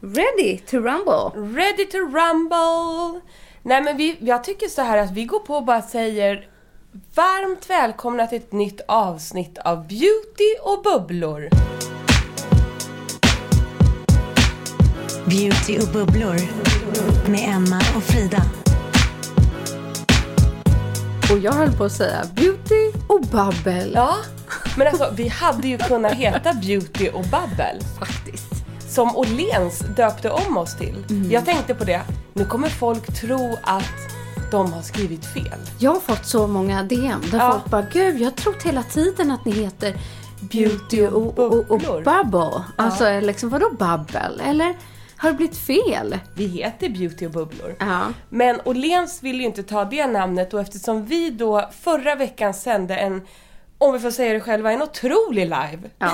Ready 0.00 0.58
to 0.58 0.80
rumble. 0.80 1.32
Ready 1.34 1.84
to 1.86 1.98
rumble! 1.98 3.20
Nej 3.62 3.82
men 3.82 3.96
vi, 3.96 4.16
jag 4.20 4.44
tycker 4.44 4.68
så 4.68 4.82
här 4.82 4.98
att 4.98 5.10
vi 5.10 5.24
går 5.24 5.38
på 5.38 5.54
och 5.54 5.64
bara 5.64 5.82
säger 5.82 6.48
varmt 7.14 7.70
välkomna 7.70 8.26
till 8.26 8.38
ett 8.38 8.52
nytt 8.52 8.80
avsnitt 8.88 9.58
av 9.58 9.88
Beauty 9.88 10.54
och 10.62 10.82
bubblor. 10.82 11.48
Beauty 15.26 15.78
och 15.78 15.92
bubblor 15.92 16.36
med 17.30 17.48
Emma 17.48 17.80
och 17.96 18.02
Frida. 18.02 18.42
Och 21.32 21.38
jag 21.38 21.52
höll 21.52 21.72
på 21.72 21.84
att 21.84 21.92
säga 21.92 22.24
beauty 22.34 22.92
och 23.08 23.20
babbel. 23.20 23.92
Ja, 23.94 24.16
men 24.76 24.86
alltså 24.86 25.12
vi 25.16 25.28
hade 25.28 25.68
ju 25.68 25.78
kunnat 25.78 26.12
heta 26.12 26.54
Beauty 26.54 27.08
och 27.08 27.24
babbel. 27.24 27.80
Faktiskt. 27.98 28.53
Som 28.94 29.16
Åhléns 29.16 29.78
döpte 29.96 30.30
om 30.30 30.56
oss 30.56 30.76
till. 30.76 31.04
Jag 31.30 31.44
tänkte 31.44 31.74
på 31.74 31.84
det, 31.84 32.02
nu 32.32 32.44
kommer 32.44 32.68
folk 32.68 33.20
tro 33.20 33.58
att 33.62 33.84
de 34.50 34.72
har 34.72 34.82
skrivit 34.82 35.24
fel. 35.26 35.58
Jag 35.78 35.90
har 35.92 36.00
fått 36.00 36.26
så 36.26 36.46
många 36.46 36.82
DM 36.82 37.20
där 37.30 37.38
Ja. 37.38 37.52
folk 37.52 37.64
bara, 37.70 37.82
gud 37.92 38.20
jag 38.20 38.24
har 38.26 38.30
trott 38.30 38.62
hela 38.62 38.82
tiden 38.82 39.30
att 39.30 39.44
ni 39.44 39.52
heter 39.52 39.94
beauty 40.40 41.06
och, 41.06 41.38
och, 41.38 41.70
och 41.70 41.80
bubble. 41.80 42.64
Alltså 42.76 43.20
liksom 43.20 43.48
vadå 43.48 43.70
babbel? 43.78 44.40
Eller 44.44 44.74
har 45.16 45.30
det 45.30 45.36
blivit 45.36 45.56
fel? 45.56 46.18
Vi 46.34 46.46
heter 46.46 46.88
Beauty 46.88 47.26
och 47.26 47.32
bubblor. 47.32 47.76
Ja. 47.78 48.00
Men 48.28 48.60
Åhléns 48.64 49.22
vill 49.22 49.36
ju 49.40 49.46
inte 49.46 49.62
ta 49.62 49.84
det 49.84 50.06
namnet 50.06 50.54
och 50.54 50.60
eftersom 50.60 51.04
vi 51.04 51.30
då 51.30 51.70
förra 51.80 52.14
veckan 52.14 52.54
sände 52.54 52.96
en, 52.96 53.22
om 53.78 53.92
vi 53.92 53.98
får 53.98 54.10
säga 54.10 54.32
det 54.32 54.40
själva, 54.40 54.72
en 54.72 54.82
otrolig 54.82 55.42
live 55.44 55.78
Ja. 55.98 56.12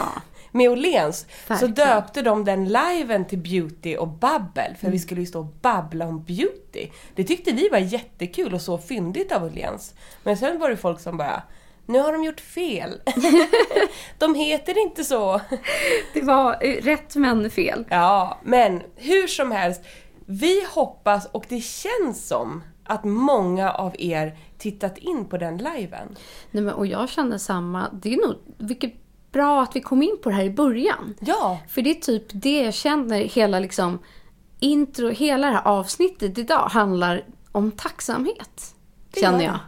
Med 0.53 0.71
Åhléns 0.71 1.27
så 1.61 1.67
döpte 1.67 2.23
de 2.23 2.45
den 2.45 2.69
liven 2.69 3.25
till 3.25 3.39
Beauty 3.39 3.97
och 3.97 4.09
babbel 4.09 4.77
för 4.81 4.91
vi 4.91 4.99
skulle 4.99 5.21
ju 5.21 5.27
stå 5.27 5.41
och 5.41 5.55
babbla 5.63 6.07
om 6.07 6.25
beauty. 6.25 6.89
Det 7.15 7.25
tyckte 7.25 7.53
vi 7.53 7.69
var 7.69 7.79
jättekul 7.79 8.55
och 8.55 8.63
så 8.63 8.79
fyndigt 8.79 9.33
av 9.33 9.45
Åhléns. 9.45 9.95
Men 10.23 10.37
sen 10.37 10.59
var 10.59 10.71
det 10.71 10.77
folk 10.77 11.01
som 11.01 11.17
bara 11.17 11.43
nu 11.87 11.99
har 11.99 12.13
de 12.13 12.25
gjort 12.25 12.41
fel. 12.41 13.01
de 14.19 14.35
heter 14.35 14.83
inte 14.83 15.05
så. 15.05 15.41
Det 16.15 16.21
var 16.23 16.57
eh, 16.61 16.83
rätt 16.83 17.17
men 17.17 17.51
fel. 17.51 17.85
Ja, 17.91 18.39
men 18.45 18.83
hur 18.97 19.27
som 19.27 19.53
helst. 19.53 19.83
Vi 20.27 20.67
hoppas 20.75 21.27
och 21.27 21.45
det 21.49 21.61
känns 21.61 22.29
som 22.29 22.63
att 22.85 23.05
många 23.05 23.73
av 23.73 23.95
er 23.99 24.39
tittat 24.59 24.99
in 24.99 25.25
på 25.25 25.37
den 25.37 25.57
liven. 25.57 26.17
Nej, 26.51 26.63
men, 26.63 26.75
och 26.75 26.87
jag 26.87 27.09
känner 27.09 27.39
samma. 27.39 27.91
Det 28.03 28.15
är 28.15 28.27
nog 28.27 28.37
vilket 28.59 28.95
bra 29.33 29.63
att 29.63 29.77
vi 29.77 29.81
kom 29.81 30.03
in 30.03 30.17
på 30.23 30.29
det 30.29 30.35
här 30.35 30.45
i 30.45 30.51
början. 30.51 31.15
Ja, 31.21 31.61
För 31.69 31.83
det 31.83 31.91
är 31.91 31.95
typ 31.95 32.25
det 32.29 32.63
jag 32.63 32.75
känner 32.75 33.19
hela 33.19 33.59
liksom 33.59 33.99
intro, 34.61 35.09
hela 35.09 35.47
det 35.47 35.53
här 35.53 35.67
avsnittet 35.67 36.39
idag 36.39 36.69
handlar 36.69 37.25
om 37.53 37.71
tacksamhet. 37.71 38.75
Det 39.11 39.21
känner 39.21 39.45
jag. 39.45 39.59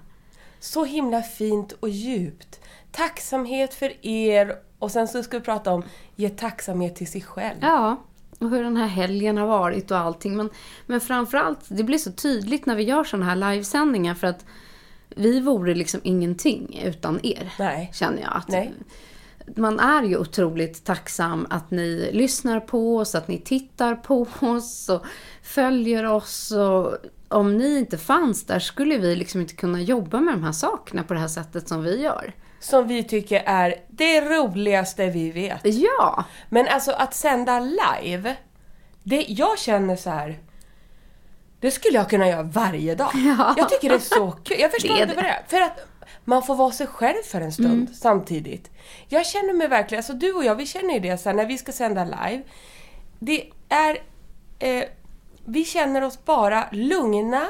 så 0.60 0.84
himla 0.84 1.22
fint 1.22 1.72
och 1.72 1.88
djupt. 1.88 2.60
Tacksamhet 2.92 3.74
för 3.74 4.06
er 4.06 4.56
och 4.78 4.90
sen 4.90 5.08
så 5.08 5.22
ska 5.22 5.38
vi 5.38 5.44
prata 5.44 5.72
om 5.72 5.84
ge 6.16 6.28
tacksamhet 6.28 6.96
till 6.96 7.10
sig 7.10 7.20
själv. 7.20 7.58
Ja, 7.60 7.96
och 8.38 8.50
hur 8.50 8.62
den 8.62 8.76
här 8.76 8.86
helgen 8.86 9.36
har 9.36 9.46
varit 9.46 9.90
och 9.90 9.98
allting. 9.98 10.36
Men, 10.36 10.50
men 10.86 11.00
framförallt, 11.00 11.60
det 11.68 11.82
blir 11.82 11.98
så 11.98 12.12
tydligt 12.12 12.66
när 12.66 12.76
vi 12.76 12.82
gör 12.82 13.04
sådana 13.04 13.26
här 13.26 13.36
livesändningar 13.36 14.14
för 14.14 14.26
att 14.26 14.44
vi 15.08 15.40
vore 15.40 15.74
liksom 15.74 16.00
ingenting 16.04 16.80
utan 16.84 17.20
er. 17.22 17.52
Nej. 17.58 17.90
Känner 17.94 18.22
jag. 18.22 18.36
Att 18.36 18.48
Nej. 18.48 18.72
Man 19.56 19.80
är 19.80 20.02
ju 20.02 20.16
otroligt 20.18 20.84
tacksam 20.84 21.46
att 21.50 21.70
ni 21.70 22.10
lyssnar 22.12 22.60
på 22.60 22.96
oss, 22.96 23.14
att 23.14 23.28
ni 23.28 23.38
tittar 23.38 23.94
på 23.94 24.26
oss 24.40 24.88
och 24.88 25.04
följer 25.42 26.06
oss. 26.06 26.50
Och 26.50 26.96
om 27.28 27.58
ni 27.58 27.78
inte 27.78 27.98
fanns 27.98 28.46
där 28.46 28.58
skulle 28.58 28.98
vi 28.98 29.16
liksom 29.16 29.40
inte 29.40 29.54
kunna 29.54 29.80
jobba 29.80 30.20
med 30.20 30.34
de 30.34 30.44
här 30.44 30.52
sakerna 30.52 31.02
på 31.02 31.14
det 31.14 31.20
här 31.20 31.28
sättet 31.28 31.68
som 31.68 31.82
vi 31.82 32.02
gör. 32.02 32.34
Som 32.60 32.88
vi 32.88 33.04
tycker 33.04 33.42
är 33.46 33.74
det 33.88 34.20
roligaste 34.20 35.06
vi 35.10 35.30
vet. 35.30 35.60
Ja, 35.64 36.24
Men 36.48 36.68
alltså 36.68 36.92
att 36.92 37.14
sända 37.14 37.60
live, 37.60 38.36
det, 39.02 39.24
jag 39.28 39.58
känner 39.58 39.96
så 39.96 40.10
här. 40.10 40.38
Det 41.60 41.70
skulle 41.70 41.98
jag 41.98 42.10
kunna 42.10 42.28
göra 42.28 42.42
varje 42.42 42.94
dag. 42.94 43.10
Ja. 43.14 43.54
Jag 43.56 43.68
tycker 43.68 43.88
det 43.88 43.94
är 43.94 43.98
så 43.98 44.30
kul. 44.30 44.56
Jag 44.60 44.72
förstår 44.80 44.98
inte 45.02 45.14
vad 45.14 45.24
det 45.24 45.30
är. 45.30 45.44
För 45.48 45.60
att 45.60 45.91
man 46.24 46.42
får 46.42 46.54
vara 46.54 46.72
sig 46.72 46.86
själv 46.86 47.22
för 47.24 47.40
en 47.40 47.52
stund 47.52 47.96
samtidigt. 47.96 48.70
Jag 49.08 49.26
känner 49.26 49.52
mig 49.52 49.68
verkligen, 49.68 49.98
alltså 49.98 50.12
du 50.12 50.32
och 50.32 50.44
jag, 50.44 50.54
vi 50.54 50.66
känner 50.66 50.94
ju 50.94 51.00
det 51.00 51.18
så 51.18 51.28
här, 51.28 51.36
när 51.36 51.46
vi 51.46 51.58
ska 51.58 51.72
sända 51.72 52.04
live. 52.04 52.42
Det 53.18 53.50
är, 53.68 53.98
eh, 54.58 54.84
vi 55.44 55.64
känner 55.64 56.02
oss 56.02 56.24
bara 56.24 56.68
lugna, 56.72 57.48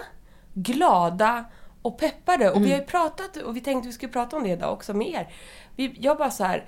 glada 0.54 1.44
och 1.82 1.98
peppade. 1.98 2.50
Och 2.50 2.64
vi 2.64 2.70
har 2.70 2.78
ju 2.78 2.84
pratat, 2.84 3.36
och 3.36 3.56
vi 3.56 3.60
tänkte 3.60 3.86
vi 3.86 3.92
skulle 3.92 4.12
prata 4.12 4.36
om 4.36 4.42
det 4.42 4.50
idag 4.50 4.72
också 4.72 4.94
med 4.94 5.08
er. 5.08 5.28
Vi, 5.76 5.97
jag 5.98 6.18
bara 6.18 6.30
så 6.30 6.44
här, 6.44 6.65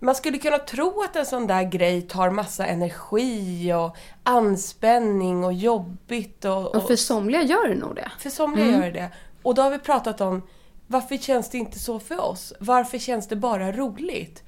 man 0.00 0.14
skulle 0.14 0.38
kunna 0.38 0.58
tro 0.58 1.02
att 1.02 1.16
en 1.16 1.26
sån 1.26 1.46
där 1.46 1.62
grej 1.62 2.02
tar 2.02 2.30
massa 2.30 2.66
energi 2.66 3.72
och 3.72 3.96
anspänning 4.22 5.44
och 5.44 5.52
jobbigt 5.52 6.44
och, 6.44 6.76
och 6.76 6.86
för 6.86 6.96
somliga 6.96 7.42
gör 7.42 7.68
det 7.68 7.74
nog 7.74 7.96
det. 7.96 8.12
för 8.18 8.30
somliga 8.30 8.66
gör 8.66 8.90
det. 8.90 9.10
Och 9.42 9.54
då 9.54 9.62
har 9.62 9.70
vi 9.70 9.78
pratat 9.78 10.20
om 10.20 10.42
varför 10.90 11.16
känns 11.16 11.50
det 11.50 11.58
inte 11.58 11.78
så 11.78 12.00
för 12.00 12.20
oss? 12.20 12.52
Varför 12.60 12.98
känns 12.98 13.28
det 13.28 13.36
bara 13.36 13.72
roligt? 13.72 14.42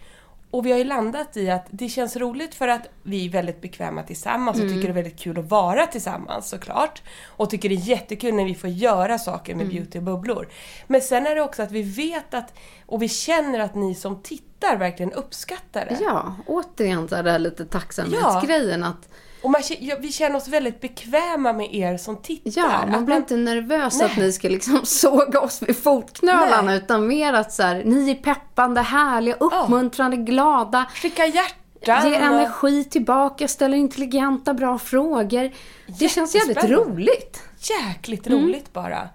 Och 0.50 0.66
vi 0.66 0.70
har 0.70 0.78
ju 0.78 0.84
landat 0.84 1.36
i 1.36 1.50
att 1.50 1.66
det 1.70 1.88
känns 1.88 2.16
roligt 2.16 2.54
för 2.54 2.68
att 2.68 2.88
vi 3.02 3.26
är 3.26 3.30
väldigt 3.30 3.60
bekväma 3.60 4.02
tillsammans 4.02 4.60
och 4.60 4.68
tycker 4.68 4.82
det 4.82 4.88
är 4.88 4.92
väldigt 4.92 5.18
kul 5.18 5.38
att 5.38 5.50
vara 5.50 5.86
tillsammans 5.86 6.48
såklart. 6.48 7.02
Och 7.26 7.50
tycker 7.50 7.68
det 7.68 7.74
är 7.74 7.88
jättekul 7.88 8.34
när 8.34 8.44
vi 8.44 8.54
får 8.54 8.70
göra 8.70 9.18
saker 9.18 9.54
med 9.54 9.68
beauty 9.68 9.98
och 9.98 10.04
bubblor. 10.04 10.48
Men 10.86 11.00
sen 11.00 11.26
är 11.26 11.34
det 11.34 11.42
också 11.42 11.62
att 11.62 11.70
vi 11.70 11.82
vet 11.82 12.34
att, 12.34 12.54
och 12.86 13.02
vi 13.02 13.08
känner 13.08 13.58
att 13.58 13.74
ni 13.74 13.94
som 13.94 14.22
tittar 14.22 14.76
verkligen 14.76 15.12
uppskattar 15.12 15.84
det. 15.84 15.98
Ja, 16.00 16.36
återigen 16.46 17.08
så 17.08 17.14
är 17.14 17.22
det 17.22 17.30
här 17.30 17.38
lite 17.38 17.64
tacksamhetsgrejen 17.64 18.84
att 18.84 19.08
Och 19.42 19.50
man, 19.50 19.62
vi 20.00 20.12
känner 20.12 20.36
oss 20.36 20.48
väldigt 20.48 20.80
bekväma 20.80 21.52
med 21.52 21.74
er 21.74 21.96
som 21.96 22.16
tittar. 22.16 22.50
Ja, 22.60 22.86
man 22.90 23.04
blir 23.04 23.16
inte 23.16 23.36
nervös 23.36 24.02
att 24.02 24.16
ni 24.16 24.32
ska 24.32 24.48
liksom 24.48 24.80
såga 24.84 25.40
oss 25.40 25.62
vid 25.62 25.76
fotknölarna 25.82 26.62
Nej. 26.62 26.76
utan 26.76 27.06
mer 27.06 27.32
att 27.32 27.52
så 27.52 27.62
här, 27.62 27.82
ni 27.84 28.10
är 28.10 28.14
peppande, 28.14 28.80
härliga, 28.80 29.34
uppmuntrande, 29.34 30.16
glada. 30.16 30.86
Skicka 30.94 31.26
hjärtan. 31.26 32.06
Och- 32.06 32.18
energi 32.18 32.84
tillbaka, 32.84 33.48
ställer 33.48 33.76
intelligenta, 33.76 34.54
bra 34.54 34.78
frågor. 34.78 35.50
Det 35.98 36.08
känns 36.08 36.34
jävligt 36.34 36.64
roligt. 36.64 37.42
jäkligt 37.80 38.26
Mm. 38.26 38.42
roligt 38.44 38.72
bara. 38.72 39.08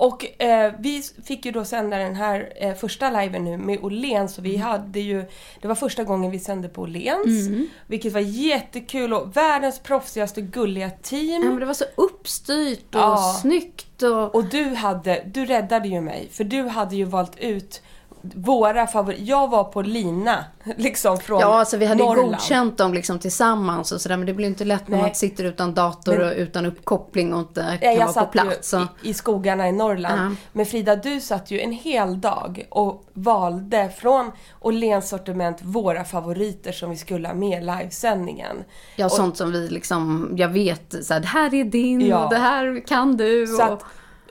Och 0.00 0.42
eh, 0.42 0.72
vi 0.78 1.02
fick 1.24 1.44
ju 1.46 1.52
då 1.52 1.64
sända 1.64 1.96
den 1.98 2.14
här 2.14 2.52
eh, 2.56 2.74
första 2.74 3.10
liven 3.20 3.44
nu 3.44 3.56
med 3.56 3.84
Åhléns 3.84 4.34
så 4.34 4.42
vi 4.42 4.54
Mm. 4.54 4.66
hade 4.68 5.00
ju, 5.00 5.24
det 5.60 5.68
var 5.68 5.74
första 5.74 6.04
gången 6.04 6.30
vi 6.30 6.38
sände 6.38 6.68
på 6.68 6.82
Åhléns. 6.82 7.48
Vilket 7.86 8.12
var 8.12 8.20
jättekul 8.20 9.14
och 9.14 9.36
världens 9.36 9.78
proffsigaste 9.78 10.40
gulliga 10.40 10.90
team. 10.90 11.42
Ja, 11.42 11.48
men 11.50 11.60
det 11.60 11.66
var 11.66 11.74
så 11.74 11.84
uppstyrt 11.96 12.94
och 12.94 13.00
Ja. 13.00 13.38
snyggt 13.42 14.02
och... 14.02 14.34
Och 14.34 14.44
du 14.44 14.64
hade, 14.64 15.22
du 15.26 15.44
räddade 15.46 15.88
ju 15.88 16.00
mig 16.00 16.28
för 16.32 16.44
du 16.44 16.62
hade 16.62 16.96
ju 16.96 17.04
valt 17.04 17.38
ut 17.38 17.82
våra 18.22 18.86
favoriter. 18.86 19.22
Jag 19.24 19.48
var 19.48 19.64
på 19.64 19.82
lina 19.82 20.44
liksom 20.76 21.18
från 21.18 21.40
Ja, 21.40 21.58
alltså 21.58 21.76
vi 21.76 21.86
hade 21.86 22.04
Norrland. 22.04 22.30
godkänt 22.30 22.78
dem 22.78 22.94
liksom 22.94 23.18
tillsammans 23.18 23.92
och 23.92 24.00
sådär 24.00 24.16
men 24.16 24.26
det 24.26 24.34
blir 24.34 24.46
inte 24.46 24.64
lätt 24.64 24.88
när 24.88 24.96
Nej. 24.96 25.06
man 25.06 25.14
sitter 25.14 25.44
utan 25.44 25.74
dator 25.74 26.16
Men- 26.16 26.26
och 26.28 26.32
utan 26.36 26.66
uppkoppling 26.66 27.32
och 27.34 27.40
inte 27.40 27.78
kan 27.82 27.90
jag 27.94 27.96
vara 27.98 28.06
på 28.06 28.12
satt 28.12 28.32
plats. 28.32 28.74
ju 28.74 28.78
och... 28.78 28.82
i, 29.02 29.08
i 29.10 29.14
skogarna 29.14 29.68
i 29.68 29.72
Norrland. 29.72 30.20
Ja. 30.32 30.36
Men 30.52 30.66
Frida, 30.66 30.96
du 30.96 31.20
satt 31.20 31.50
ju 31.50 31.60
en 31.60 31.72
hel 31.72 32.20
dag 32.20 32.66
och 32.70 33.04
valde 33.12 33.90
från 33.98 34.30
Åhléns 34.60 35.08
sortiment 35.08 35.58
våra 35.62 36.04
favoriter 36.04 36.72
som 36.72 36.90
vi 36.90 36.96
skulle 36.96 37.28
ha 37.28 37.34
med 37.34 37.62
i 37.62 37.66
livesändningen. 37.66 38.64
Ja, 38.96 39.04
Och- 39.06 39.12
sånt 39.12 39.36
som 39.36 39.52
vi 39.52 39.68
liksom, 39.68 40.30
jag 40.36 40.48
vet, 40.48 40.94
så 41.06 41.12
här, 41.12 41.20
det 41.20 41.26
här 41.26 41.54
är 41.54 41.64
din 41.64 42.00
Ja. 42.06 42.24
och 42.24 42.30
det 42.30 42.38
här 42.38 42.86
kan 42.86 43.16
du. 43.16 43.46
Så, 43.46 43.66
och... 43.66 43.72
att, 43.72 43.84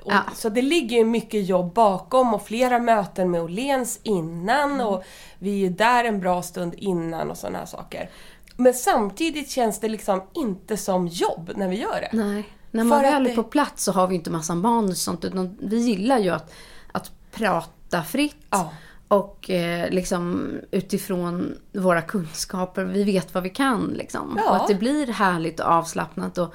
och, 0.08 0.14
Ja. 0.14 0.24
så 0.36 0.50
det 0.50 0.62
ligger 0.62 0.98
ju 0.98 1.06
mycket 1.06 1.46
jobb 1.48 1.74
bakom 1.74 2.34
och 2.34 2.46
flera 2.48 2.80
möten 2.80 3.32
med 3.32 3.42
Åhléns 3.42 4.00
innan 4.04 4.72
Mm. 4.72 4.88
och 4.88 5.04
vi 5.40 5.50
är 5.52 5.58
ju 5.58 5.70
där 5.70 6.04
en 6.04 6.20
bra 6.20 6.42
stund 6.42 6.74
innan 6.78 7.32
och 7.32 7.38
sådana 7.38 7.58
här 7.60 7.66
saker. 7.66 8.10
Men 8.56 8.74
samtidigt 8.74 9.50
känns 9.50 9.80
det 9.80 9.90
liksom 9.90 10.22
inte 10.34 10.78
som 10.78 11.08
jobb 11.08 11.52
när 11.56 11.68
vi 11.68 11.76
gör 11.82 12.02
det. 12.02 12.18
Nej, 12.18 12.50
när 12.72 12.84
man 12.84 13.00
För 13.00 13.12
väl 13.12 13.26
är 13.26 13.30
det- 13.30 13.36
på 13.36 13.44
plats 13.44 13.84
så 13.84 13.92
har 13.92 14.08
vi 14.08 14.16
inte 14.16 14.30
massa 14.30 14.56
manus 14.56 14.92
och 14.92 14.98
sånt 14.98 15.26
utan 15.26 15.58
vi 15.62 15.78
gillar 15.78 16.18
ju 16.20 16.30
att, 16.30 16.52
att 16.92 17.12
prata 17.32 18.04
fritt. 18.04 18.46
Ja. 18.50 18.72
Och 19.08 19.50
eh, 19.50 19.90
liksom 19.90 20.52
utifrån 20.72 21.58
våra 21.74 22.02
kunskaper, 22.02 22.84
vi 22.84 23.04
vet 23.04 23.34
vad 23.34 23.44
vi 23.44 23.50
kan 23.50 23.94
liksom. 23.98 24.40
Ja. 24.44 24.50
Och 24.50 24.56
att 24.56 24.68
det 24.68 24.76
blir 24.76 25.08
härligt 25.08 25.60
och 25.60 25.66
avslappnat. 25.68 26.38
Och, 26.38 26.54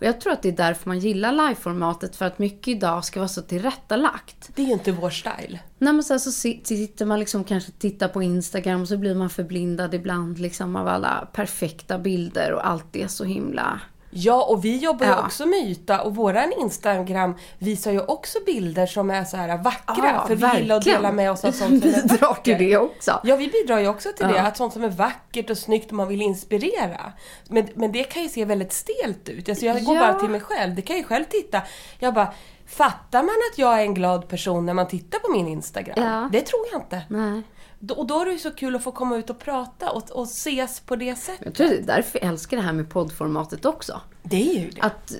och 0.00 0.06
jag 0.06 0.20
tror 0.20 0.32
att 0.32 0.42
det 0.42 0.48
är 0.48 0.52
därför 0.52 0.88
man 0.88 0.98
gillar 0.98 1.32
liveformatet, 1.32 2.16
för 2.16 2.24
att 2.24 2.38
mycket 2.38 2.68
idag 2.68 3.04
ska 3.04 3.20
vara 3.20 3.28
så 3.28 3.42
tillrättalagt. 3.42 4.50
Det 4.54 4.62
är 4.62 4.72
inte 4.72 4.92
vår 4.92 5.10
style. 5.10 5.60
Nej 5.78 5.92
men 5.92 6.02
så, 6.02 6.14
här 6.14 6.18
så 6.18 6.32
si- 6.32 6.60
sitter 6.64 7.06
man 7.06 7.20
liksom 7.20 7.44
kanske 7.44 7.72
och 7.72 7.78
tittar 7.78 8.08
på 8.08 8.22
Instagram 8.22 8.86
så 8.86 8.96
blir 8.96 9.14
man 9.14 9.30
förblindad 9.30 9.94
ibland 9.94 10.38
liksom 10.38 10.76
av 10.76 10.88
alla 10.88 11.28
perfekta 11.32 11.98
bilder 11.98 12.52
och 12.52 12.66
allt 12.66 12.96
är 12.96 13.08
så 13.08 13.24
himla... 13.24 13.80
Ja, 14.12 14.42
och 14.44 14.64
vi 14.64 14.76
jobbar 14.78 15.06
ju 15.06 15.12
Ja. 15.12 15.24
också 15.26 15.46
med 15.46 15.58
yta 15.58 16.00
och 16.02 16.14
våran 16.16 16.52
Instagram 16.60 17.34
visar 17.58 17.92
ju 17.92 18.00
också 18.00 18.38
bilder 18.46 18.86
som 18.86 19.10
är 19.10 19.24
så 19.24 19.36
här 19.36 19.58
vackra. 19.58 19.94
Ja, 20.14 20.24
för 20.26 20.34
vi 20.34 20.58
gillar 20.60 20.76
att 20.76 20.84
dela 20.84 20.94
verkligen. 20.96 21.16
med 21.16 21.30
oss 21.30 21.44
av 21.44 21.52
sånt 21.52 21.82
som 21.82 21.90
är 21.90 22.02
Bidrar 22.02 22.28
vackert. 22.28 22.44
till 22.44 22.58
det 22.68 22.76
också. 22.76 23.20
Ja, 23.24 23.36
vi 23.36 23.48
bidrar 23.48 23.78
ju 23.78 23.88
också 23.88 24.08
till 24.16 24.26
det. 24.26 24.36
Ja. 24.36 24.42
Att 24.42 24.56
sånt 24.56 24.72
som 24.72 24.84
är 24.84 24.88
vackert 24.88 25.50
och 25.50 25.58
snyggt 25.58 25.86
och 25.86 25.92
man 25.96 26.08
vill 26.08 26.22
inspirera. 26.22 27.12
Men, 27.48 27.68
men 27.74 27.92
det 27.92 28.04
kan 28.04 28.22
ju 28.22 28.28
se 28.28 28.44
väldigt 28.44 28.72
stelt 28.72 29.28
ut. 29.28 29.48
Alltså 29.48 29.66
jag 29.66 29.84
går 29.84 29.94
bara 29.98 30.14
till 30.20 30.28
mig 30.30 30.40
själv. 30.40 30.74
Det 30.74 30.82
kan 30.82 30.96
jag 30.96 31.02
ju 31.02 31.08
själv 31.08 31.24
titta. 31.24 31.62
Jag 31.98 32.14
bara, 32.14 32.32
fattar 32.66 33.22
man 33.22 33.34
att 33.52 33.58
jag 33.58 33.78
är 33.80 33.82
en 33.82 33.94
glad 33.94 34.28
person 34.28 34.66
när 34.66 34.74
man 34.74 34.88
tittar 34.88 35.18
på 35.18 35.32
min 35.32 35.48
Instagram? 35.48 36.28
Det 36.32 36.40
tror 36.40 36.60
jag 36.72 36.80
inte. 36.80 37.02
Nej. 37.08 37.42
Och 37.88 38.06
då 38.06 38.20
är 38.20 38.26
det 38.26 38.32
ju 38.32 38.38
så 38.38 38.50
kul 38.50 38.76
att 38.76 38.84
få 38.84 38.92
komma 38.92 39.16
ut 39.16 39.30
och 39.30 39.38
prata 39.38 39.90
och, 39.90 40.10
och 40.10 40.24
ses 40.24 40.80
på 40.80 40.96
det 40.96 41.14
sättet. 41.16 41.44
Jag 41.44 41.54
tror 41.54 41.66
det 41.66 41.76
är 41.78 41.82
därför 41.82 42.18
jag 42.22 42.28
älskar 42.28 42.56
det 42.56 42.62
här 42.62 42.72
med 42.72 42.90
poddformatet 42.90 43.64
också. 43.64 44.00
Det 44.22 44.36
är 44.36 44.60
ju 44.60 44.70
det. 44.70 44.80
Att 44.80 45.12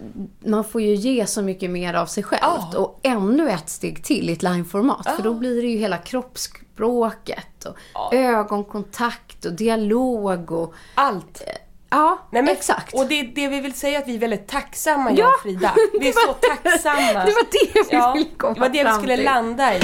man 0.45 0.65
får 0.65 0.81
ju 0.81 0.95
ge 0.95 1.27
så 1.27 1.43
mycket 1.43 1.71
mer 1.71 1.95
av 1.95 2.07
sig 2.07 2.23
själv. 2.23 2.41
Ja. 2.43 2.79
Och 2.79 3.01
ännu 3.03 3.51
ett 3.51 3.69
steg 3.69 4.05
till 4.05 4.31
i 4.31 4.33
ett 4.33 4.43
liveformat. 4.43 5.07
För 5.17 5.23
då 5.23 5.35
blir 5.35 5.62
det 5.62 5.69
ju 5.69 5.79
hela 5.79 5.99
kroppsspråket 5.99 7.65
och 7.65 8.15
ögonkontakt 8.15 9.45
och 9.45 9.53
dialog 9.53 10.53
och... 10.53 10.75
Allt. 10.95 11.43
Ja, 11.91 12.19
Nej, 12.31 12.43
men, 12.43 12.53
exakt. 12.55 12.95
Och 12.95 13.07
det, 13.07 13.23
det 13.23 13.49
vi 13.49 13.61
vill 13.61 13.75
säga 13.75 13.99
är 13.99 14.03
att 14.03 14.09
vi 14.09 14.15
är 14.15 14.19
väldigt 14.19 14.49
tacksamma, 14.49 15.11
Ja, 15.11 15.17
jag 15.19 15.29
och 15.35 15.41
Frida. 15.43 15.75
Vi 16.01 16.09
är 16.09 16.12
så 16.12 16.33
tacksamma. 16.33 16.97
det 17.27 17.33
var 17.33 17.53
det 17.53 17.91
vi 17.91 17.97
ja, 17.97 18.12
ville 18.12 18.31
komma 18.37 18.55
Det 18.55 18.61
var 18.61 18.69
det 18.69 18.79
vi 18.79 18.85
fram 18.85 18.99
skulle 18.99 19.17
till. 19.17 19.25
landa 19.25 19.77
i. 19.77 19.81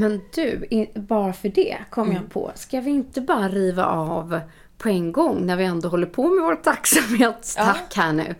Men 0.00 0.20
du, 0.34 0.68
bara 0.94 1.32
för 1.32 1.48
det 1.48 1.76
kom 1.90 2.04
Mm. 2.08 2.16
jag 2.22 2.30
på. 2.32 2.50
Ska 2.54 2.80
vi 2.80 2.90
inte 2.90 3.20
bara 3.20 3.48
riva 3.48 3.86
av 3.86 4.40
på 4.78 4.88
en 4.88 5.12
gång 5.12 5.46
när 5.46 5.56
vi 5.56 5.64
ändå 5.64 5.88
håller 5.88 6.06
på 6.06 6.22
med 6.28 6.44
vår 6.44 6.54
tacksamhetstack 6.54 7.92
här 7.96 8.12
nu? 8.12 8.34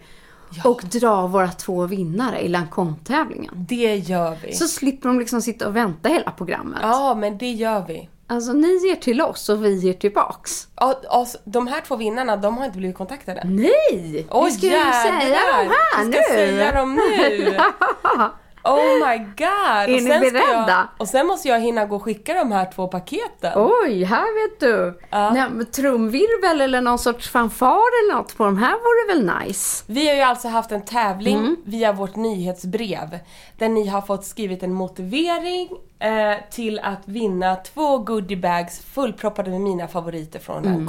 Och 0.64 0.82
dra 0.84 1.26
våra 1.26 1.48
två 1.48 1.86
vinnare 1.86 2.40
i 2.40 2.48
Lancôme-tävlingen. 2.48 3.50
Det 3.68 3.96
gör 3.96 4.36
vi. 4.42 4.52
Så 4.54 4.68
slipper 4.68 5.08
de 5.08 5.18
liksom 5.18 5.42
sitta 5.42 5.68
och 5.68 5.76
vänta 5.76 6.08
hela 6.08 6.30
programmet. 6.30 6.78
Ja, 6.82 7.14
men 7.14 7.38
det 7.38 7.50
gör 7.52 7.84
vi. 7.88 8.08
Alltså 8.26 8.52
ni 8.52 8.86
ger 8.88 8.96
till 8.96 9.20
oss 9.22 9.48
och 9.48 9.64
vi 9.64 9.74
ger 9.74 9.92
tillbaks. 9.92 10.68
Ja, 10.76 11.00
alltså, 11.10 11.38
de 11.44 11.66
här 11.66 11.80
två 11.80 11.96
vinnarna, 11.96 12.36
de 12.36 12.58
har 12.58 12.64
inte 12.64 12.78
blivit 12.78 12.96
kontaktade. 12.96 13.42
Nej! 13.44 14.26
Åh, 14.30 14.44
vi 14.44 14.50
ska 14.50 14.66
ju 14.66 14.72
säga 14.72 15.12
dem 15.12 15.72
här 15.92 16.04
Vi 16.04 16.06
nu! 16.08 16.12
ska 16.12 16.22
säga 16.34 16.72
dem 16.72 16.94
nu! 16.94 17.56
Oh 18.68 19.08
my 19.08 19.18
god! 19.18 19.96
Är 19.96 20.00
ni 20.00 20.30
beredda? 20.30 20.68
Jag, 20.68 20.86
och 20.98 21.08
sen 21.08 21.26
måste 21.26 21.48
jag 21.48 21.60
hinna 21.60 21.84
gå 21.84 21.96
och 21.96 22.02
skicka 22.02 22.34
de 22.34 22.52
här 22.52 22.70
två 22.74 22.88
paketen. 22.88 23.52
Oj, 23.56 24.04
här 24.04 24.48
vet 24.48 24.60
du. 24.60 25.00
Ja. 25.10 25.30
Nej, 25.30 25.64
trumvirvel 25.64 26.60
eller 26.60 26.80
någon 26.80 26.98
sorts 26.98 27.28
fanfar 27.30 27.66
eller 28.04 28.14
något 28.14 28.36
på 28.36 28.44
de 28.44 28.58
här 28.58 28.72
vore 28.72 29.14
väl 29.14 29.32
nice? 29.46 29.84
Vi 29.86 30.08
har 30.08 30.14
ju 30.14 30.20
alltså 30.22 30.48
haft 30.48 30.72
en 30.72 30.84
tävling 30.84 31.38
Mm. 31.38 31.56
via 31.64 31.92
vårt 31.92 32.16
nyhetsbrev 32.16 33.18
där 33.58 33.68
ni 33.68 33.86
har 33.86 34.00
fått 34.00 34.24
skrivit 34.24 34.62
en 34.62 34.72
motivering 34.72 35.68
eh, 35.98 36.34
till 36.50 36.78
att 36.78 37.00
vinna 37.04 37.56
två 37.56 37.98
goodiebags 37.98 38.80
fullproppade 38.80 39.50
med 39.50 39.60
mina 39.60 39.88
favoriter 39.88 40.38
från 40.38 40.64
Mm. 40.66 40.88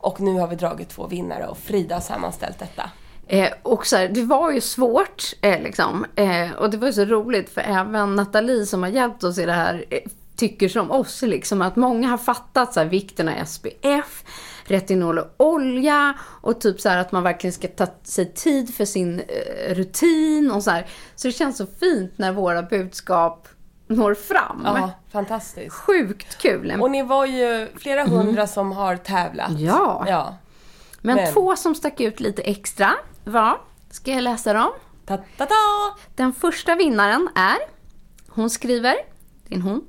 Och 0.00 0.20
nu 0.20 0.40
har 0.40 0.46
vi 0.46 0.56
dragit 0.56 0.88
två 0.88 1.06
vinnare 1.06 1.46
och 1.46 1.58
Frida 1.58 1.94
har 1.94 2.00
sammanställt 2.02 2.58
detta. 2.58 2.90
Eh, 3.30 3.52
och 3.62 3.86
så 3.86 3.96
här, 3.96 4.08
det 4.08 4.22
var 4.22 4.50
ju 4.50 4.60
svårt 4.60 5.22
eh, 5.40 5.62
liksom. 5.62 6.06
Eh, 6.14 6.52
och 6.52 6.70
det 6.70 6.76
var 6.76 6.86
ju 6.86 6.92
så 6.92 7.04
roligt 7.04 7.50
för 7.50 7.60
även 7.60 8.16
Nathalie 8.16 8.66
som 8.66 8.82
har 8.82 8.90
hjälpt 8.90 9.24
oss 9.24 9.38
i 9.38 9.46
det 9.46 9.52
här 9.52 9.84
eh, 9.90 10.00
tycker 10.36 10.68
som 10.68 10.90
oss 10.90 11.22
liksom 11.22 11.62
att 11.62 11.76
många 11.76 12.08
har 12.08 12.18
fattat 12.18 12.74
så 12.74 12.80
här, 12.80 12.86
vikten 12.86 13.28
av 13.28 13.44
SPF, 13.44 14.24
retinol 14.64 15.18
och 15.18 15.34
olja 15.36 16.14
och 16.40 16.60
typ 16.60 16.80
så 16.80 16.88
här 16.88 16.98
att 16.98 17.12
man 17.12 17.22
verkligen 17.22 17.52
ska 17.52 17.68
ta 17.68 17.86
sig 18.02 18.32
tid 18.32 18.74
för 18.74 18.84
sin 18.84 19.20
eh, 19.20 19.74
rutin 19.74 20.50
och 20.50 20.62
så 20.62 20.70
här. 20.70 20.86
Så 21.16 21.28
det 21.28 21.32
känns 21.32 21.56
så 21.56 21.66
fint 21.80 22.18
när 22.18 22.32
våra 22.32 22.62
budskap 22.62 23.48
når 23.86 24.14
fram. 24.14 24.62
Ja, 24.64 24.90
fantastiskt. 25.12 25.72
Sjukt 25.72 26.38
kul. 26.38 26.76
Och 26.80 26.90
ni 26.90 27.02
var 27.02 27.26
ju 27.26 27.68
flera 27.76 28.04
hundra 28.04 28.46
som 28.46 28.72
har 28.72 28.96
tävlat. 28.96 29.48
Mm. 29.48 29.64
Ja. 29.64 30.04
ja. 30.08 30.36
Men, 31.00 31.16
men- 31.16 31.32
två 31.32 31.56
som 31.56 31.74
stack 31.74 32.00
ut 32.00 32.20
lite 32.20 32.42
extra 32.42 32.94
var, 33.28 33.60
ska 33.90 34.12
jag 34.12 34.22
läsa 34.22 34.52
dem? 34.52 34.70
Ta, 35.06 35.16
ta, 35.16 35.46
ta. 35.46 35.96
Den 36.16 36.32
första 36.32 36.74
vinnaren 36.74 37.28
är, 37.34 37.58
hon 38.28 38.50
skriver, 38.50 38.94
det 39.48 39.54
är 39.54 39.56
en 39.56 39.62
hon. 39.62 39.84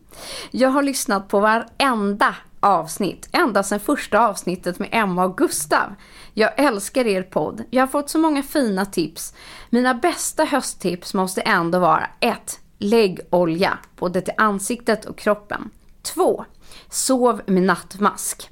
Jag 0.52 0.70
har 0.70 0.84
lyssnat 0.84 1.28
på 1.28 1.40
varenda 1.40 2.36
avsnitt, 2.60 3.30
ända 3.32 3.64
sedan 3.64 3.80
första 3.80 4.28
avsnittet 4.28 4.80
med 4.80 4.90
Emma 4.92 5.26
och 5.26 5.38
Gustav. 5.38 5.96
Jag 6.34 6.60
älskar 6.60 7.08
er 7.08 7.24
podd. 7.24 7.64
Jag 7.70 7.82
har 7.82 7.88
fått 7.88 8.10
så 8.10 8.18
många 8.18 8.44
fina 8.44 8.86
tips. 8.86 9.34
Mina 9.70 9.94
bästa 9.94 10.44
hösttips 10.46 11.14
måste 11.14 11.42
ändå 11.42 11.80
vara 11.80 12.10
1. 12.20 12.60
Lägg 12.78 13.20
olja, 13.30 13.78
både 13.96 14.22
till 14.22 14.34
ansiktet 14.38 15.06
och 15.06 15.18
kroppen. 15.18 15.70
2. 16.02 16.46
Sov 16.90 17.42
med 17.46 17.64
nattmask. 17.64 18.50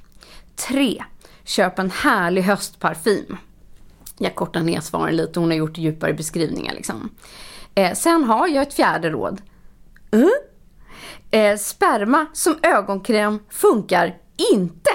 3. 0.55 1.03
Köp 1.43 1.79
en 1.79 1.91
härlig 1.91 2.41
höstparfym. 2.41 3.37
Jag 4.17 4.35
kortar 4.35 4.59
ner 4.59 4.81
svaren 4.81 5.15
lite, 5.15 5.39
hon 5.39 5.49
har 5.49 5.57
gjort 5.57 5.77
djupare 5.77 6.13
beskrivningar 6.13 6.73
liksom. 6.73 7.09
Eh, 7.75 7.93
sen 7.93 8.23
har 8.23 8.47
jag 8.47 8.61
ett 8.61 8.73
fjärde 8.73 9.09
råd. 9.09 9.41
Mm? 10.11 10.31
Eh, 11.31 11.57
sperma 11.57 12.25
som 12.33 12.55
ögonkräm 12.61 13.39
funkar 13.49 14.17
inte. 14.53 14.91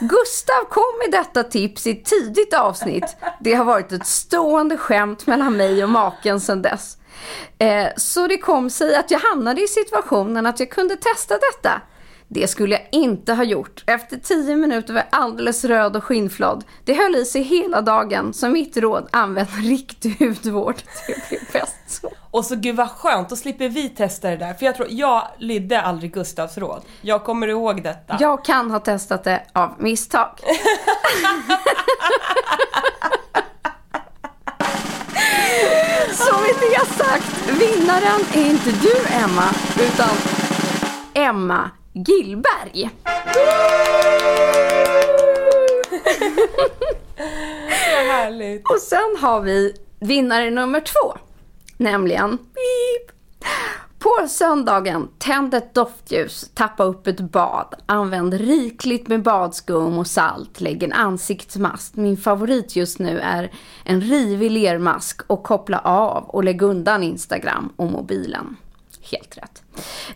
Gustav 0.00 0.64
kom 0.70 0.98
med 1.04 1.20
detta 1.20 1.42
tips 1.42 1.86
i 1.86 1.90
ett 1.90 2.04
tidigt 2.04 2.54
avsnitt. 2.54 3.16
Det 3.40 3.54
har 3.54 3.64
varit 3.64 3.92
ett 3.92 4.06
stående 4.06 4.76
skämt 4.76 5.26
mellan 5.26 5.56
mig 5.56 5.84
och 5.84 5.90
maken 5.90 6.40
sedan 6.40 6.62
dess. 6.62 6.96
Eh, 7.58 7.88
så 7.96 8.26
det 8.26 8.38
kom 8.38 8.70
sig 8.70 8.96
att 8.96 9.10
jag 9.10 9.18
hamnade 9.18 9.62
i 9.62 9.66
situationen 9.66 10.46
att 10.46 10.60
jag 10.60 10.70
kunde 10.70 10.96
testa 10.96 11.34
detta. 11.34 11.82
Det 12.32 12.48
skulle 12.48 12.74
jag 12.74 12.88
inte 12.92 13.34
ha 13.34 13.44
gjort. 13.44 13.84
Efter 13.86 14.16
tio 14.16 14.56
minuter 14.56 14.94
var 14.94 15.00
jag 15.10 15.20
alldeles 15.20 15.64
röd 15.64 15.96
och 15.96 16.04
skinnflådd. 16.04 16.64
Det 16.84 16.94
höll 16.94 17.16
i 17.16 17.24
sig 17.24 17.42
hela 17.42 17.80
dagen, 17.82 18.32
så 18.32 18.48
mitt 18.48 18.76
råd, 18.76 19.08
använd 19.12 19.48
riktig 19.62 20.16
hudvård. 20.18 20.74
Det 21.06 21.28
blir 21.28 21.52
bäst 21.52 21.76
så. 21.86 22.12
Och 22.30 22.44
så 22.44 22.56
gud 22.56 22.76
vad 22.76 22.90
skönt, 22.90 23.28
då 23.28 23.36
slipper 23.36 23.68
vi 23.68 23.88
testa 23.88 24.30
det 24.30 24.36
där. 24.36 24.54
För 24.54 24.66
jag 24.66 24.74
tror, 24.74 24.88
jag 24.90 25.28
lydde 25.38 25.80
aldrig 25.80 26.14
Gustavs 26.14 26.58
råd. 26.58 26.82
Jag 27.00 27.24
kommer 27.24 27.48
ihåg 27.48 27.82
detta. 27.82 28.16
Jag 28.20 28.44
kan 28.44 28.70
ha 28.70 28.78
testat 28.78 29.24
det 29.24 29.42
av 29.52 29.74
misstag. 29.78 30.40
Så 36.12 36.34
med 36.40 36.54
det 36.60 36.86
sagt, 36.86 37.48
vinnaren 37.48 38.20
är 38.34 38.50
inte 38.50 38.70
du 38.70 38.92
Emma, 39.24 39.48
utan 39.80 40.16
Emma 41.14 41.70
Gillberg. 41.92 42.90
Vad 47.96 48.06
härligt. 48.06 48.70
Och 48.70 48.80
sen 48.80 49.16
har 49.20 49.40
vi 49.40 49.74
vinnare 50.00 50.50
nummer 50.50 50.80
två, 50.80 51.18
nämligen 51.76 52.30
beep. 52.36 53.16
På 53.98 54.28
söndagen, 54.28 55.08
tänd 55.18 55.54
ett 55.54 55.74
doftljus, 55.74 56.50
tappa 56.54 56.84
upp 56.84 57.06
ett 57.06 57.20
bad, 57.20 57.74
använd 57.86 58.34
rikligt 58.34 59.08
med 59.08 59.22
badskum 59.22 59.98
och 59.98 60.06
salt, 60.06 60.60
lägg 60.60 60.82
en 60.82 60.92
ansiktsmask. 60.92 61.96
Min 61.96 62.16
favorit 62.16 62.76
just 62.76 62.98
nu 62.98 63.18
är 63.18 63.52
en 63.84 64.00
rivig 64.00 64.50
lermask 64.50 65.20
och 65.26 65.42
koppla 65.42 65.78
av 65.78 66.24
och 66.24 66.44
lägg 66.44 66.62
undan 66.62 67.02
Instagram 67.02 67.72
och 67.76 67.90
mobilen. 67.90 68.56
Helt 69.00 69.38
rätt. 69.38 69.62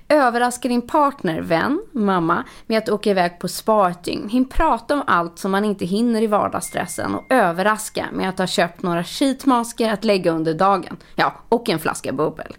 Överraska 0.09 0.69
din 0.69 0.83
partner, 0.83 1.41
vän, 1.41 1.83
mamma 1.93 2.45
med 2.67 2.79
att 2.79 2.89
åka 2.89 3.11
iväg 3.11 3.39
på 3.39 3.49
spa 3.49 3.91
ett 3.91 4.05
dygn. 4.05 4.29
Hinn 4.29 4.49
prata 4.49 4.95
om 4.95 5.03
allt 5.07 5.39
som 5.39 5.51
man 5.51 5.65
inte 5.65 5.85
hinner 5.85 6.23
i 6.23 6.27
vardagsstressen 6.27 7.15
och 7.15 7.25
överraska 7.31 8.07
med 8.13 8.29
att 8.29 8.39
ha 8.39 8.47
köpt 8.47 8.83
några 8.83 9.05
sheetmasker 9.05 9.93
att 9.93 10.05
lägga 10.05 10.31
under 10.31 10.55
dagen. 10.55 10.97
Ja, 11.15 11.35
och 11.49 11.69
en 11.69 11.79
flaska 11.79 12.13
bubbel. 12.13 12.57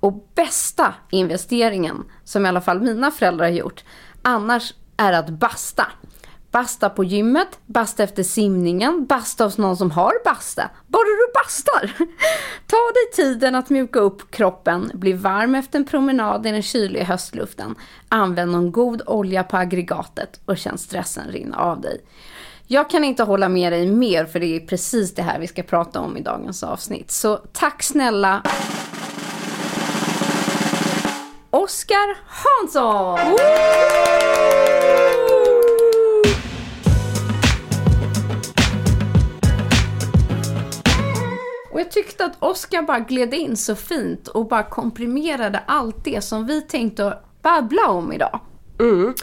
Och 0.00 0.28
bästa 0.34 0.94
investeringen, 1.10 2.04
som 2.24 2.46
i 2.46 2.48
alla 2.48 2.60
fall 2.60 2.80
mina 2.80 3.10
föräldrar 3.10 3.44
har 3.44 3.52
gjort, 3.52 3.84
annars 4.22 4.74
är 4.96 5.12
att 5.12 5.28
basta. 5.28 5.86
Basta 6.50 6.90
på 6.90 7.04
gymmet, 7.04 7.58
basta 7.66 8.02
efter 8.02 8.22
simningen, 8.22 9.06
basta 9.06 9.44
hos 9.44 9.58
någon 9.58 9.76
som 9.76 9.90
har 9.90 10.12
basta. 10.24 10.70
Bara 10.86 11.02
du 11.04 11.32
bastar! 11.34 11.96
Ta 12.66 12.76
dig 12.76 13.10
tiden 13.14 13.54
att 13.54 13.70
mjuka 13.70 13.98
upp 13.98 14.30
kroppen, 14.30 14.90
bli 14.94 15.12
varm 15.12 15.54
efter 15.54 15.78
en 15.78 15.84
promenad 15.84 16.46
i 16.46 16.50
den 16.50 16.62
kyliga 16.62 17.04
höstluften. 17.04 17.74
Använd 18.08 18.52
någon 18.52 18.72
god 18.72 19.02
olja 19.06 19.44
på 19.44 19.56
aggregatet 19.56 20.40
och 20.44 20.58
känn 20.58 20.78
stressen 20.78 21.28
rinna 21.28 21.56
av 21.56 21.80
dig. 21.80 22.00
Jag 22.66 22.90
kan 22.90 23.04
inte 23.04 23.22
hålla 23.22 23.48
med 23.48 23.72
dig 23.72 23.86
mer 23.86 24.24
för 24.24 24.40
det 24.40 24.56
är 24.56 24.60
precis 24.60 25.14
det 25.14 25.22
här 25.22 25.38
vi 25.38 25.46
ska 25.46 25.62
prata 25.62 26.00
om 26.00 26.16
i 26.16 26.20
dagens 26.20 26.62
avsnitt. 26.62 27.10
Så 27.10 27.36
tack 27.36 27.82
snälla 27.82 28.42
Oskar 31.50 32.16
Hansson! 32.26 33.36
Och 41.76 41.80
jag 41.80 41.90
tyckte 41.90 42.24
att 42.24 42.42
Oskar 42.42 42.82
bara 42.82 42.98
gled 42.98 43.34
in 43.34 43.56
så 43.56 43.76
fint 43.76 44.28
och 44.28 44.48
bara 44.48 44.62
komprimerade 44.62 45.60
allt 45.66 46.04
det 46.04 46.24
som 46.24 46.46
vi 46.46 46.62
tänkte 46.62 47.06
att 47.06 47.42
babbla 47.42 47.88
om 47.88 48.12
idag. 48.12 48.40
Mm. 48.80 49.14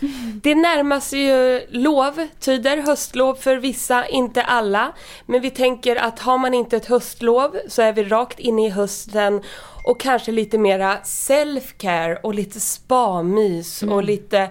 Det 0.43 0.55
närmar 0.55 1.00
sig 1.00 1.19
ju 1.19 1.62
lovtider, 1.69 2.77
höstlov 2.77 3.36
för 3.36 3.55
vissa, 3.55 4.07
inte 4.07 4.43
alla. 4.43 4.93
Men 5.25 5.41
vi 5.41 5.50
tänker 5.50 5.95
att 5.95 6.19
har 6.19 6.38
man 6.38 6.53
inte 6.53 6.77
ett 6.77 6.86
höstlov 6.86 7.57
så 7.67 7.81
är 7.81 7.93
vi 7.93 8.03
rakt 8.03 8.39
inne 8.39 8.67
i 8.67 8.69
hösten 8.69 9.41
och 9.86 10.00
kanske 10.00 10.31
lite 10.31 10.57
mera 10.57 10.98
self-care 11.03 12.17
och 12.24 12.33
lite 12.33 12.60
spa-mys 12.60 13.83
och 13.83 14.03
lite 14.03 14.50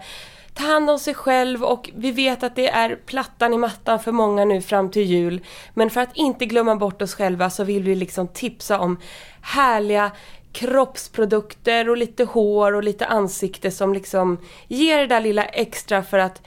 ta 0.55 0.65
hand 0.65 0.91
om 0.91 0.99
sig 0.99 1.15
själv 1.15 1.65
och 1.65 1.91
vi 1.95 2.11
vet 2.13 2.43
att 2.43 2.57
det 2.57 2.69
är 2.69 2.97
plattan 3.07 3.53
i 3.55 3.59
mattan 3.59 4.01
för 4.01 4.13
många 4.13 4.45
nu 4.45 4.63
fram 4.63 4.91
till 4.91 5.03
jul. 5.03 5.41
Men 5.75 5.91
för 5.91 6.01
att 6.01 6.17
inte 6.17 6.47
glömma 6.47 6.77
bort 6.77 7.03
oss 7.03 7.15
själva 7.15 7.51
så 7.51 7.65
vill 7.65 7.83
vi 7.83 7.95
liksom 7.95 8.29
tipsa 8.29 8.79
om 8.79 8.99
härliga 9.43 10.11
kroppsprodukter 10.53 11.89
och 11.89 11.97
lite 11.97 12.25
hår 12.25 12.75
och 12.75 12.83
lite 12.85 13.07
ansikte 13.07 13.71
som 13.71 13.95
liksom 13.95 14.39
ger 14.69 14.99
det 14.99 15.07
där 15.07 15.21
lilla 15.21 15.45
extra 15.45 16.03
för 16.03 16.19
att 16.19 16.43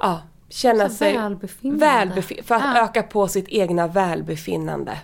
ja, 0.00 0.20
känna 0.48 0.88
Så 0.88 0.94
sig 0.94 1.16
välbefinnande. 1.16 1.86
välbefi- 1.86 2.42
för 2.42 2.54
att 2.54 2.62
Ja. 2.76 2.84
öka 2.84 3.02
på 3.02 3.28
sitt 3.28 3.48
egna 3.48 3.86
välbefinnande. 3.86 4.98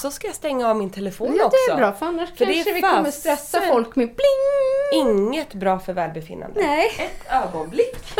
Så 0.00 0.10
ska 0.10 0.26
jag 0.26 0.36
stänga 0.36 0.68
av 0.70 0.76
min 0.76 0.90
telefon 0.90 1.34
Ja, 1.38 1.44
också. 1.44 1.56
det 1.68 1.72
är 1.72 1.76
bra 1.76 1.92
för 1.92 2.06
annars 2.06 2.28
För 2.36 2.44
kanske 2.44 2.72
vi 2.72 2.80
kommer 2.80 3.10
stressa 3.10 3.60
folk 3.60 3.96
med 3.96 4.06
bling. 4.08 5.00
Inget 5.08 5.54
bra 5.54 5.78
för 5.78 5.92
välbefinnande. 5.92 6.60
Nej. 6.60 6.90
Ett 6.98 7.32
ögonblick. 7.32 7.96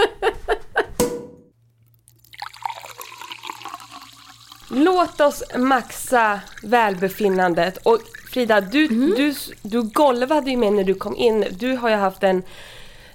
Låt 4.71 5.21
oss 5.21 5.43
maxa 5.57 6.41
välbefinnandet. 6.63 7.77
Och 7.77 7.99
Frida, 8.33 8.61
du, 8.61 8.89
Mhm. 8.91 9.15
du, 9.17 9.35
du 9.63 9.83
golvade 9.83 10.51
ju 10.51 10.57
med 10.57 10.73
när 10.73 10.85
du 10.85 10.95
kom 10.95 11.17
in. 11.17 11.45
Du 11.51 11.77
har 11.77 11.89
ju 11.89 11.95
haft 11.97 12.23
en 12.23 12.43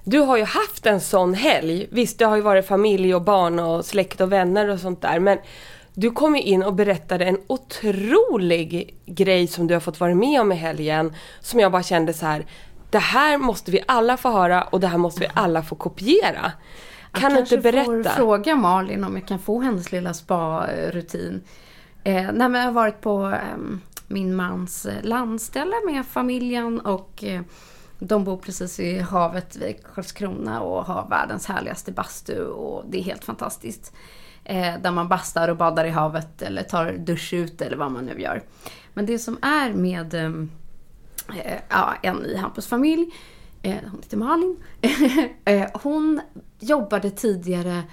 du 0.07 0.19
har 0.19 0.37
ju 0.37 0.43
haft 0.43 0.85
en 0.85 1.01
sån 1.01 1.33
helg. 1.33 1.87
Visst, 1.91 2.19
det 2.19 2.25
har 2.25 2.35
ju 2.35 2.41
varit 2.41 2.67
familj 2.67 3.15
och 3.15 3.21
barn 3.21 3.59
och 3.59 3.85
släkt 3.85 4.21
och 4.21 4.31
vänner 4.31 4.69
och 4.69 4.79
sånt 4.79 5.01
där. 5.01 5.19
Men 5.19 5.37
du 5.95 6.11
kom 6.11 6.35
ju 6.35 6.41
in 6.41 6.63
och 6.63 6.73
berättade 6.73 7.25
en 7.25 7.37
otrolig 7.47 8.95
grej 9.05 9.47
som 9.47 9.67
du 9.67 9.73
har 9.73 9.81
fått 9.81 9.99
vara 9.99 10.15
med 10.15 10.41
om 10.41 10.51
i 10.51 10.55
helgen. 10.55 11.13
Som 11.41 11.59
jag 11.59 11.71
bara 11.71 11.83
kände 11.83 12.13
så 12.13 12.25
här. 12.25 12.45
Det 12.89 12.99
här 12.99 13.37
måste 13.37 13.71
vi 13.71 13.83
alla 13.87 14.17
få 14.17 14.29
höra 14.29 14.63
och 14.63 14.79
det 14.79 14.87
här 14.87 14.97
måste 14.97 15.21
vi 15.21 15.27
alla 15.33 15.63
få 15.63 15.75
kopiera. 15.75 16.51
Kan 17.11 17.33
du 17.33 17.39
inte 17.39 17.55
Jag 17.55 17.63
kanske 17.63 17.81
får 17.83 17.93
berätta? 17.93 18.09
fråga 18.15 18.55
Malin 18.55 19.03
om 19.03 19.15
jag 19.15 19.27
kan 19.27 19.39
få 19.39 19.59
hennes 19.61 19.91
lilla 19.91 20.13
spa-rutin. 20.13 21.41
Eh, 22.03 22.13
nej, 22.13 22.33
men 22.33 22.53
jag 22.53 22.63
har 22.63 22.71
varit 22.71 23.01
på 23.01 23.17
ehm, 23.17 23.81
min 24.07 24.35
mans 24.35 24.85
eh, 24.85 25.03
landställe 25.03 25.75
med 25.85 26.05
familjen 26.05 26.79
och 26.79 27.23
eh, 27.23 27.41
de 27.99 28.23
bor 28.23 28.37
precis 28.37 28.79
vid 28.79 29.01
havet 29.01 29.55
vid 29.55 29.75
Karlskrona 29.93 30.61
och 30.61 30.85
har 30.85 31.07
världens 31.09 31.45
härligaste 31.45 31.91
bastu 31.91 32.45
och 32.45 32.83
det 32.89 32.97
är 32.97 33.03
helt 33.03 33.23
fantastiskt. 33.23 33.93
Eh, 34.47 34.79
där 34.81 34.91
man 34.91 35.07
bastar 35.07 35.47
och 35.47 35.57
badar 35.57 35.85
i 35.85 35.89
havet 35.89 36.41
eller 36.41 36.63
tar 36.63 36.91
dusch 36.91 37.33
ut 37.33 37.61
eller 37.61 37.77
vad 37.77 37.91
man 37.91 38.05
nu 38.05 38.21
gör. 38.21 38.43
Men 38.93 39.05
det 39.05 39.19
som 39.19 39.37
är 39.41 39.73
med 39.73 40.13
ehm, 40.13 40.51
eh, 41.43 41.59
ja, 41.69 41.93
en 42.01 42.25
i 42.25 42.35
Hampus 42.35 42.67
familj, 42.67 43.11
eh, 43.61 43.75
hon 43.91 44.01
heter 44.03 44.17
Malin. 44.17 44.57
eh, 45.45 45.67
hon 45.73 46.21
jobbade 46.59 47.11
tidigare 47.11 47.83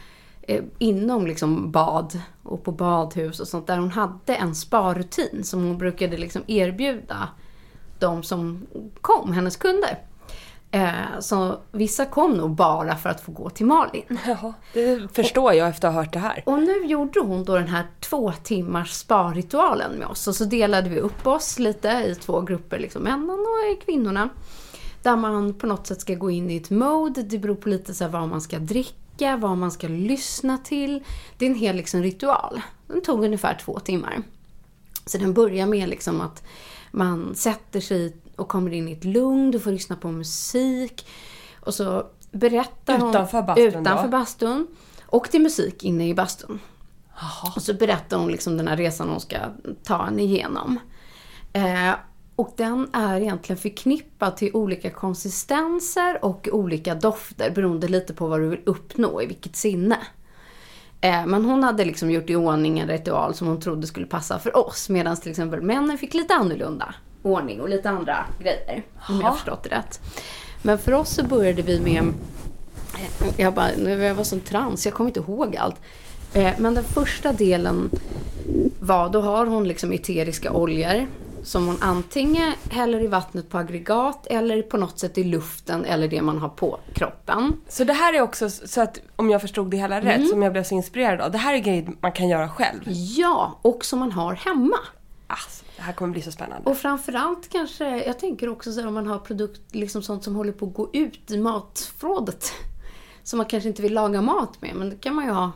eh, 0.43 0.65
inom 0.79 1.27
liksom 1.27 1.71
bad 1.71 2.21
och 2.43 2.65
på 2.65 2.73
badhus 2.73 3.41
och 3.41 3.49
sånt 3.49 3.67
där. 3.67 3.79
Hon 3.79 3.91
hade 3.91 4.35
en 4.35 4.55
sparrutin 4.55 5.45
som 5.45 5.67
hon 5.67 5.79
brukade 5.79 6.17
liksom 6.17 6.43
erbjuda 6.47 7.29
de 7.99 8.23
som 8.23 8.67
kom, 9.01 9.33
hennes 9.33 9.57
kunder. 9.57 9.99
Eh, 10.75 11.21
så 11.21 11.59
vissa 11.73 12.07
kom 12.07 12.35
nog 12.35 12.51
bara 12.51 12.97
för 12.97 13.11
att 13.11 13.21
få 13.21 13.33
gå 13.33 13.51
till 13.51 13.67
Malin. 13.67 14.19
Ja, 14.27 14.53
det 14.73 15.15
förstår 15.15 15.53
jag 15.53 15.69
efter 15.69 15.89
att 15.89 15.95
ha 15.95 16.03
hört 16.03 16.13
det 16.13 16.19
här. 16.19 16.43
Och 16.47 16.63
nu 16.63 16.85
gjorde 16.85 17.21
hon 17.21 17.45
då 17.45 17.55
den 17.55 17.69
här 17.69 17.87
två 18.01 18.33
timmars 18.43 18.91
sparritualen 18.91 19.93
med 19.93 20.07
oss. 20.07 20.29
Och 20.29 20.35
så 20.35 20.45
delade 20.45 20.91
vi 20.91 21.01
upp 21.01 21.27
oss 21.27 21.59
lite 21.59 21.89
i 21.89 22.15
två 22.15 22.41
grupper, 22.41 22.79
liksom 22.79 23.03
männen 23.03 23.31
och 23.31 23.85
kvinnorna. 23.85 24.29
Där 25.03 25.17
man 25.17 25.55
på 25.55 25.67
något 25.67 25.87
sätt 25.87 26.01
ska 26.01 26.15
gå 26.15 26.31
in 26.31 26.51
i 26.51 26.57
ett 26.57 26.71
mode. 26.71 27.23
Det 27.23 27.39
beror 27.39 27.55
på 27.55 27.69
lite 27.69 27.95
så 27.95 28.09
vad 28.09 28.29
man 28.29 28.41
ska 28.41 28.59
dricka, 28.59 29.37
vad 29.37 29.59
man 29.59 29.71
ska 29.71 29.89
lyssna 29.89 30.59
till. 30.59 31.05
Det 31.39 31.47
är 31.47 31.51
en 31.51 31.57
hel 31.57 31.77
liksom 31.77 32.03
ritual. 32.03 32.61
Den 32.87 33.03
tog 33.03 33.25
ungefär 33.25 33.59
två 33.65 33.79
timmar. 33.81 34.23
Så 35.07 35.19
den 35.19 35.35
börjar 35.35 35.67
med 35.67 35.89
liksom 35.89 36.21
att 36.21 36.43
man 36.91 37.35
sätter 37.35 37.81
sig 37.81 38.17
och 38.37 38.49
kommer 38.49 38.73
in 38.73 38.89
i 38.89 38.93
ett 38.93 39.05
lugn, 39.05 39.51
du 39.51 39.61
får 39.61 39.71
lyssna 39.71 39.97
på 39.97 40.09
musik. 40.09 41.07
Och 41.61 41.75
så 41.75 42.07
berättar 42.33 42.99
hon... 42.99 43.11
Utanför 43.11 43.43
bastun 43.43 43.73
då? 43.73 43.81
Utanför 43.81 44.09
bastun. 44.09 44.67
Och 45.07 45.31
till 45.31 45.43
musik 45.43 45.85
inne 45.85 46.09
i 46.09 46.15
bastun. 46.15 46.61
Och 47.57 47.63
så 47.63 47.75
berättar 47.75 48.17
hon 48.17 48.33
liksom 48.33 48.57
den 48.57 48.69
här 48.69 48.77
resan 48.77 49.09
hon 49.09 49.21
ska 49.21 49.37
ta 49.83 50.07
en 50.07 50.19
igenom. 50.19 50.79
Eh, 51.53 51.95
och 52.37 52.55
den 52.57 52.89
är 52.93 53.21
egentligen 53.21 53.59
förknippad 53.59 54.37
till 54.37 54.51
olika 54.55 54.91
konsistenser 54.91 56.25
och 56.25 56.49
olika 56.53 56.95
dofter 56.95 57.51
beroende 57.51 57.89
lite 57.89 58.15
på 58.15 58.27
vad 58.27 58.41
du 58.41 58.49
vill 58.49 58.63
uppnå 58.67 59.23
i 59.23 59.27
vilket 59.27 59.57
sinne. 59.57 59.99
Eh, 61.01 61.27
men 61.27 61.45
hon 61.45 61.65
hade 61.65 61.85
liksom 61.85 62.11
gjort 62.11 62.31
i 62.31 62.37
ordning 62.37 62.79
en 62.79 62.89
ritual 62.89 63.35
som 63.35 63.47
hon 63.47 63.61
trodde 63.61 63.87
skulle 63.87 64.07
passa 64.07 64.39
för 64.39 64.57
oss. 64.57 64.89
Medan 64.89 65.17
till 65.17 65.31
exempel 65.31 65.63
männen 65.63 65.99
fick 65.99 66.15
lite 66.15 66.35
annorlunda 66.35 66.95
ordning 67.23 67.61
och 67.61 67.69
lite 67.69 67.91
andra 67.91 68.25
grejer. 68.39 68.83
Om 69.09 69.21
jag 69.21 69.27
har 69.27 69.35
förstått 69.35 69.63
det 69.63 69.69
rätt. 69.71 70.01
Men 70.63 70.79
för 70.79 70.93
oss 70.93 71.11
så 71.15 71.25
började 71.25 71.63
vi 71.63 71.81
med 71.81 72.13
Jag 73.37 73.55
bara, 73.55 73.73
jag 73.75 74.15
var 74.15 74.25
sån 74.25 74.41
trans, 74.41 74.85
jag 74.87 74.95
kommer 74.95 75.11
inte 75.11 75.21
ihåg 75.21 75.57
allt. 75.57 75.77
Eh, 76.33 76.53
Men 76.59 76.75
den 76.75 76.85
första 76.85 77.33
delen 77.33 77.91
var, 78.81 79.09
då 79.09 79.21
har 79.21 79.47
hon 79.47 79.69
liksom 79.69 79.93
eteriska 79.93 80.53
oljor 80.53 81.07
som 81.43 81.67
hon 81.67 81.77
antingen 81.81 82.53
häller 82.71 83.01
i 83.05 83.07
vattnet 83.07 83.51
på 83.51 83.59
aggregat 83.59 84.27
eller 84.27 84.63
på 84.63 84.77
något 84.77 84.99
sätt 84.99 85.19
i 85.19 85.25
luften 85.25 85.85
eller 85.85 86.09
det 86.09 86.23
man 86.23 86.39
har 86.39 86.49
på 86.49 86.79
kroppen. 86.95 87.53
Så 87.69 87.85
det 87.85 87.93
här 87.93 88.15
är 88.15 88.21
också, 88.21 88.51
så 88.51 88.81
att 88.81 89.01
om 89.17 89.31
jag 89.31 89.41
förstod 89.41 89.71
det 89.71 89.77
hela 89.77 90.01
rätt, 90.01 90.29
som 90.29 90.43
jag 90.43 90.53
blev 90.53 90.63
så 90.65 90.75
inspirerad 90.75 91.21
av. 91.21 91.31
Det 91.31 91.39
här 91.39 91.55
är 91.55 91.59
grejer 91.59 91.89
man 92.01 92.13
kan 92.13 92.29
göra 92.29 92.49
själv. 92.49 92.81
Ja, 93.17 93.59
och 93.63 93.85
som 93.85 93.99
man 93.99 94.13
har 94.13 94.35
hemma. 94.35 94.77
Alltså, 95.33 95.65
det 95.77 95.83
här 95.83 95.93
kommer 95.93 96.13
bli 96.13 96.23
så 96.23 96.33
spännande. 96.33 96.71
Och 96.71 96.77
framförallt 96.77 97.49
kanske, 97.49 98.05
jag 98.05 98.19
tänker 98.19 98.49
också 98.49 98.73
så 98.73 98.81
här, 98.81 98.89
om 98.89 98.95
man 98.95 99.07
har 99.07 99.19
produkt, 99.19 99.75
liksom 99.75 100.03
sånt 100.03 100.25
som 100.25 100.35
håller 100.35 100.53
på 100.53 100.67
att 100.67 100.75
gå 100.75 100.91
ut 100.93 101.31
i 101.31 101.39
matförrådet. 101.39 102.53
Som 103.23 103.37
man 103.37 103.47
kanske 103.47 103.69
inte 103.69 103.83
vill 103.83 103.95
laga 103.95 104.23
mat 104.23 104.63
med, 104.63 104.75
men 104.75 104.91
det 104.91 104.97
kan 104.97 105.15
man 105.15 105.25
ju 105.25 105.31
ha 105.31 105.53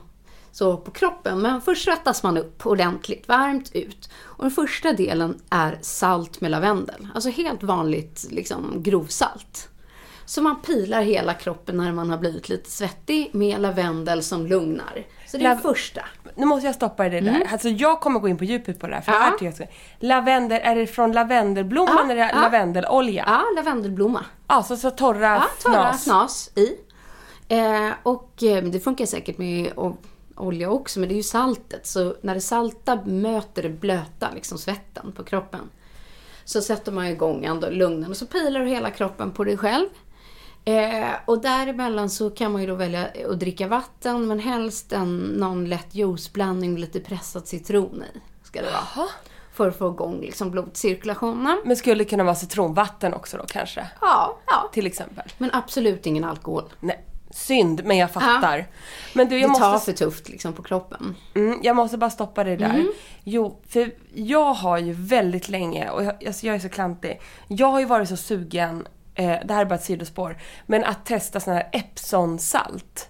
så 0.52 0.76
på 0.76 0.90
kroppen. 0.90 1.40
Men 1.42 1.60
först 1.60 1.84
svettas 1.84 2.22
man 2.22 2.36
upp 2.36 2.66
ordentligt, 2.66 3.28
varmt 3.28 3.70
ut. 3.74 4.10
Och 4.22 4.44
den 4.44 4.50
första 4.50 4.92
delen 4.92 5.40
är 5.50 5.78
salt 5.82 6.40
med 6.40 6.50
lavendel. 6.50 7.08
Alltså 7.14 7.30
helt 7.30 7.62
vanligt 7.62 8.26
liksom, 8.30 8.82
grovsalt. 8.82 9.68
Så 10.26 10.42
man 10.42 10.60
pilar 10.62 11.02
hela 11.02 11.34
kroppen 11.34 11.76
när 11.76 11.92
man 11.92 12.10
har 12.10 12.18
blivit 12.18 12.48
lite 12.48 12.70
svettig 12.70 13.30
med 13.32 13.60
lavendel 13.60 14.22
som 14.22 14.46
lugnar. 14.46 15.06
Så 15.26 15.36
det 15.36 15.44
är 15.44 15.54
Lav- 15.54 15.60
första. 15.62 16.04
Nu 16.36 16.46
måste 16.46 16.66
jag 16.66 16.74
stoppa 16.74 17.08
dig 17.08 17.20
där. 17.20 17.48
Alltså 17.52 17.68
jag 17.68 18.00
kommer 18.00 18.20
gå 18.20 18.28
in 18.28 18.38
på 18.38 18.44
djupet 18.44 18.80
på 18.80 18.86
det 18.86 18.94
här. 18.94 19.00
För 19.02 19.12
Ja. 19.12 19.18
det 19.18 19.24
här 19.24 19.30
tycker 19.32 19.44
jag 19.46 19.54
ska... 19.54 19.64
Lavendel, 19.98 20.60
är 20.64 20.74
det 20.76 20.86
från 20.86 21.12
lavendelblomman 21.12 21.94
Ja, 21.96 22.04
eller 22.04 22.14
det 22.14 22.30
ja. 22.34 22.40
lavendelolja? 22.40 23.24
Ja, 23.26 23.42
lavendelblomma. 23.56 24.24
Alltså 24.46 24.76
så 24.76 24.90
torra 24.90 25.26
Ja, 25.34 25.44
torra 25.62 25.88
fnas. 25.90 26.02
snas 26.04 26.50
i. 26.54 26.68
Eh, 27.48 27.90
och 28.02 28.42
eh, 28.42 28.64
det 28.64 28.80
funkar 28.80 29.06
säkert 29.06 29.38
med 29.38 29.72
olja 30.36 30.70
också, 30.70 31.00
men 31.00 31.08
det 31.08 31.14
är 31.14 31.16
ju 31.16 31.22
saltet. 31.22 31.86
Så 31.86 32.16
när 32.20 32.34
det 32.34 32.40
salta 32.40 32.98
möter 33.04 33.62
det 33.62 33.68
blöta, 33.68 34.28
liksom 34.34 34.58
svetten 34.58 35.12
på 35.12 35.24
kroppen. 35.24 35.60
Så 36.44 36.60
sätter 36.60 36.92
man 36.92 37.06
igång 37.06 37.44
ändå 37.44 37.68
lugnen 37.70 38.10
och 38.10 38.16
så 38.16 38.26
pilar 38.26 38.60
du 38.60 38.66
hela 38.66 38.90
kroppen 38.90 39.30
på 39.32 39.44
dig 39.44 39.56
själv. 39.56 39.86
Eh, 40.68 41.08
och 41.24 41.40
däremellan 41.40 42.10
så 42.10 42.30
kan 42.30 42.52
man 42.52 42.60
ju 42.60 42.66
då 42.66 42.74
välja 42.74 43.08
att 43.30 43.40
dricka 43.40 43.68
vatten, 43.68 44.26
men 44.26 44.38
helst 44.38 44.92
en, 44.92 45.18
någon 45.18 45.68
lätt 45.68 45.94
juiceblandning 45.94 46.72
med 46.72 46.80
lite 46.80 47.00
pressad 47.00 47.48
citron 47.48 48.02
i. 48.14 48.18
Ska 48.42 48.60
det 48.60 48.70
vara. 48.70 49.08
För 49.52 49.68
att 49.68 49.78
få 49.78 49.88
igång 49.88 50.20
liksom 50.20 50.50
blodcirkulationen. 50.50 51.62
Men 51.64 51.76
skulle 51.76 51.94
det 51.94 52.04
kunna 52.04 52.24
vara 52.24 52.34
citronvatten 52.34 53.14
också 53.14 53.36
då 53.36 53.44
kanske? 53.48 53.86
Ja, 54.00 54.38
ja. 54.46 54.70
Till 54.72 54.86
exempel. 54.86 55.32
Men 55.38 55.50
absolut 55.52 56.06
ingen 56.06 56.24
alkohol. 56.24 56.64
Nej, 56.80 57.04
synd, 57.30 57.84
men 57.84 57.96
jag 57.96 58.10
fattar. 58.10 58.66
Men 59.12 59.28
du, 59.28 59.38
jag 59.38 59.50
det 59.50 59.58
tar 59.58 59.72
måste, 59.72 59.92
för 59.92 59.98
tufft 59.98 60.28
liksom 60.28 60.52
på 60.52 60.62
kroppen. 60.62 61.16
mm, 61.34 61.60
jag 61.62 61.76
måste 61.76 61.98
bara 61.98 62.10
stoppa 62.10 62.44
dig 62.44 62.56
där. 62.56 62.70
Mm. 62.70 62.92
Jo, 63.24 63.60
för 63.68 63.94
jag 64.14 64.54
har 64.54 64.78
ju 64.78 64.92
väldigt 64.92 65.48
länge, 65.48 65.90
och 65.90 66.04
jag, 66.04 66.26
alltså 66.26 66.46
jag 66.46 66.56
är 66.56 66.60
så 66.60 66.68
klantig, 66.68 67.20
jag 67.48 67.66
har 67.66 67.80
ju 67.80 67.86
varit 67.86 68.08
så 68.08 68.16
sugen, 68.16 68.86
eh, 69.16 69.34
det 69.44 69.54
här 69.54 69.60
är 69.60 69.64
bara 69.64 69.74
ett 69.74 69.84
sidospår, 69.84 70.36
men 70.66 70.84
att 70.84 71.06
testa 71.06 71.40
sån 71.40 71.54
här 71.54 71.68
Epsom-salt. 71.72 73.08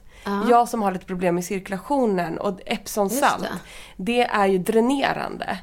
Jag 0.50 0.68
som 0.68 0.82
har 0.82 0.92
lite 0.92 1.04
problem 1.06 1.34
med 1.34 1.44
cirkulationen 1.44 2.38
och 2.38 2.60
Epsom-salt, 2.66 3.42
Just 3.42 3.54
det. 3.96 4.22
är 4.22 4.46
ju 4.46 4.58
dränerande. 4.58 5.58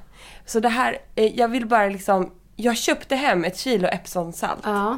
Så 0.46 0.60
det 0.60 0.70
här, 0.70 0.98
eh, 1.16 1.26
jag 1.40 1.48
vill 1.48 1.68
bara 1.68 1.86
liksom, 1.88 2.32
jag 2.56 2.78
köpte 2.78 3.16
hem 3.16 3.44
ett 3.44 3.58
kilo 3.58 3.88
Epsom-salt. 3.88 4.62
Ja. 4.64 4.98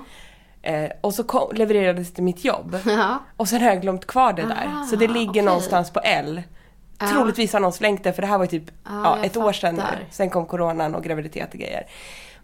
Eh, 0.62 0.90
och 1.02 1.14
så 1.14 1.24
kom, 1.24 1.50
levererades 1.56 2.10
det 2.10 2.16
till 2.16 2.24
mitt 2.24 2.46
jobb. 2.46 2.78
Ja. 2.86 3.20
Och 3.38 3.48
sen 3.50 3.62
har 3.62 3.68
jag 3.70 3.82
glömt 3.82 4.08
kvar 4.08 4.34
det 4.34 4.42
där. 4.42 4.70
Ah, 4.76 4.86
så 4.86 4.96
det 4.96 5.08
ligger 5.08 5.30
okej. 5.32 5.42
någonstans 5.42 5.92
på 5.92 6.00
L. 6.00 6.44
Troligtvis 7.12 7.54
har 7.54 7.60
någon 7.60 7.74
slängt 7.74 8.04
det 8.04 8.14
för 8.14 8.22
det 8.22 8.28
här 8.28 8.38
var 8.38 8.46
ju 8.46 8.50
typ 8.60 8.70
Ah, 8.84 9.04
ja, 9.04 9.26
ett 9.26 9.38
år 9.38 9.54
sedan 9.54 9.76
nu. 9.76 9.82
fattar. 9.82 10.06
Sen 10.12 10.30
kom 10.30 10.46
coronan 10.46 10.96
och 10.96 11.04
graviditet 11.04 11.54
och 11.54 11.60
grejer. 11.60 11.88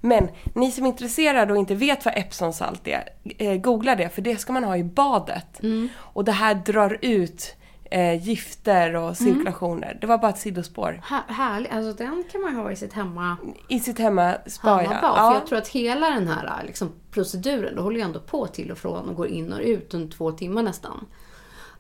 Men 0.01 0.27
ni 0.55 0.71
som 0.71 0.85
är 0.85 0.89
intresserade 0.89 1.53
och 1.53 1.59
inte 1.59 1.75
vet 1.75 2.05
vad 2.05 2.17
Epsom-salt 2.17 2.87
är, 2.87 3.03
eh, 3.37 3.55
googla 3.55 3.95
det 3.95 4.09
för 4.09 4.21
det 4.21 4.37
ska 4.37 4.53
man 4.53 4.63
ha 4.63 4.77
i 4.77 4.83
badet. 4.83 5.63
Mm. 5.63 5.89
Och 5.97 6.23
det 6.25 6.31
här 6.31 6.55
drar 6.55 6.97
ut 7.01 7.55
eh, 7.91 8.23
gifter 8.27 8.95
och 8.95 9.17
cirkulationer. 9.17 9.97
Det 10.01 10.07
var 10.07 10.17
bara 10.17 10.29
ett 10.31 10.37
sidospår. 10.37 11.01
Här, 11.03 11.21
härligt. 11.27 11.71
Alltså 11.73 12.03
den 12.03 12.23
kan 12.31 12.41
man 12.41 12.55
ha 12.55 12.71
i 12.71 12.75
sitt 12.75 12.93
hemma, 12.93 13.37
I 13.67 13.79
sitt 13.79 13.99
hemma 13.99 14.33
spa, 14.47 14.83
ja. 14.83 14.89
För 14.99 15.33
jag 15.33 15.47
tror 15.47 15.57
att 15.57 15.67
hela 15.67 16.09
den 16.09 16.27
här 16.27 16.63
liksom, 16.65 16.91
proceduren, 17.11 17.75
det 17.75 17.81
håller 17.81 17.97
ju 17.97 18.03
ändå 18.05 18.19
på 18.19 18.47
till 18.47 18.71
och 18.71 18.77
från 18.77 19.09
och 19.09 19.15
går 19.15 19.27
in 19.27 19.53
och 19.53 19.59
ut 19.61 19.93
under 19.93 20.17
två 20.17 20.31
timmar 20.31 20.63
nästan. 20.63 21.05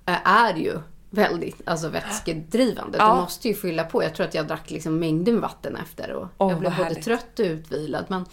eh, 0.05 0.27
Är 0.27 0.53
ju 0.55 0.73
väldigt 1.13 1.61
alltså, 1.65 1.87
vätskedrivande. 1.87 2.97
Ja. 2.97 3.09
Du 3.15 3.21
måste 3.21 3.47
ju 3.47 3.53
fylla 3.53 3.83
på. 3.83 4.03
Jag 4.03 4.15
tror 4.15 4.25
att 4.27 4.33
jag 4.33 4.47
drack 4.47 4.69
liksom 4.71 4.99
mängder 4.99 5.31
med 5.31 5.41
vatten 5.41 5.75
efter 5.75 6.11
och 6.11 6.27
Åh, 6.37 6.51
jag 6.51 6.59
blev 6.59 6.71
både 6.71 6.83
härligt. 6.83 7.05
trött 7.05 7.39
och 7.39 7.45
utvilad. 7.45 8.05
Men, 8.07 8.25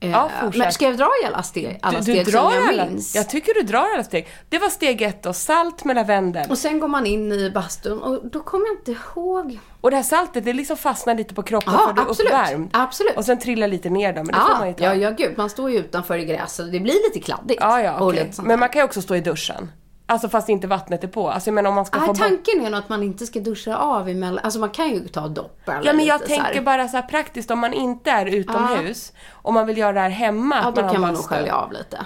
eh, 0.00 0.10
Ja, 0.10 0.30
men 0.54 0.72
ska 0.72 0.84
jag 0.84 0.96
dra 0.96 1.10
i 1.22 1.26
alla 1.26 1.42
steg, 1.42 1.78
alla 1.82 1.98
Du, 1.98 2.02
steg 2.02 2.24
du 2.26 2.30
drar 2.30 2.50
som 2.50 2.54
jag 2.60 2.68
alla, 2.68 2.86
minns? 2.86 3.14
jag 3.14 3.30
tycker 3.30 3.54
du 3.54 3.62
drar 3.62 3.86
alla 3.94 4.04
steg. 4.04 4.28
Det 4.48 4.58
var 4.58 4.68
steg 4.68 5.02
ett 5.02 5.22
då, 5.22 5.32
salt 5.32 5.84
med 5.84 5.96
lavendel. 5.96 6.50
Och 6.50 6.58
sen 6.58 6.80
går 6.80 6.88
man 6.88 7.06
in 7.06 7.32
i 7.32 7.50
bastun 7.50 7.98
och 8.02 8.26
då 8.30 8.40
kommer 8.40 8.66
jag 8.66 8.76
inte 8.76 8.92
ihåg. 8.92 9.58
Och 9.80 9.90
det 9.90 9.96
här 9.96 10.02
saltet, 10.02 10.44
det 10.44 10.52
liksom 10.52 10.76
fastnar 10.76 11.14
lite 11.14 11.34
på 11.34 11.42
kroppen 11.42 11.72
Ja, 11.72 11.86
för 11.86 11.92
du 11.94 12.00
är 12.00 12.06
absolut. 12.10 12.32
uppvärmd. 12.32 12.70
Absolut. 12.72 13.16
Och 13.16 13.24
sen 13.24 13.38
trillar 13.38 13.68
lite 13.68 13.90
ner 13.90 14.12
då, 14.12 14.16
men 14.16 14.26
det 14.26 14.40
får 14.40 14.48
man 14.58 14.66
ju 14.66 14.72
Ja, 14.72 14.78
ta. 14.78 14.84
ja, 14.84 14.94
ja, 14.94 15.10
gud. 15.10 15.38
Man 15.38 15.50
står 15.50 15.70
ju 15.70 15.78
utanför 15.78 16.18
i 16.18 16.24
gräset 16.24 16.66
och 16.66 16.72
det 16.72 16.80
blir 16.80 16.94
lite 17.14 17.20
kladdigt. 17.20 17.60
ja, 17.60 17.80
ja 17.82 17.98
sånt 18.32 18.48
Men 18.48 18.60
man 18.60 18.68
kan 18.68 18.80
ju 18.80 18.84
också 18.84 19.02
stå 19.02 19.16
i 19.16 19.20
duschen. 19.20 19.70
Alltså 20.12 20.28
fast 20.28 20.48
inte 20.48 20.66
vattnet 20.66 21.04
är 21.04 21.08
på. 21.08 21.30
Alltså 21.30 21.48
jag 21.48 21.54
menar 21.54 21.68
om 21.68 21.74
man 21.74 21.86
ska 21.86 21.98
Ah, 21.98 22.00
få 22.00 22.06
bort... 22.06 22.18
tanken 22.18 22.64
är 22.66 22.70
nog 22.70 22.78
att 22.78 22.88
man 22.88 23.02
inte 23.02 23.26
ska 23.26 23.40
duscha 23.40 23.76
av 23.76 24.08
emellan. 24.08 24.44
Alltså 24.44 24.60
man 24.60 24.70
kan 24.70 24.90
ju 24.90 25.08
ta 25.08 25.28
dopp 25.28 25.68
eller 25.68 25.86
Ja 25.86 25.92
men 25.92 26.04
jag 26.04 26.20
lite 26.20 26.34
så 26.34 26.42
tänker 26.42 26.62
bara 26.62 26.88
så 26.88 26.96
här 26.96 27.02
praktiskt 27.02 27.50
om 27.50 27.58
man 27.58 27.72
inte 27.72 28.10
är 28.10 28.26
utomhus 28.26 29.12
och 29.30 29.52
man 29.52 29.66
vill 29.66 29.78
göra 29.78 29.92
det 29.92 30.00
här 30.00 30.08
hemma. 30.08 30.56
Ja, 30.62 30.70
då 30.70 30.82
har 30.82 30.92
kan 30.92 31.00
man 31.00 31.14
nog 31.14 31.24
skölja 31.24 31.54
av 31.54 31.72
lite. 31.72 31.96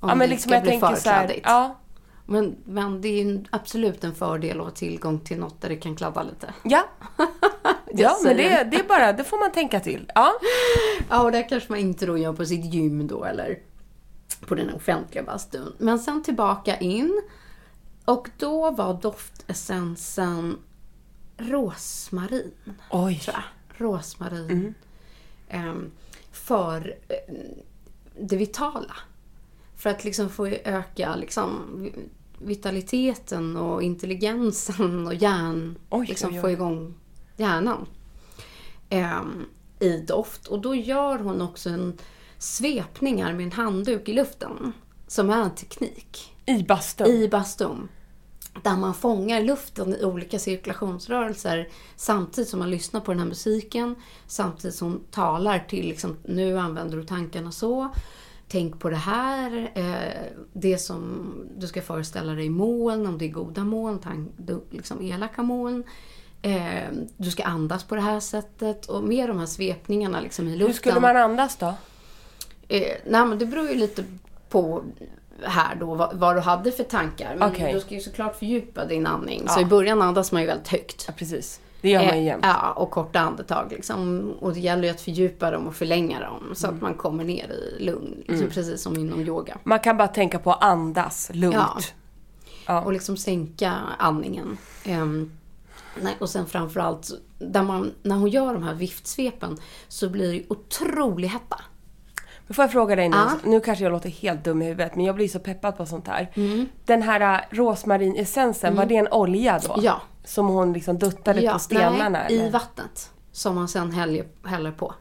Om 0.00 0.08
Ja 0.08 0.14
men 0.14 0.18
det 0.18 0.26
liksom 0.26 0.50
ska 0.50 0.54
jag 0.56 0.62
bli 0.62 0.70
tänker 0.70 0.96
så 0.96 1.10
här, 1.10 1.40
ja. 1.44 1.78
Men, 2.26 2.56
men 2.64 3.00
det 3.00 3.08
är 3.08 3.24
ju 3.24 3.44
absolut 3.50 4.04
en 4.04 4.14
fördel 4.14 4.58
att 4.60 4.64
ha 4.64 4.70
tillgång 4.70 5.20
till 5.20 5.38
något 5.38 5.60
där 5.60 5.68
det 5.68 5.76
kan 5.76 5.96
kladda 5.96 6.22
lite. 6.22 6.54
Ja. 6.62 6.84
ja 7.92 8.16
men 8.24 8.36
det, 8.36 8.68
det 8.70 8.76
är 8.76 8.88
bara, 8.88 9.12
det 9.12 9.24
får 9.24 9.38
man 9.38 9.52
tänka 9.52 9.80
till. 9.80 10.10
Ja. 10.14 10.32
Ja, 11.08 11.22
och 11.22 11.32
det 11.32 11.42
kanske 11.42 11.72
man 11.72 11.78
inte 11.78 12.06
då 12.06 12.18
gör 12.18 12.32
på 12.32 12.44
sitt 12.44 12.74
gym 12.74 13.06
då 13.06 13.24
eller 13.24 13.58
på 14.46 14.54
den 14.54 14.74
offentliga 14.74 15.24
bastun. 15.24 15.74
Men 15.78 15.98
sen 15.98 16.22
tillbaka 16.22 16.76
in. 16.76 17.22
Och 18.08 18.28
då 18.38 18.70
var 18.70 19.00
doftessensen 19.02 20.58
rosmarin. 21.36 22.52
Oj. 22.90 23.18
Tror 23.24 23.34
jag. 23.36 23.42
Rosmarin. 23.86 24.74
Ehm, 25.48 25.90
för 26.32 26.96
eh, 27.08 27.34
det 28.20 28.36
vitala. 28.36 28.96
För 29.76 29.90
att 29.90 30.04
liksom 30.04 30.30
få 30.30 30.46
öka 30.46 31.16
liksom, 31.16 31.64
vi- 31.76 32.08
vitaliteten 32.38 33.56
och 33.56 33.82
intelligensen 33.82 35.06
och 35.06 35.14
hjärn. 35.14 35.78
Oj, 35.90 36.06
liksom 36.06 36.30
oj, 36.30 36.36
oj. 36.36 36.40
få 36.42 36.50
igång 36.50 36.94
hjärnan. 37.36 37.86
Ehm, 38.88 39.46
I 39.78 39.96
doft. 39.98 40.46
Och 40.46 40.60
då 40.60 40.74
gör 40.74 41.18
hon 41.18 41.40
också 41.42 41.70
en 41.70 41.98
svepningar 42.38 43.32
med 43.32 43.44
en 43.46 43.52
handduk 43.52 44.08
i 44.08 44.12
luften. 44.12 44.72
Som 45.06 45.30
är 45.30 45.42
en 45.42 45.54
teknik 45.54 46.34
I 46.46 46.62
bastun. 46.62 47.06
i 47.06 47.28
bastun. 47.28 47.88
Där 48.62 48.76
man 48.76 48.94
fångar 48.94 49.42
luften 49.42 49.94
i 49.94 50.04
olika 50.04 50.38
cirkulationsrörelser 50.38 51.68
samtidigt 51.96 52.50
som 52.50 52.58
man 52.58 52.70
lyssnar 52.70 53.00
på 53.00 53.12
den 53.12 53.20
här 53.20 53.26
musiken. 53.26 53.94
Samtidigt 54.26 54.76
som 54.76 55.00
talar 55.10 55.58
till 55.58 55.88
liksom, 55.88 56.16
nu 56.24 56.58
använder 56.58 56.96
du 56.96 57.04
tankarna 57.04 57.52
så. 57.52 57.88
Tänk 58.48 58.80
på 58.80 58.90
det 58.90 58.96
här. 58.96 59.70
Eh, 59.74 60.32
det 60.52 60.78
som 60.78 61.30
du 61.56 61.66
ska 61.66 61.82
föreställa 61.82 62.32
dig 62.32 62.50
moln, 62.50 63.06
om 63.06 63.18
det 63.18 63.24
är 63.24 63.28
goda 63.28 63.64
moln, 63.64 64.28
liksom 64.70 65.02
elaka 65.02 65.42
moln. 65.42 65.84
Eh, 66.42 66.88
du 67.16 67.30
ska 67.30 67.44
andas 67.44 67.84
på 67.84 67.94
det 67.94 68.00
här 68.00 68.20
sättet. 68.20 68.86
Och 68.86 69.04
med 69.04 69.28
de 69.28 69.38
här 69.38 69.46
svepningarna 69.46 70.20
liksom 70.20 70.48
i 70.48 70.50
luften. 70.50 70.66
Hur 70.66 70.74
skulle 70.74 71.00
man 71.00 71.16
andas 71.16 71.56
då? 71.56 71.74
Eh, 72.68 72.96
nej, 73.06 73.26
men 73.26 73.38
det 73.38 73.46
beror 73.46 73.68
ju 73.68 73.74
lite 73.74 74.04
på 74.48 74.84
här 75.42 75.74
då 75.74 75.94
vad, 75.94 76.16
vad 76.18 76.36
du 76.36 76.40
hade 76.40 76.72
för 76.72 76.84
tankar. 76.84 77.36
Men 77.38 77.50
Okej. 77.52 77.72
du 77.72 77.80
ska 77.80 77.94
ju 77.94 78.00
såklart 78.00 78.36
fördjupa 78.38 78.84
din 78.84 79.06
andning. 79.06 79.48
Så 79.48 79.60
i 79.60 79.64
början 79.64 80.02
andas 80.02 80.32
man 80.32 80.40
ju 80.42 80.46
väldigt 80.46 80.68
högt. 80.68 81.04
Ja 81.08 81.14
precis. 81.16 81.60
Det 81.80 81.90
gör 81.90 81.98
man 82.06 82.14
ju 82.14 82.20
Eh, 82.20 82.24
jämt. 82.26 82.44
Ja, 82.46 82.72
och 82.72 82.90
korta 82.90 83.20
andetag 83.20 83.66
liksom. 83.70 84.30
Och 84.40 84.52
det 84.54 84.60
gäller 84.60 84.82
ju 84.84 84.90
att 84.90 85.00
fördjupa 85.00 85.50
dem 85.50 85.66
och 85.66 85.74
förlänga 85.74 86.20
dem. 86.20 86.52
Så 86.54 86.66
Mm. 86.66 86.76
att 86.76 86.82
man 86.82 86.94
kommer 86.94 87.24
ner 87.24 87.50
i 87.50 87.84
lugn. 87.84 88.24
Liksom 88.28 88.48
Precis 88.50 88.82
som 88.82 88.96
inom 88.96 89.20
yoga. 89.20 89.58
Man 89.64 89.80
kan 89.80 89.96
bara 89.96 90.08
tänka 90.08 90.38
på 90.38 90.52
att 90.52 90.62
andas 90.64 91.30
lugnt. 91.34 91.54
Ja. 91.56 91.78
Ja. 92.66 92.82
Och 92.82 92.92
liksom 92.92 93.16
sänka 93.16 93.74
andningen. 93.98 94.58
Ehm, 94.84 95.32
nej, 96.02 96.16
och 96.20 96.28
sen 96.30 96.46
framförallt, 96.46 97.10
där 97.38 97.62
man, 97.62 97.92
när 98.02 98.16
hon 98.16 98.28
gör 98.30 98.52
de 98.54 98.62
här 98.62 98.74
viftsvepen 98.74 99.56
så 99.88 100.08
blir 100.08 100.32
det 100.32 100.42
otrolig 100.48 101.28
hetta. 101.28 101.60
Nu 102.48 102.54
får 102.54 102.62
jag 102.62 102.72
fråga 102.72 102.96
dig 102.96 103.08
nu, 103.08 103.16
Ja. 103.16 103.30
nu 103.44 103.60
kanske 103.60 103.84
jag 103.84 103.90
låter 103.92 104.08
helt 104.08 104.44
dum 104.44 104.62
i 104.62 104.64
huvudet 104.64 104.94
men 104.96 105.04
jag 105.04 105.14
blir 105.14 105.28
så 105.28 105.38
peppad 105.38 105.76
på 105.76 105.86
sånt 105.86 106.08
här. 106.08 106.28
Den 106.84 107.02
här 107.02 107.20
äh, 107.34 107.56
rosmarinessensen, 107.56 108.76
var 108.76 108.86
det 108.86 108.96
en 108.96 109.08
olja 109.08 109.60
då? 109.66 109.76
Ja. 109.82 110.00
Som 110.24 110.48
hon 110.48 110.72
liksom 110.72 110.98
duttade 110.98 111.52
på 111.52 111.58
stenarna? 111.58 112.08
nej, 112.08 112.32
i 112.32 112.38
eller? 112.40 112.50
vattnet. 112.50 113.10
Som 113.32 113.54
man 113.54 113.68
sen 113.68 113.92
häller, 113.92 114.26
häller 114.44 114.72
på. 114.72 114.94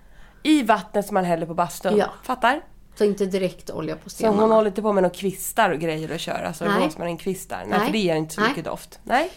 I 0.44 0.64
vattnet 0.64 1.06
som 1.06 1.14
man 1.14 1.26
häller 1.26 1.46
på 1.46 1.54
bastun? 1.54 1.98
Ja. 1.98 2.06
Fattar? 2.24 2.62
Så 2.96 3.04
inte 3.04 3.26
direkt 3.26 3.70
olja 3.70 3.96
på 3.96 4.10
Så 4.10 4.16
stenarna. 4.16 4.42
hon 4.42 4.52
håller 4.52 4.68
inte 4.68 4.82
på 4.82 4.94
med 4.94 5.04
några 5.04 5.16
kvistar 5.16 5.70
och 5.70 5.80
grejer 5.80 6.12
och 6.14 6.20
kör? 6.20 6.44
Alltså 6.48 6.66
rosmarinkvistar? 6.66 7.58
Nej, 7.58 7.68
Nej. 7.70 7.86
för 7.86 7.92
det 7.94 8.00
ger 8.00 8.16
inte 8.16 8.34
så 8.34 8.42
Nej. 8.42 8.50
mycket 8.50 8.66
doft. 8.66 9.00
Nej? 9.04 9.32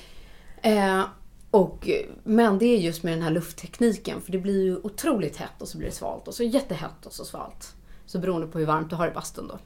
Eh, 0.63 1.03
och, 1.51 1.89
men 2.25 2.59
det 2.59 2.65
är 2.67 2.79
just 2.79 3.03
med 3.03 3.13
den 3.13 3.23
här 3.23 3.31
lufttekniken. 3.31 4.21
För 4.21 4.33
det 4.33 4.39
blir 4.39 4.65
ju 4.65 4.77
otroligt 4.77 5.37
hett 5.37 5.63
och 5.63 5.69
så 5.69 5.79
blir 5.79 5.89
det 5.89 5.95
svalt. 5.95 6.29
Och 6.29 6.35
så 6.35 6.43
jättehett 6.43 7.07
och 7.07 7.13
så 7.13 7.25
svalt. 7.25 7.75
Så 8.11 8.19
beroende 8.19 8.47
på 8.47 8.59
hur 8.59 8.67
varmt 8.67 8.91
du 8.91 8.97
har 8.97 9.09
i 9.09 9.11
bastun 9.11 9.49
då. 9.49 9.59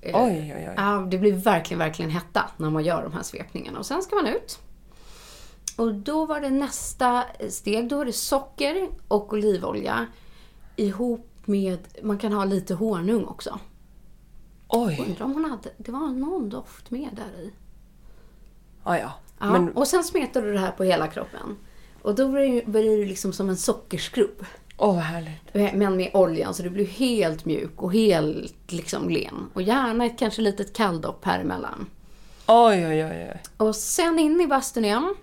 Eh, 0.00 0.24
Oj, 0.24 0.54
oj, 0.56 0.66
oj. 0.68 0.74
Ja, 0.76 1.06
det 1.10 1.18
blir 1.18 1.32
verkligen, 1.32 1.78
verkligen 1.78 2.10
hetta 2.10 2.50
när 2.56 2.70
man 2.70 2.84
gör 2.84 3.02
de 3.02 3.12
här 3.12 3.22
svepningarna. 3.22 3.78
Och 3.78 3.86
sen 3.86 4.02
ska 4.02 4.16
man 4.16 4.26
ut. 4.26 4.58
Och 5.76 5.94
då 5.94 6.26
var 6.26 6.40
det 6.40 6.50
nästa 6.50 7.24
steg. 7.48 7.88
Då 7.88 7.96
var 7.96 8.04
det 8.04 8.12
socker 8.12 8.88
och 9.08 9.32
olivolja 9.32 10.06
ihop 10.76 11.28
med, 11.44 11.78
man 12.02 12.18
kan 12.18 12.32
ha 12.32 12.44
lite 12.44 12.74
honung 12.74 13.24
också. 13.24 13.58
Oj! 14.68 15.04
Undrar 15.08 15.24
om 15.24 15.32
hon 15.32 15.44
hade, 15.44 15.70
det 15.76 15.92
var 15.92 16.08
någon 16.08 16.48
doft 16.48 16.90
med 16.90 17.08
där 17.12 17.40
i. 17.40 17.52
Ja, 18.84 18.98
ja. 18.98 19.12
Ja, 19.38 19.52
Men, 19.52 19.72
Och 19.72 19.88
sen 19.88 20.04
smetar 20.04 20.42
du 20.42 20.52
det 20.52 20.58
här 20.58 20.72
på 20.72 20.84
hela 20.84 21.06
kroppen. 21.06 21.56
Och 22.02 22.14
då 22.14 22.28
blir 22.28 22.52
det, 22.54 22.66
blir 22.66 22.98
det 22.98 23.06
liksom 23.06 23.32
som 23.32 23.48
en 23.48 23.56
sockerskrubb. 23.56 24.46
Åh 24.76 24.94
vad 24.94 25.04
härligt. 25.04 25.74
Men 25.74 25.96
med 25.96 26.10
oljan 26.14 26.54
så 26.54 26.62
du 26.62 26.70
blir 26.70 26.86
helt 26.86 27.44
mjuk 27.44 27.82
och 27.82 27.92
helt 27.92 28.72
liksom 28.72 29.08
len. 29.08 29.50
Och 29.54 29.62
gärna 29.62 30.04
ett 30.04 30.18
kanske 30.18 30.42
litet 30.42 30.72
kalldopp 30.72 31.24
här 31.24 31.40
emellan. 31.40 31.86
Oj, 32.46 32.86
oj, 32.86 33.04
oj, 33.04 33.30
oj. 33.32 33.42
Och 33.56 33.76
sen 33.76 34.18
in 34.18 34.40
i 34.40 34.46
bastun 34.46 34.84
igen. 34.84 35.14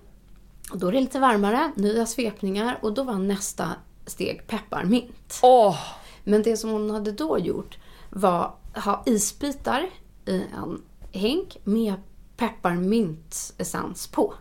Och 0.71 0.77
då 0.77 0.88
är 0.88 0.91
det 0.91 1.01
lite 1.01 1.19
varmare, 1.19 1.71
nya 1.75 2.05
svepningar 2.05 2.79
och 2.81 2.93
då 2.93 3.03
var 3.03 3.13
nästa 3.13 3.69
steg 4.05 4.47
pepparmint. 4.47 5.39
Åh! 5.41 5.77
Men 6.23 6.43
det 6.43 6.57
som 6.57 6.69
hon 6.69 6.89
hade 6.89 7.12
då 7.12 7.39
gjort 7.39 7.77
var 8.09 8.55
att 8.73 8.83
ha 8.83 9.03
isbitar 9.05 9.89
i 10.25 10.43
en 10.57 10.81
hink 11.12 11.57
med 11.63 11.93
pepparmintessens 12.38 14.07
på. 14.07 14.33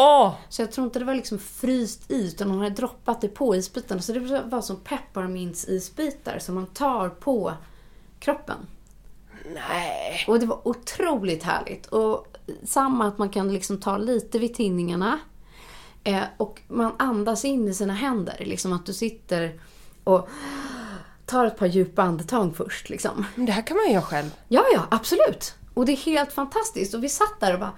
Åh! 0.00 0.34
Så 0.48 0.62
jag 0.62 0.72
tror 0.72 0.86
inte 0.86 0.98
det 0.98 1.04
var 1.04 1.14
liksom 1.14 1.38
fryst 1.38 2.10
i 2.10 2.26
utan 2.26 2.50
hon 2.50 2.58
hade 2.58 2.74
droppat 2.74 3.20
det 3.20 3.28
på 3.28 3.56
isbitarna. 3.56 4.02
Så 4.02 4.12
det 4.12 4.42
var 4.44 4.60
som 4.60 4.76
pepparmintsisbitar 4.76 6.38
som 6.38 6.54
man 6.54 6.66
tar 6.66 7.08
på 7.08 7.52
kroppen. 8.18 8.56
Nej. 9.54 10.24
Och 10.26 10.40
det 10.40 10.46
var 10.46 10.68
otroligt 10.68 11.42
härligt. 11.42 11.86
Och 11.86 12.26
samma 12.64 13.08
att 13.08 13.18
man 13.18 13.30
kan 13.30 13.52
liksom 13.52 13.80
ta 13.80 13.96
lite 13.96 14.38
vid 14.38 14.54
tinningarna. 14.54 15.18
Eh, 16.04 16.22
och 16.36 16.60
man 16.68 16.92
andas 16.98 17.44
in 17.44 17.68
i 17.68 17.74
sina 17.74 17.94
händer. 17.94 18.36
Liksom 18.46 18.72
att 18.72 18.86
du 18.86 18.92
sitter 18.92 19.60
och 20.04 20.28
tar 21.26 21.46
ett 21.46 21.58
par 21.58 21.66
djupa 21.66 22.02
andetag 22.02 22.56
först. 22.56 22.90
Liksom. 22.90 23.26
Men 23.34 23.46
det 23.46 23.52
här 23.52 23.62
kan 23.62 23.76
man 23.76 23.86
ju 23.86 23.92
göra 23.92 24.02
själv. 24.02 24.30
Ja, 24.48 24.64
ja, 24.74 24.86
absolut. 24.90 25.54
Och 25.74 25.86
det 25.86 25.92
är 25.92 25.96
helt 25.96 26.32
fantastiskt. 26.32 26.94
Och 26.94 27.04
vi 27.04 27.08
satt 27.08 27.40
där 27.40 27.54
och 27.54 27.60
bara, 27.60 27.72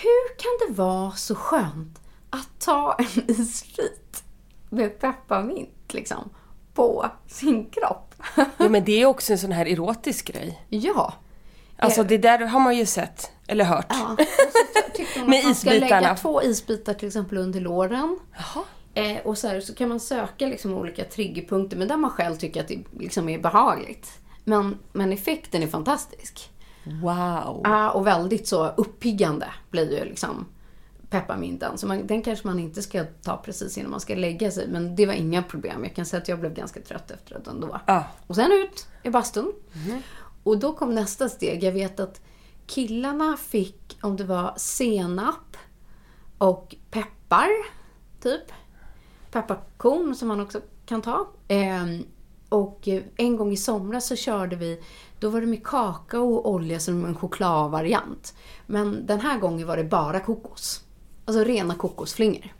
hur 0.00 0.36
kan 0.36 0.68
det 0.68 0.82
vara 0.82 1.12
så 1.12 1.34
skönt 1.34 2.00
att 2.30 2.48
ta 2.58 2.96
en 2.98 3.30
isbit 3.30 4.24
med 4.68 5.00
pepparmint 5.00 5.92
liksom, 5.92 6.30
på 6.74 7.06
sin 7.26 7.70
kropp? 7.70 8.14
Ja, 8.36 8.68
men 8.68 8.84
det 8.84 9.02
är 9.02 9.06
också 9.06 9.32
en 9.32 9.38
sån 9.38 9.52
här 9.52 9.66
erotisk 9.66 10.26
grej. 10.26 10.66
ja. 10.68 11.14
Alltså 11.76 12.02
det 12.04 12.18
där 12.18 12.38
har 12.38 12.60
man 12.60 12.76
ju 12.76 12.86
sett, 12.86 13.30
eller 13.46 13.64
hört. 13.64 13.86
Ja, 13.88 14.16
tyckte 14.94 15.20
hon 15.20 15.34
att 15.38 15.44
man 15.44 15.54
ska 15.54 15.70
lägga 15.70 16.16
två 16.16 16.42
isbitar 16.42 16.94
till 16.94 17.08
exempel 17.08 17.38
under 17.38 17.60
låren. 17.60 18.18
Jaha. 18.32 18.64
Eh, 18.94 19.16
och 19.24 19.38
så, 19.38 19.48
här, 19.48 19.60
så 19.60 19.74
kan 19.74 19.88
man 19.88 20.00
söka 20.00 20.46
liksom 20.46 20.74
olika 20.74 21.04
triggerpunkter, 21.04 21.76
men 21.76 21.88
där 21.88 21.96
man 21.96 22.10
själv 22.10 22.36
tycker 22.36 22.60
att 22.60 22.68
det 22.68 22.78
liksom 22.98 23.28
är 23.28 23.38
behagligt. 23.38 24.12
Men, 24.44 24.78
men 24.92 25.12
effekten 25.12 25.62
är 25.62 25.66
fantastisk. 25.66 26.50
Wow. 26.84 27.60
Ja, 27.64 27.90
och 27.90 28.06
väldigt 28.06 28.48
så 28.48 28.68
uppiggande 28.68 29.46
blir 29.70 29.98
ju 29.98 30.04
liksom 30.04 30.46
pepparminten. 31.10 31.78
Så 31.78 31.86
man, 31.86 32.06
den 32.06 32.22
kanske 32.22 32.46
man 32.46 32.58
inte 32.58 32.82
ska 32.82 33.04
ta 33.04 33.36
precis 33.36 33.78
innan 33.78 33.90
man 33.90 34.00
ska 34.00 34.14
lägga 34.14 34.50
sig. 34.50 34.68
Men 34.68 34.96
det 34.96 35.06
var 35.06 35.12
inga 35.12 35.42
problem. 35.42 35.84
Jag 35.84 35.94
kan 35.94 36.06
säga 36.06 36.22
att 36.22 36.28
jag 36.28 36.40
blev 36.40 36.54
ganska 36.54 36.80
trött 36.80 37.10
efter 37.10 37.40
det 37.44 37.50
ändå. 37.50 37.80
Ja. 37.86 38.04
Och 38.26 38.36
sen 38.36 38.52
ut 38.52 38.86
i 39.02 39.10
bastun. 39.10 39.52
Och 40.42 40.58
då 40.58 40.72
kom 40.72 40.94
nästa 40.94 41.28
steg. 41.28 41.62
Jag 41.62 41.72
vet 41.72 42.00
att 42.00 42.20
killarna 42.66 43.36
fick, 43.36 43.98
om 44.02 44.16
det 44.16 44.24
var 44.24 44.54
senap 44.56 45.56
och 46.38 46.76
peppar, 46.90 47.48
typ. 48.22 48.52
Pepparkorn 49.30 50.14
som 50.14 50.28
man 50.28 50.40
också 50.40 50.60
kan 50.86 51.02
ta. 51.02 51.28
Ehm, 51.48 52.04
och 52.48 52.88
eh, 52.88 53.02
en 53.16 53.36
gång 53.36 53.52
i 53.52 53.56
somras 53.56 54.06
så 54.06 54.16
körde 54.16 54.56
vi, 54.56 54.82
då 55.22 55.28
var 55.30 55.40
det 55.40 55.46
med 55.46 55.66
kakao 55.66 56.34
och 56.34 56.50
olja 56.50 56.80
som 56.80 57.04
en 57.04 57.14
chokladvariant. 57.14 58.34
Men 58.66 59.06
den 59.06 59.20
här 59.20 59.38
gången 59.38 59.66
var 59.66 59.76
det 59.76 59.84
bara 59.84 60.20
kokos. 60.20 60.80
Alltså 61.24 61.44
rena 61.44 61.74
kokosflingor. 61.74 62.54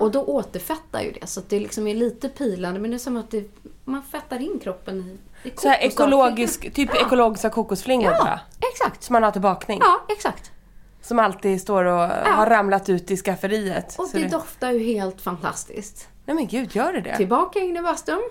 Och 0.00 0.10
då 0.10 0.24
återfettar 0.24 1.00
ju 1.00 1.12
det, 1.12 1.26
så 1.26 1.40
det 1.48 1.60
liksom 1.60 1.86
är 1.86 1.94
lite 1.94 2.28
pilande. 2.28 2.80
Men 2.80 2.90
det 2.90 2.96
är 2.96 2.98
som 2.98 3.16
att 3.16 3.30
det, 3.30 3.50
man 3.84 4.02
fettar 4.02 4.42
in 4.42 4.58
kroppen 4.62 4.98
i, 5.44 5.48
i 5.48 5.52
Så 5.56 5.68
här 5.68 5.76
kokos- 5.78 5.84
ekologisk, 5.86 6.74
typ 6.74 6.90
Ja. 6.94 7.06
ekologiska 7.06 7.50
kokosflingor 7.50 8.12
Ja, 8.12 8.18
bara. 8.24 8.40
exakt. 8.72 9.02
Som 9.02 9.12
man 9.12 9.22
har 9.22 9.30
till 9.30 9.40
bakning. 9.40 9.78
Ja, 9.82 10.00
exakt. 10.08 10.50
Som 11.02 11.18
alltid 11.18 11.60
står 11.60 11.84
och 11.84 12.08
har 12.08 12.46
ramlat 12.46 12.88
ut 12.88 13.10
i 13.10 13.16
skafferiet. 13.16 13.94
Och 13.98 14.06
Så 14.06 14.16
det 14.18 14.28
doftar 14.28 14.70
ju 14.70 14.78
helt 14.84 15.20
fantastiskt. 15.20 16.08
Nej 16.24 16.34
men 16.36 16.46
gud, 16.46 16.74
gör 16.76 16.92
det 16.92 17.00
det? 17.00 17.16
Tillbaka 17.16 17.58
in 17.58 17.76
i 17.76 17.82
bastun. 17.82 18.22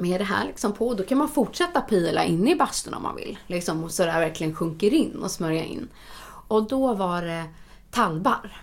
Med 0.00 0.20
det 0.20 0.24
här 0.24 0.46
liksom 0.46 0.72
på. 0.72 0.94
Då 0.94 1.02
kan 1.04 1.18
man 1.18 1.28
fortsätta 1.28 1.80
pila 1.80 2.24
in 2.24 2.48
i 2.48 2.56
bastun 2.56 2.94
om 2.94 3.02
man 3.02 3.16
vill. 3.16 3.38
Liksom, 3.46 3.90
så 3.90 4.04
det 4.04 4.12
verkligen 4.12 4.54
sjunker 4.54 4.94
in 4.94 5.16
och 5.22 5.30
smörja 5.30 5.64
in. 5.64 5.88
Och 6.48 6.68
då 6.68 6.94
var 6.94 7.22
det 7.22 7.44
tallbarr 7.90 8.62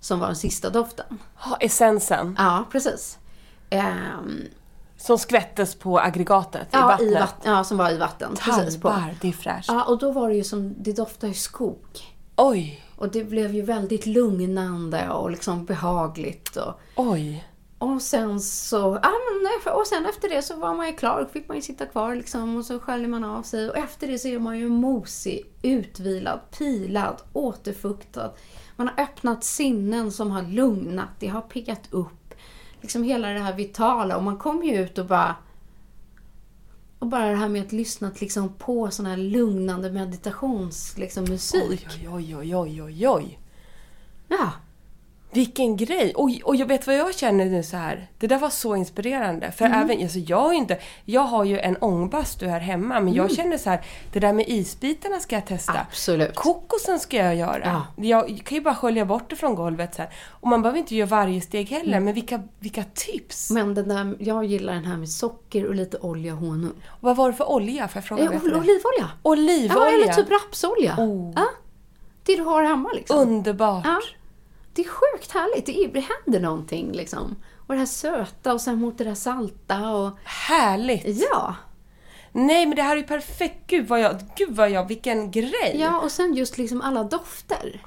som 0.00 0.20
var 0.20 0.26
den 0.26 0.36
sista 0.36 0.70
doften. 0.70 1.18
Ha, 1.34 1.56
essensen. 1.56 2.34
Ja, 2.38 2.64
precis. 2.72 3.18
Ehm, 3.70 4.40
Som 4.96 5.18
skvättes 5.18 5.74
på 5.74 5.98
aggregatet 6.00 6.68
ja, 6.70 6.78
i 6.78 6.82
vattnet. 6.82 7.10
I 7.10 7.14
vatten, 7.14 7.52
ja, 7.52 7.64
som 7.64 7.76
var 7.78 7.90
i 7.90 7.96
vatten. 7.96 8.34
Precis 8.36 8.80
på. 8.80 8.88
Tallbarr, 8.88 9.16
det 9.20 9.28
är 9.28 9.32
fräscht. 9.32 9.68
Ja, 9.68 9.84
och 9.84 9.98
då 9.98 10.12
var 10.12 10.28
det 10.28 10.34
ju 10.34 10.44
som, 10.44 10.74
det 10.82 10.92
doftade 10.92 11.28
ju 11.32 11.34
skog. 11.34 11.84
Oj, 12.36 12.84
Och 12.96 13.08
det 13.08 13.24
blev 13.24 13.54
ju 13.54 13.62
väldigt 13.62 14.06
lugnande 14.06 15.08
och 15.10 15.30
liksom 15.30 15.64
behagligt. 15.64 16.56
Och, 16.56 16.80
oj. 16.96 17.44
Och 17.78 18.02
sen 18.02 18.40
så, 18.40 18.98
ja, 19.02 19.10
men, 19.10 19.74
och 19.74 19.86
sen 19.86 20.06
efter 20.06 20.28
det 20.28 20.42
så 20.42 20.56
var 20.56 20.74
man 20.74 20.86
ju 20.86 20.92
klar. 20.92 21.20
Då 21.20 21.28
fick 21.28 21.48
man 21.48 21.56
ju 21.56 21.62
sitta 21.62 21.86
kvar 21.86 22.14
liksom 22.14 22.56
och 22.56 22.64
så 22.64 22.80
sköljer 22.80 23.08
man 23.08 23.24
av 23.24 23.42
sig. 23.42 23.70
Och 23.70 23.76
efter 23.76 24.06
det 24.06 24.18
så 24.18 24.28
är 24.28 24.38
man 24.38 24.58
ju 24.58 24.68
mosig, 24.68 25.46
utvilad, 25.62 26.40
pilad, 26.58 27.22
återfuktad. 27.32 28.32
Man 28.76 28.88
har 28.88 29.04
öppnat 29.04 29.44
sinnen 29.44 30.12
som 30.12 30.30
har 30.30 30.42
lugnat, 30.42 31.08
det 31.18 31.26
har 31.26 31.40
piggat 31.40 31.82
upp. 31.90 32.34
Liksom 32.80 33.02
hela 33.02 33.28
det 33.28 33.40
här 33.40 33.54
vitala. 33.54 34.16
Och 34.16 34.24
man 34.24 34.36
kommer 34.36 34.64
ju 34.64 34.84
ut 34.84 34.98
och 34.98 35.06
bara... 35.06 35.36
Och 36.98 37.06
bara 37.06 37.26
det 37.28 37.36
här 37.36 37.48
med 37.48 37.62
att 37.62 37.72
lyssna 37.72 38.10
liksom, 38.20 38.54
på 38.54 38.90
sån 38.90 39.06
här 39.06 39.16
lugnande 39.16 39.90
meditationsmusik. 39.90 40.98
Liksom, 40.98 41.24
musik. 41.24 41.86
Oj, 41.88 42.08
oj, 42.08 42.36
oj, 42.36 42.56
oj, 42.56 42.82
oj, 42.82 43.08
oj. 43.08 43.38
Ja, 44.28 44.52
Vilken 45.32 45.76
grej! 45.76 46.12
Och, 46.16 46.30
och 46.44 46.56
jag 46.56 46.66
vet 46.66 46.86
vad 46.86 46.96
jag 46.96 47.14
känner 47.14 47.44
nu 47.44 47.62
så 47.62 47.76
här. 47.76 48.06
Det 48.18 48.26
där 48.26 48.38
var 48.38 48.50
så 48.50 48.76
inspirerande. 48.76 49.52
För 49.52 49.64
Mm. 49.64 49.80
även, 49.82 50.02
alltså 50.02 50.18
jag, 50.18 50.54
inte, 50.54 50.78
jag 51.04 51.20
har 51.20 51.44
ju 51.44 51.58
en 51.58 51.76
ångbastu 51.76 52.46
här 52.46 52.60
hemma, 52.60 52.86
men 52.94 52.96
Mm. 53.02 53.14
jag 53.14 53.30
känner 53.32 53.58
så 53.58 53.70
här. 53.70 53.80
Det 54.12 54.20
där 54.20 54.32
med 54.32 54.48
isbitarna 54.48 55.20
ska 55.20 55.34
jag 55.36 55.46
testa. 55.46 55.72
Absolut. 55.90 56.34
Kokosen 56.34 56.98
ska 57.00 57.16
jag 57.16 57.36
göra. 57.36 57.82
Jag 57.96 58.42
kan 58.44 58.54
ju 58.58 58.60
bara 58.64 58.74
skölja 58.74 59.04
bort 59.04 59.30
det 59.30 59.36
från 59.36 59.54
golvet 59.54 59.94
så 59.94 60.02
här. 60.02 60.10
Och 60.40 60.48
man 60.48 60.62
behöver 60.62 60.78
inte 60.78 60.96
göra 60.96 61.08
varje 61.08 61.40
steg 61.40 61.68
heller, 61.70 61.92
Mm. 61.92 62.04
men 62.04 62.14
vilka, 62.14 62.42
vilka 62.58 62.84
tips! 62.94 63.50
men 63.50 63.74
den 63.74 63.88
där, 63.88 64.16
jag 64.18 64.44
gillar 64.44 64.72
den 64.74 64.84
här 64.84 64.96
med 64.96 65.08
socker 65.10 65.66
och 65.66 65.74
lite 65.74 65.98
olja 65.98 66.32
och 66.32 66.38
honung. 66.40 66.72
Vad 67.00 67.16
var 67.16 67.30
det 67.30 67.36
för 67.36 67.50
olja? 67.50 67.88
Får 67.88 67.96
jag 67.96 68.04
fråga 68.04 68.22
Eh, 68.22 68.30
ol- 68.30 68.36
olivolja. 68.54 69.10
Olivolja! 69.22 69.72
Ja, 69.74 69.86
eller 70.04 70.12
typ 70.12 70.30
rapsolja. 70.30 70.94
Oh. 70.98 71.32
Ja, 71.36 71.44
det 72.26 72.36
du 72.36 72.42
har 72.42 72.62
hemma 72.62 72.90
liksom. 72.94 73.18
Underbart! 73.18 73.84
Ja. 73.86 74.00
Det 74.78 74.82
är 74.82 74.88
sjukt 74.88 75.30
härligt. 75.32 75.66
Det, 75.66 75.84
är, 75.84 75.88
det 75.88 76.00
händer 76.24 76.40
någonting 76.40 76.92
liksom. 76.92 77.36
Och 77.66 77.74
det 77.74 77.78
här 77.78 77.86
söta 77.86 78.52
och 78.52 78.60
sen 78.60 78.80
mot 78.80 78.98
det 78.98 79.04
där 79.04 79.14
salta 79.14 79.90
och... 79.90 80.18
Härligt! 80.24 81.04
Ja. 81.06 81.54
Nej 82.32 82.66
men 82.66 82.76
det 82.76 82.82
här 82.82 82.92
är 82.92 83.00
ju 83.00 83.06
perfekt! 83.06 83.66
Gud 83.66 83.88
vad 83.88 84.00
jag, 84.00 84.20
gud 84.36 84.56
vad 84.56 84.70
jag, 84.70 84.88
vilken 84.88 85.30
grej! 85.30 85.74
Ja, 85.74 86.00
och 86.00 86.12
sen 86.12 86.34
just 86.34 86.58
liksom 86.58 86.80
alla 86.80 87.04
dofter. 87.04 87.82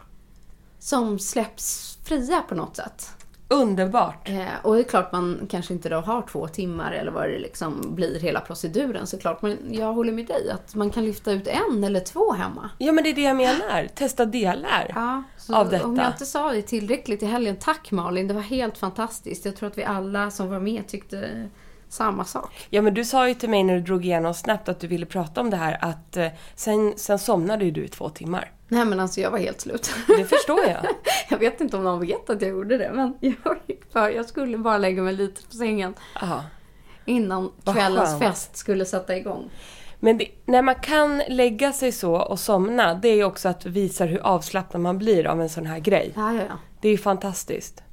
Som 0.79 1.19
släpps 1.19 1.97
fria 2.05 2.41
på 2.41 2.55
något 2.55 2.75
sätt. 2.75 3.09
Underbart! 3.51 4.29
Eh, 4.29 4.45
och 4.63 4.75
det 4.75 4.81
är 4.81 4.83
klart 4.83 5.11
man 5.11 5.47
kanske 5.49 5.73
inte 5.73 5.89
då 5.89 5.97
har 5.97 6.21
två 6.21 6.47
timmar 6.47 6.91
eller 6.91 7.11
vad 7.11 7.29
det 7.29 7.39
liksom 7.39 7.95
blir 7.95 8.19
hela 8.19 8.39
proceduren 8.39 9.07
såklart. 9.07 9.41
Men 9.41 9.57
jag 9.69 9.93
håller 9.93 10.11
med 10.13 10.27
dig 10.27 10.49
att 10.51 10.75
man 10.75 10.89
kan 10.89 11.05
lyfta 11.05 11.31
ut 11.31 11.47
en 11.47 11.83
eller 11.83 11.99
två 11.99 12.31
hemma. 12.31 12.69
Ja 12.77 12.91
men 12.91 13.03
det 13.03 13.09
är 13.09 13.13
det 13.13 13.21
jag 13.21 13.35
menar. 13.35 13.87
Testa 13.95 14.25
delar 14.25 14.91
Ja, 14.95 15.23
av 15.55 15.69
detta. 15.69 15.85
Om 15.85 15.95
jag 15.95 16.07
inte 16.07 16.25
sa 16.25 16.51
det 16.51 16.61
tillräckligt 16.61 17.23
i 17.23 17.25
helgen, 17.25 17.55
tack 17.59 17.91
Malin. 17.91 18.27
Det 18.27 18.33
var 18.33 18.41
helt 18.41 18.77
fantastiskt. 18.77 19.45
Jag 19.45 19.55
tror 19.55 19.69
att 19.69 19.77
vi 19.77 19.83
alla 19.83 20.31
som 20.31 20.49
var 20.49 20.59
med 20.59 20.87
tyckte 20.87 21.49
samma 21.89 22.25
sak. 22.25 22.67
Ja 22.69 22.81
men 22.81 22.93
du 22.93 23.05
sa 23.05 23.27
ju 23.27 23.33
till 23.33 23.49
mig 23.49 23.63
när 23.63 23.75
du 23.75 23.81
drog 23.81 24.05
igenom 24.05 24.33
snabbt 24.33 24.69
att 24.69 24.79
du 24.79 24.87
ville 24.87 25.05
prata 25.05 25.41
om 25.41 25.49
det 25.49 25.57
här 25.57 25.77
att 25.81 26.17
eh, 26.17 26.27
sen, 26.55 26.93
sen 26.97 27.19
somnade 27.19 27.65
ju 27.65 27.71
du 27.71 27.85
i 27.85 27.87
två 27.87 28.09
timmar. 28.09 28.51
Nej 28.71 28.85
men 28.85 28.99
alltså 28.99 29.21
jag 29.21 29.31
var 29.31 29.37
helt 29.37 29.61
slut. 29.61 29.91
Det 30.07 30.25
förstår 30.25 30.59
jag. 30.65 30.85
jag 31.29 31.37
vet 31.37 31.61
inte 31.61 31.77
om 31.77 31.83
någon 31.83 31.99
vet 31.99 32.29
att 32.29 32.41
jag 32.41 32.51
gjorde 32.51 32.77
det 32.77 32.91
men 32.93 33.17
jag, 33.19 33.57
gick 33.67 33.91
för, 33.91 34.09
jag 34.09 34.25
skulle 34.25 34.57
bara 34.57 34.77
lägga 34.77 35.01
mig 35.01 35.13
lite 35.13 35.47
på 35.47 35.53
sängen 35.53 35.93
Ja. 36.21 36.43
innan 37.05 37.51
kvällens 37.73 38.19
fest 38.19 38.57
skulle 38.57 38.85
sätta 38.85 39.17
igång. 39.17 39.49
Men 39.99 40.17
det, 40.17 40.27
när 40.45 40.61
man 40.61 40.75
kan 40.75 41.17
lägga 41.27 41.73
sig 41.73 41.91
så 41.91 42.15
och 42.15 42.39
somna, 42.39 42.93
det 42.93 43.07
är 43.07 43.23
också 43.23 43.49
att 43.49 43.65
visa 43.65 44.05
hur 44.05 44.19
avslappnad 44.19 44.81
man 44.81 44.97
blir 44.97 45.27
av 45.27 45.41
en 45.41 45.49
sån 45.49 45.65
här 45.65 45.79
grej. 45.79 46.11
Ja, 46.15 46.33
ja, 46.33 46.41
ja. 46.49 46.57
Det 46.81 46.89
är 46.89 46.97
fantastiskt. 46.97 47.83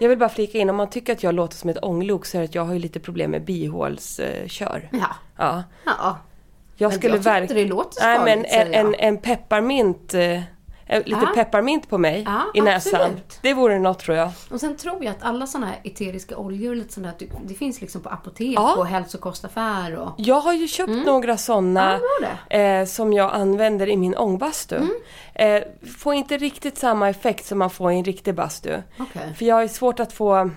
Jag 0.00 0.08
vill 0.08 0.18
bara 0.18 0.28
flika 0.28 0.58
in, 0.58 0.70
om 0.70 0.76
man 0.76 0.90
tycker 0.90 1.12
att 1.12 1.22
jag 1.22 1.34
låter 1.34 1.56
som 1.56 1.70
ett 1.70 1.82
ånglok 1.84 2.26
så 2.26 2.36
är 2.36 2.40
det 2.40 2.44
att 2.48 2.54
jag 2.54 2.64
har 2.64 2.72
ju 2.72 2.78
lite 2.78 3.00
problem 3.00 3.30
med 3.30 3.44
bihålskör. 3.44 4.88
Ja. 4.92 5.06
Ja. 5.36 5.62
ja. 5.86 6.18
Jag 6.76 6.88
Men 6.88 6.98
skulle 6.98 7.14
jag 7.14 7.18
tyckte 7.24 7.30
verk- 7.30 7.48
det 7.54 7.64
låter 7.64 8.02
Nej, 8.02 8.18
men 8.24 8.44
en, 8.44 8.74
en, 8.74 8.94
en 8.98 9.16
pepparmint, 9.18 10.14
eh, 10.14 10.40
lite 10.88 11.10
Ja. 11.10 11.30
pepparmint 11.34 11.88
på 11.90 11.98
mig 11.98 12.22
Ja, 12.26 12.42
i 12.54 12.60
näsan. 12.60 13.00
absolut. 13.00 13.38
Det 13.42 13.54
vore 13.54 13.78
något 13.78 13.98
tror 13.98 14.16
jag. 14.16 14.30
Och 14.50 14.60
sen 14.60 14.76
tror 14.76 15.04
jag 15.04 15.10
att 15.10 15.22
alla 15.22 15.46
såna 15.46 15.66
här 15.66 15.76
eteriska 15.84 16.36
oljor, 16.36 16.74
lite 16.74 16.92
sånt 16.94 17.06
där, 17.18 17.28
det 17.46 17.54
finns 17.54 17.80
liksom 17.80 18.00
på 18.00 18.08
apotek 18.08 18.54
Ja. 18.56 18.74
och 18.76 18.86
hälsokostaffär 18.86 19.96
och... 19.96 20.10
Jag 20.16 20.40
har 20.40 20.52
ju 20.52 20.68
köpt 20.68 21.06
några 21.06 21.36
sådana 21.36 21.88
Mm. 21.88 22.00
Ja, 22.20 22.28
bra 22.50 22.58
eh, 22.58 22.86
som 22.86 23.12
jag 23.12 23.32
använder 23.34 23.88
i 23.88 23.96
min 23.96 24.16
ångbastu. 24.16 24.76
Mm. 24.76 24.90
Eh, 25.34 25.62
får 25.98 26.14
inte 26.14 26.36
riktigt 26.36 26.78
samma 26.78 27.08
effekt 27.08 27.46
som 27.46 27.58
man 27.58 27.70
får 27.70 27.92
i 27.92 27.96
en 27.98 28.04
riktig 28.04 28.34
bastu. 28.34 28.76
Okej. 28.98 29.34
För 29.38 29.44
jag 29.44 29.54
har 29.54 29.62
ju 29.62 29.68
svårt 29.68 30.00
att 30.00 30.12
få... 30.12 30.50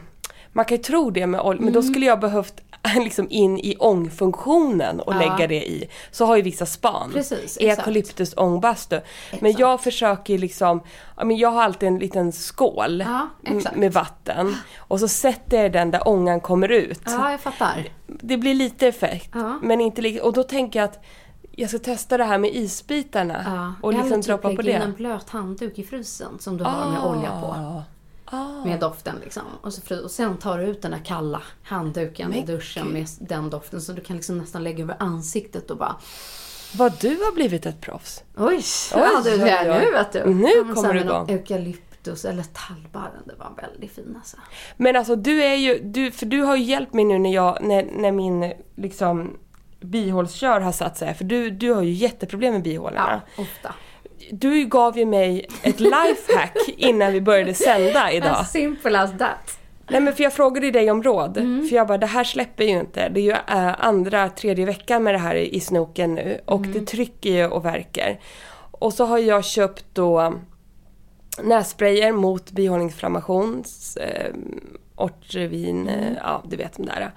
Man 0.54 0.66
kan 0.66 0.78
ju 0.78 0.84
tro 0.84 1.10
det 1.10 1.28
med 1.28 1.42
olja, 1.42 1.52
Mm. 1.62 1.66
men 1.66 1.74
då 1.74 1.82
skulle 1.82 2.06
jag 2.06 2.20
behövt 2.20 2.62
liksom 3.04 3.28
in 3.30 3.58
i 3.58 3.76
ångfunktionen 3.80 5.00
och 5.00 5.14
Ja. 5.14 5.18
lägga 5.20 5.48
det 5.48 5.70
i. 5.70 5.90
Så 6.12 6.26
har 6.26 6.36
ju 6.36 6.42
vissa 6.42 6.66
span. 6.66 7.12
Precis, 7.14 7.58
eukalyptus 7.62 8.34
ångbastu. 8.38 9.00
Men 9.40 9.52
jag 9.58 9.82
försöker 9.82 10.38
liksom, 10.38 10.82
men 11.18 11.38
jag 11.38 11.52
har 11.52 11.64
alltid 11.64 11.88
en 11.88 12.00
liten 12.00 12.32
skål 12.32 13.04
Ja, 13.08 13.28
med 13.76 13.94
vatten. 13.94 14.56
Och 14.78 15.00
så 15.00 15.08
sätter 15.08 15.62
jag 15.64 15.72
den 15.72 15.92
där 15.92 16.08
ångan 16.08 16.40
kommer 16.40 16.72
ut 16.72 17.02
Ja, 17.06 17.32
jag 17.32 17.40
fattar. 17.40 17.90
det 18.08 18.38
blir 18.38 18.54
lite 18.54 18.88
effekt. 18.88 19.30
Ja. 19.34 19.60
Men 19.62 19.82
inte 19.82 20.22
och 20.22 20.34
då 20.34 20.44
tänker 20.44 20.80
jag 20.80 20.86
att 20.90 21.04
jag 21.52 21.70
ska 21.70 21.80
testa 21.80 22.18
det 22.18 22.24
här 22.24 22.38
med 22.38 22.56
isbitarna. 22.56 23.42
Ja. 23.46 23.74
Och 23.88 23.94
liksom 23.94 24.22
typ 24.22 24.26
droppa 24.28 24.56
på 24.56 24.62
lägga 24.62 24.74
in 24.74 24.80
det. 24.80 24.86
en 24.86 24.94
blöt 24.94 25.30
handduk 25.30 25.80
i 25.80 25.84
frysen 25.84 26.40
som 26.40 26.58
du 26.58 26.64
har 26.64 26.92
med 26.92 27.04
olja 27.06 27.42
på. 27.42 27.84
Ah. 28.34 28.66
Med 28.66 28.80
doften 28.80 29.16
liksom. 29.24 29.44
Och, 29.62 29.74
så 29.74 30.04
och 30.04 30.12
sen 30.12 30.38
tar 30.38 30.58
du 30.58 30.64
ut 30.66 30.82
den 30.82 30.94
här 30.94 31.06
kalla 31.06 31.42
handduken 31.64 32.34
i 32.34 32.38
Men 32.38 32.46
duschen 32.46 32.88
med 32.88 33.08
den 33.20 33.50
doften. 33.50 33.82
Så 33.82 33.92
du 33.94 34.02
kan 34.02 34.16
liksom 34.16 34.38
nästan 34.38 34.64
lägga 34.64 34.84
över 34.84 34.96
ansiktet 35.00 35.72
och 35.72 35.78
bara 35.78 35.96
Vad 36.78 36.94
du 37.02 37.10
har 37.10 37.34
blivit 37.34 37.66
ett 37.66 37.82
proffs. 37.82 38.24
Oj, 38.38 38.56
Oj, 38.56 38.64
ja, 38.94 39.22
du, 39.24 39.38
det 39.38 39.72
oj. 39.72 39.80
nu 39.86 39.92
vet 39.92 40.12
du. 40.12 40.26
Nu 40.34 40.50
Ja, 40.68 40.74
kommer 40.76 40.94
du 40.94 41.00
igång. 41.00 41.30
Eukalyptus 41.30 42.26
eller 42.26 42.44
tallbarren, 42.44 43.22
det 43.26 43.34
var 43.40 43.52
väldigt 43.62 43.92
fin 43.96 44.16
alltså. 44.18 44.38
Men 44.78 44.96
alltså 44.96 45.16
du 45.16 45.44
är 45.44 45.56
ju, 45.56 45.80
du, 45.80 46.12
för 46.12 46.26
du 46.26 46.42
har 46.42 46.56
ju 46.56 46.64
hjälpt 46.64 46.94
mig 46.94 47.06
nu 47.06 47.20
när 47.20 47.34
jag, 47.34 47.58
när, 47.62 47.84
när 47.84 48.12
min 48.12 48.54
liksom 48.76 49.38
bihålskör 49.80 50.60
har 50.60 50.72
satt 50.72 50.98
sig. 50.98 51.14
För 51.14 51.24
du, 51.24 51.50
du 51.50 51.74
har 51.74 51.82
ju 51.82 51.92
jätteproblem 51.92 52.54
med 52.54 52.64
bihålorna. 52.64 53.22
Ja, 53.36 53.44
ofta. 53.44 53.74
Du 54.32 54.66
gav 54.66 54.98
ju 54.98 55.06
mig 55.06 55.46
ett 55.64 55.80
lifehack 55.80 56.58
innan 56.78 57.14
vi 57.14 57.22
började 57.22 57.54
sända 57.54 58.12
idag. 58.12 58.32
As 58.40 58.52
simple 58.52 59.00
as 59.02 59.12
that. 59.20 59.58
Nej 59.90 60.02
men 60.02 60.14
för 60.16 60.24
jag 60.24 60.34
frågade 60.34 60.66
ju 60.66 60.72
dig 60.72 60.92
om 60.92 61.04
råd. 61.04 61.38
Mm. 61.38 61.68
För 61.68 61.76
jag 61.76 61.88
bara, 61.88 61.98
det 61.98 62.06
här 62.06 62.24
släpper 62.24 62.64
ju 62.64 62.70
inte. 62.80 63.10
Det 63.10 63.20
är 63.20 63.24
ju 63.24 63.32
äh, 63.32 63.86
andra, 63.86 64.30
tredje 64.30 64.66
veckan 64.66 65.04
med 65.04 65.14
det 65.14 65.18
här 65.18 65.36
i, 65.36 65.60
snoken 65.60 66.16
nu. 66.16 66.42
Och 66.46 66.60
Mm. 66.60 66.72
det 66.74 66.82
trycker 66.86 67.30
ju 67.30 67.48
och 67.48 67.66
verkar. 67.66 68.20
Och 68.72 68.94
så 68.94 69.06
har 69.06 69.18
jag 69.18 69.46
köpt 69.46 69.86
då 69.94 70.34
nässprayer 71.44 72.12
mot 72.12 72.52
bihåleinflammation. 72.52 73.64
Eh, 74.00 74.34
Ortrevin, 74.96 75.88
Mm. 75.88 76.00
eh, 76.00 76.14
ja 76.24 76.44
du 76.46 76.56
vet 76.56 76.78
de 76.78 76.86
där. 76.86 77.12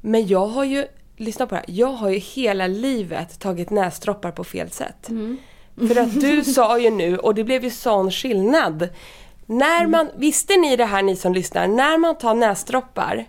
Men 0.00 0.26
jag 0.26 0.46
har 0.46 0.64
ju, 0.64 0.86
lyssna 1.16 1.46
på 1.46 1.54
det 1.54 1.58
här. 1.66 1.74
Jag 1.76 1.92
har 1.92 2.10
ju 2.10 2.18
hela 2.18 2.66
livet 2.66 3.40
tagit 3.40 3.70
näsdroppar 3.70 4.30
på 4.30 4.44
fel 4.44 4.70
sätt. 4.70 5.08
Mm. 5.08 5.36
För 5.78 5.96
att 5.96 6.20
du 6.20 6.44
sa 6.54 6.78
ju 6.78 6.90
nu, 6.90 7.18
och 7.18 7.34
det 7.34 7.44
blev 7.44 7.64
ju 7.64 7.70
sån 7.70 8.10
skillnad. 8.10 8.88
När 9.46 9.86
man, 9.86 10.10
visste 10.16 10.56
ni 10.56 10.76
det 10.76 10.84
här 10.84 11.02
ni 11.02 11.16
som 11.16 11.34
lyssnar, 11.34 11.66
när 11.66 11.98
man 11.98 12.18
tar 12.18 12.34
näsdroppar, 12.34 13.26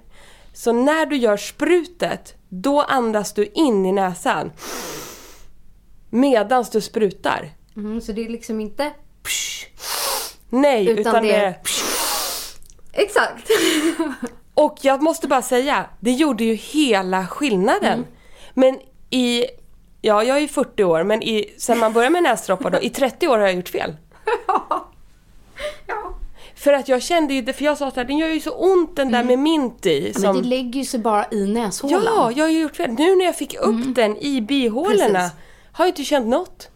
så 0.53 0.71
när 0.71 1.05
du 1.05 1.17
gör 1.17 1.37
sprutet, 1.37 2.35
då 2.49 2.81
andas 2.81 3.33
du 3.33 3.45
in 3.45 3.85
i 3.85 3.91
näsan. 3.91 4.51
Medans 6.09 6.69
du 6.69 6.81
sprutar. 6.81 7.49
Mm, 7.75 8.01
så 8.01 8.11
det 8.11 8.25
är 8.25 8.29
liksom 8.29 8.59
inte... 8.59 8.91
Nej, 10.49 10.89
Utan 10.89 10.99
utan, 10.99 11.23
det 11.23 11.35
är... 11.35 11.59
Exakt! 12.93 13.49
Och 14.53 14.77
jag 14.81 15.01
måste 15.01 15.27
bara 15.27 15.41
säga, 15.41 15.85
det 15.99 16.11
gjorde 16.11 16.43
ju 16.43 16.53
hela 16.53 17.27
skillnaden. 17.27 17.93
Mm. 17.93 18.05
Men 18.53 18.79
i, 19.09 19.45
ja 20.01 20.23
jag 20.23 20.37
är 20.37 20.41
ju 20.41 20.47
40 20.47 20.83
år, 20.83 21.03
men 21.03 21.23
i, 21.23 21.53
sen 21.57 21.77
man 21.79 21.93
började 21.93 22.13
med 22.13 22.23
näsdroppar 22.23 22.69
då, 22.69 22.79
i 22.79 22.89
30 22.89 23.27
år 23.27 23.37
har 23.37 23.45
jag 23.45 23.55
gjort 23.55 23.69
fel. 23.69 23.95
ja. 24.47 26.15
För 26.55 26.73
att 26.73 26.87
jag 26.87 27.01
kände 27.01 27.33
ju 27.33 27.53
för 27.53 27.65
jag 27.65 27.77
sa 27.77 27.91
såhär, 27.91 28.05
den 28.05 28.17
gör 28.17 28.27
ju 28.27 28.39
så 28.39 28.51
ont 28.51 28.95
den 28.95 29.11
där 29.11 29.23
med 29.23 29.39
mint 29.39 29.85
i. 29.85 29.99
Mm. 29.99 30.11
Men 30.13 30.21
Som, 30.21 30.35
det 30.41 30.47
lägger 30.47 30.79
ju 30.79 30.85
sig 30.85 30.99
bara 30.99 31.25
i 31.31 31.45
näshålan. 31.45 32.03
ja, 32.05 32.31
jag 32.35 32.45
har 32.45 32.49
ju 32.49 32.61
gjort 32.61 32.75
fel. 32.75 32.91
Nu 32.91 33.15
när 33.15 33.25
jag 33.25 33.35
fick 33.35 33.55
upp 33.55 33.95
den 33.95 34.17
i 34.17 34.41
bihålorna, 34.41 35.19
Precis. 35.19 35.37
har 35.71 35.85
jag 35.85 35.91
inte 35.91 36.03
känt 36.03 36.27
något. 36.27 36.69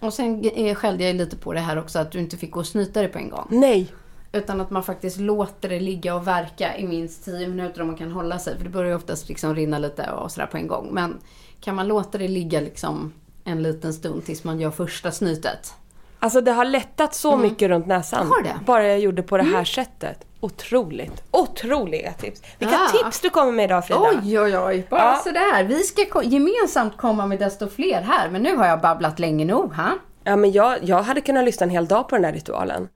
Och 0.00 0.14
sen 0.14 0.50
eh, 0.54 0.74
skällde 0.74 1.04
jag 1.04 1.16
lite 1.16 1.36
på 1.36 1.52
det 1.52 1.60
här 1.60 1.78
också 1.78 1.98
att 1.98 2.12
du 2.12 2.18
inte 2.18 2.36
fick 2.36 2.50
gå 2.50 2.60
och 2.60 2.66
snyta 2.66 3.00
dig 3.00 3.08
på 3.08 3.18
en 3.18 3.30
gång. 3.30 3.46
Nej. 3.50 3.92
Utan 4.32 4.60
att 4.60 4.70
man 4.70 4.82
faktiskt 4.82 5.16
låter 5.20 5.68
det 5.68 5.80
ligga 5.80 6.14
och 6.14 6.26
verka 6.26 6.76
i 6.76 6.86
minst 6.86 7.24
10 7.24 7.48
minuter 7.48 7.80
om 7.80 7.86
man 7.86 7.96
kan 7.96 8.10
hålla 8.12 8.38
sig. 8.38 8.56
För 8.56 8.64
det 8.64 8.70
börjar 8.70 8.90
ju 8.90 8.96
oftast 8.96 9.28
liksom 9.28 9.54
rinna 9.54 9.78
lite 9.78 10.10
och 10.10 10.32
sådär 10.32 10.46
på 10.46 10.56
en 10.56 10.66
gång. 10.66 10.88
Men 10.92 11.18
kan 11.64 11.74
man 11.74 11.88
låta 11.88 12.18
det 12.18 12.28
ligga 12.28 12.60
liksom 12.60 13.12
en 13.44 13.62
liten 13.62 13.92
stund 13.94 14.24
tills 14.26 14.44
man 14.44 14.60
gör 14.60 14.70
första 14.70 15.12
snytet. 15.12 15.74
Alltså 16.18 16.40
det 16.40 16.52
har 16.52 16.64
lättat 16.64 17.14
så 17.14 17.36
mycket 17.36 17.68
runt 17.68 17.86
näsan. 17.86 18.20
Mm. 18.20 18.30
Har 18.30 18.42
det? 18.42 18.48
Mm. 18.50 18.64
Bara 18.64 18.86
jag 18.86 18.98
gjorde 19.00 19.22
på 19.22 19.36
det 19.36 19.42
här 19.42 19.64
sättet. 19.64 20.24
Otroligt. 20.40 21.22
Otroliga 21.30 22.12
tips. 22.12 22.42
Vilka 22.58 22.74
Ja. 22.74 22.98
tips 22.98 23.20
du 23.20 23.30
kommer 23.30 23.52
med 23.52 23.64
idag 23.64 23.86
Frida. 23.86 24.00
Oj, 24.22 24.40
oj, 24.40 24.58
oj. 24.58 24.86
Bara 24.90 25.00
Ja. 25.00 25.20
sådär. 25.24 25.64
Vi 25.64 25.82
ska 25.82 26.22
gemensamt 26.22 26.96
komma 26.96 27.26
med 27.26 27.38
desto 27.38 27.68
fler 27.68 28.02
här. 28.02 28.30
Men 28.30 28.42
nu 28.42 28.56
har 28.56 28.66
jag 28.66 28.80
babblat 28.80 29.18
länge 29.18 29.44
nog. 29.44 29.72
Ha? 29.74 29.88
Ja, 30.24 30.36
men 30.36 30.52
jag, 30.52 30.78
jag 30.82 31.02
hade 31.02 31.20
kunnat 31.20 31.44
lyssna 31.44 31.64
en 31.64 31.70
hel 31.70 31.86
dag 31.86 32.08
på 32.08 32.16
den 32.16 32.24
här 32.24 32.32
ritualen. 32.32 32.88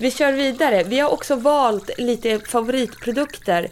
Vi 0.00 0.10
kör 0.10 0.32
vidare. 0.32 0.82
Vi 0.82 0.98
har 0.98 1.10
också 1.12 1.36
valt 1.36 1.90
lite 1.98 2.38
favoritprodukter 2.38 3.68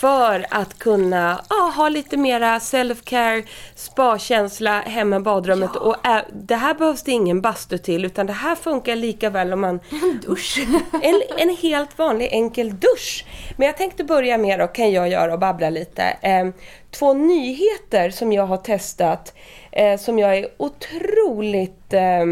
för 0.00 0.46
att 0.50 0.78
kunna 0.78 1.40
ja, 1.48 1.72
ha 1.76 1.88
lite 1.88 2.16
mera 2.16 2.58
self-care, 2.58 3.44
spa-känsla 3.74 4.80
hemma 4.80 5.16
i 5.16 5.20
badrummet. 5.20 5.76
Och 5.76 6.06
ä- 6.06 6.24
det 6.32 6.54
här 6.56 6.74
behövs 6.74 7.02
det 7.02 7.12
ingen 7.12 7.40
bastu 7.40 7.78
till 7.78 8.04
utan 8.04 8.26
det 8.26 8.32
här 8.32 8.54
funkar 8.54 8.96
lika 8.96 9.30
väl 9.30 9.52
om 9.52 9.60
man... 9.60 9.80
En 9.90 10.20
dusch. 10.26 10.58
En, 11.02 11.22
en 11.38 11.56
helt 11.56 11.98
vanlig 11.98 12.28
enkel 12.32 12.80
dusch. 12.80 13.24
Men 13.56 13.66
jag 13.66 13.76
tänkte 13.76 14.04
börja 14.04 14.38
med 14.38 14.58
då, 14.58 14.66
kan 14.66 14.92
jag 14.92 15.08
göra 15.08 15.32
och 15.32 15.38
babbla 15.38 15.70
lite. 15.70 16.02
Eh, 16.02 16.48
två 16.90 17.12
nyheter 17.12 18.10
som 18.10 18.32
jag 18.32 18.46
har 18.46 18.56
testat 18.56 19.34
eh, 19.72 19.98
som 19.98 20.18
jag 20.18 20.36
är 20.38 20.48
otroligt 20.56 21.92
eh, 21.92 22.24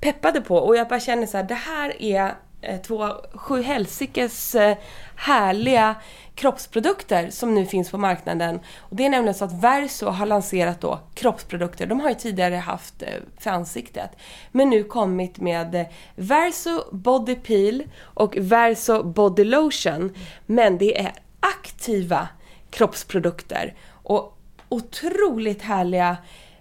peppade 0.00 0.40
på. 0.40 0.56
Och 0.56 0.76
jag 0.76 0.88
bara 0.88 1.00
känner 1.00 1.26
så 1.26 1.36
här, 1.36 1.44
det 1.44 1.54
här 1.54 2.02
är 2.02 2.34
eh, 2.62 2.80
två 2.80 3.08
sju 3.34 3.62
helsikes 3.62 4.54
eh, 4.54 4.76
härliga 5.20 5.94
kroppsprodukter 6.34 7.30
som 7.30 7.54
nu 7.54 7.66
finns 7.66 7.90
på 7.90 7.98
marknaden. 7.98 8.60
Och 8.78 8.96
det 8.96 9.04
är 9.04 9.08
nämligen 9.08 9.34
så 9.34 9.44
att 9.44 9.62
Verso 9.62 10.06
har 10.06 10.26
lanserat 10.26 10.80
då 10.80 11.00
kroppsprodukter. 11.14 11.86
De 11.86 12.00
har 12.00 12.08
ju 12.08 12.14
tidigare 12.14 12.54
haft 12.54 13.02
eh, 13.02 13.08
för 13.38 13.50
ansiktet. 13.50 14.10
Men 14.52 14.70
nu 14.70 14.84
kommit 14.84 15.40
med 15.40 15.74
eh, 15.74 15.86
Verso 16.14 16.84
Body 16.92 17.34
Peel 17.34 17.82
och 18.00 18.36
Verso 18.36 19.02
Body 19.02 19.44
Lotion. 19.44 20.14
Men 20.46 20.78
det 20.78 21.00
är 21.00 21.12
aktiva 21.40 22.28
kroppsprodukter. 22.70 23.74
Och 24.02 24.38
otroligt 24.68 25.62
härliga 25.62 26.16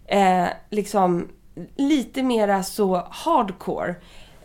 eh, 0.05 0.47
liksom 0.69 1.29
lite 1.75 2.23
mera 2.23 2.63
så 2.63 3.07
hardcore. 3.09 3.95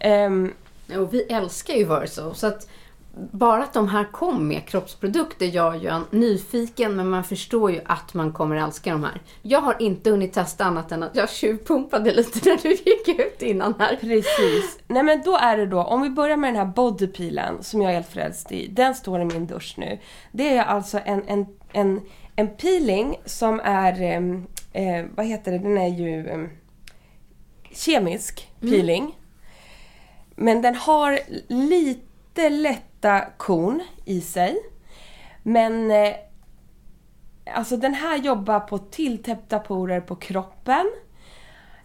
Um, 0.05 0.55
Och 0.96 1.14
vi 1.14 1.22
älskar 1.22 1.74
ju 1.74 1.85
Verso. 1.85 2.35
Så 2.35 2.46
att 2.46 2.68
bara 3.16 3.62
att 3.62 3.72
de 3.72 3.88
här 3.88 4.05
kom 4.12 4.48
med 4.48 4.66
kroppsprodukter 4.66 5.46
gör 5.46 5.74
ju 5.74 5.88
en 5.88 6.05
nyfiken, 6.11 6.96
men 6.96 7.09
man 7.09 7.24
förstår 7.24 7.70
ju 7.70 7.81
att 7.87 8.14
man 8.14 8.33
kommer 8.33 8.57
älska 8.57 8.92
de 8.92 9.05
här. 9.05 9.20
Jag 9.42 9.61
har 9.61 9.83
inte 9.83 10.11
hunnit 10.11 10.33
testa 10.33 10.64
annat 10.64 10.92
än 10.92 11.03
att 11.03 11.16
jag 11.16 11.31
tjuvpumpade 11.31 12.14
lite 12.14 12.48
när 12.48 12.62
du 12.62 12.70
gick 12.70 13.09
ut 13.09 13.42
innan 13.42 13.74
här. 13.79 13.96
Precis. 13.96 14.79
Nej 14.87 15.03
men 15.03 15.22
då 15.24 15.37
är 15.37 15.57
det 15.57 15.66
då, 15.66 15.83
om 15.83 16.03
vi 16.03 16.11
börjar 16.11 16.37
med 16.37 16.48
den 16.55 16.66
här 16.66 16.74
bodypeelen 16.74 17.62
som 17.62 17.83
jag 17.83 17.90
är 17.90 17.94
helt 17.94 18.09
frälst 18.09 18.53
i. 18.53 18.66
Den 18.66 18.94
står 18.94 19.20
i 19.20 19.24
min 19.24 19.46
dusch 19.46 19.74
nu. 19.77 19.98
Det 20.33 20.57
är 20.57 20.64
alltså 20.64 21.00
en, 21.05 21.22
en, 21.27 21.46
en, 21.72 22.00
en 22.37 22.48
peeling 22.48 23.16
som 23.24 23.61
är, 23.64 24.03
eh, 24.72 25.05
vad 25.14 25.27
heter 25.27 25.53
det, 25.53 25.59
den 25.59 25.79
är 25.79 25.88
ju 25.88 26.29
em, 26.29 26.50
kemisk 27.70 28.48
peeling. 28.61 29.18
Men 30.37 30.62
den 30.62 30.74
har 30.74 31.18
lite 31.48 32.13
lätta 32.51 33.20
korn 33.37 33.83
i 34.05 34.20
sig. 34.20 34.57
Men 35.42 35.90
eh, 35.90 36.14
alltså 37.55 37.77
den 37.77 37.94
här 37.94 38.16
jobbar 38.16 38.61
på 38.61 38.79
tilltäppta 38.79 39.59
porer 39.59 40.01
på 40.01 40.16
kroppen. 40.16 40.92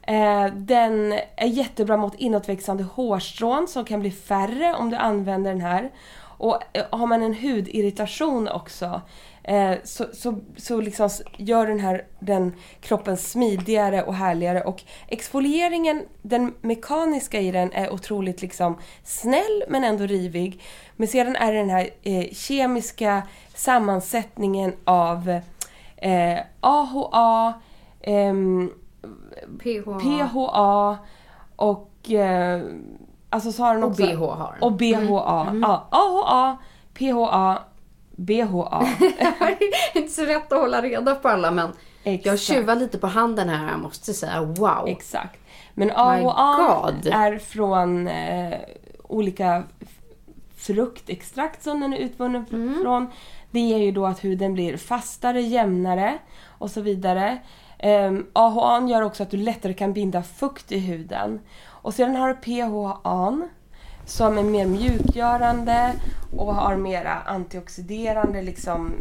Eh, 0.01 0.45
den 0.45 1.13
är 1.35 1.47
jättebra 1.47 1.97
mot 1.97 2.15
inåtväxande 2.15 2.83
hårstrån 2.83 3.67
som 3.67 3.85
kan 3.85 3.99
bli 3.99 4.11
färre 4.11 4.75
om 4.75 4.89
du 4.89 4.95
använder 4.95 5.51
den 5.51 5.61
här. 5.61 5.91
Och 6.21 6.61
eh, 6.73 6.85
har 6.91 7.07
man 7.07 7.23
en 7.23 7.33
hudirritation 7.33 8.47
också 8.47 9.01
eh, 9.49 9.77
så, 9.83 10.05
så, 10.13 10.39
så 10.57 10.81
liksom 10.81 11.09
gör 11.37 11.67
den 11.67 11.79
här 11.79 12.05
den 12.19 12.53
kroppen 12.81 13.17
smidigare 13.17 14.03
och 14.03 14.13
härligare. 14.13 14.61
Och 14.61 14.83
exfolieringen, 15.07 16.05
den 16.21 16.53
mekaniska 16.61 17.39
i 17.39 17.51
den 17.51 17.71
är 17.73 17.93
otroligt 17.93 18.41
liksom 18.41 18.77
snäll 19.03 19.63
men 19.67 19.83
ändå 19.83 20.05
rivig. 20.05 20.61
Men 20.95 21.07
sedan 21.07 21.35
är 21.35 21.53
det 21.53 21.59
den 21.59 21.69
här 21.69 21.89
eh, 22.01 22.33
kemiska 22.33 23.23
sammansättningen 23.53 24.73
av 24.83 25.41
eh, 25.97 26.39
AHA, 26.59 27.53
ehm, 28.01 28.71
PH. 29.59 29.99
PHA 30.01 30.97
och 31.55 32.11
eh, 32.11 32.61
alltså 33.29 33.51
så 33.51 33.63
har 33.63 33.73
den 33.73 33.83
Och 33.83 33.89
också... 33.89 34.03
BH 34.03 34.19
har 34.19 34.53
den. 34.53 34.63
Och 34.63 34.73
BHA. 34.73 35.55
Ja, 35.61 35.87
AHA, 35.89 36.57
PHA, 36.93 37.68
BHA. 38.19 38.87
det 38.99 39.05
är 39.93 39.97
inte 39.97 40.11
så 40.13 40.25
lätt 40.25 40.51
att 40.53 40.59
hålla 40.59 40.81
reda 40.81 41.15
på 41.15 41.27
alla, 41.29 41.51
men 41.51 41.69
jag 42.03 42.13
Exakt. 42.13 42.41
tjuvar 42.41 42.75
lite 42.75 42.97
på 42.97 43.07
handen 43.07 43.49
här. 43.49 43.71
Jag 43.71 43.79
måste 43.79 44.13
säga 44.13 44.41
wow. 44.41 44.87
Exakt. 44.87 45.39
Men 45.73 45.91
AHA 45.95 46.91
God. 46.91 47.07
är 47.13 47.37
från 47.37 48.07
eh, 48.07 48.57
olika 49.03 49.63
fruktextrakt 50.57 51.63
som 51.63 51.79
den 51.79 51.93
är 51.93 51.97
utvunnen 51.97 52.45
Mm. 52.51 52.79
från. 52.81 53.07
Det 53.51 53.59
ger 53.59 53.77
ju 53.77 53.91
då 53.91 54.05
att 54.05 54.23
huden 54.23 54.53
blir 54.53 54.77
fastare, 54.77 55.41
jämnare 55.41 56.17
och 56.47 56.71
så 56.71 56.81
vidare. 56.81 57.37
Um, 57.83 58.27
AHA 58.33 58.87
gör 58.89 59.01
också 59.01 59.23
att 59.23 59.31
du 59.31 59.37
lättare 59.37 59.73
kan 59.73 59.93
binda 59.93 60.23
fukt 60.23 60.71
i 60.71 60.79
huden. 60.79 61.39
Och 61.67 61.93
sedan 61.93 62.15
har 62.15 62.27
du 62.27 62.33
PHA 62.35 63.47
som 64.09 64.37
är 64.37 64.43
mer 64.43 64.65
mjukgörande 64.65 65.93
och 66.37 66.55
har 66.55 66.75
mera 66.75 67.13
antioxiderande 67.13 68.41
liksom 68.41 68.93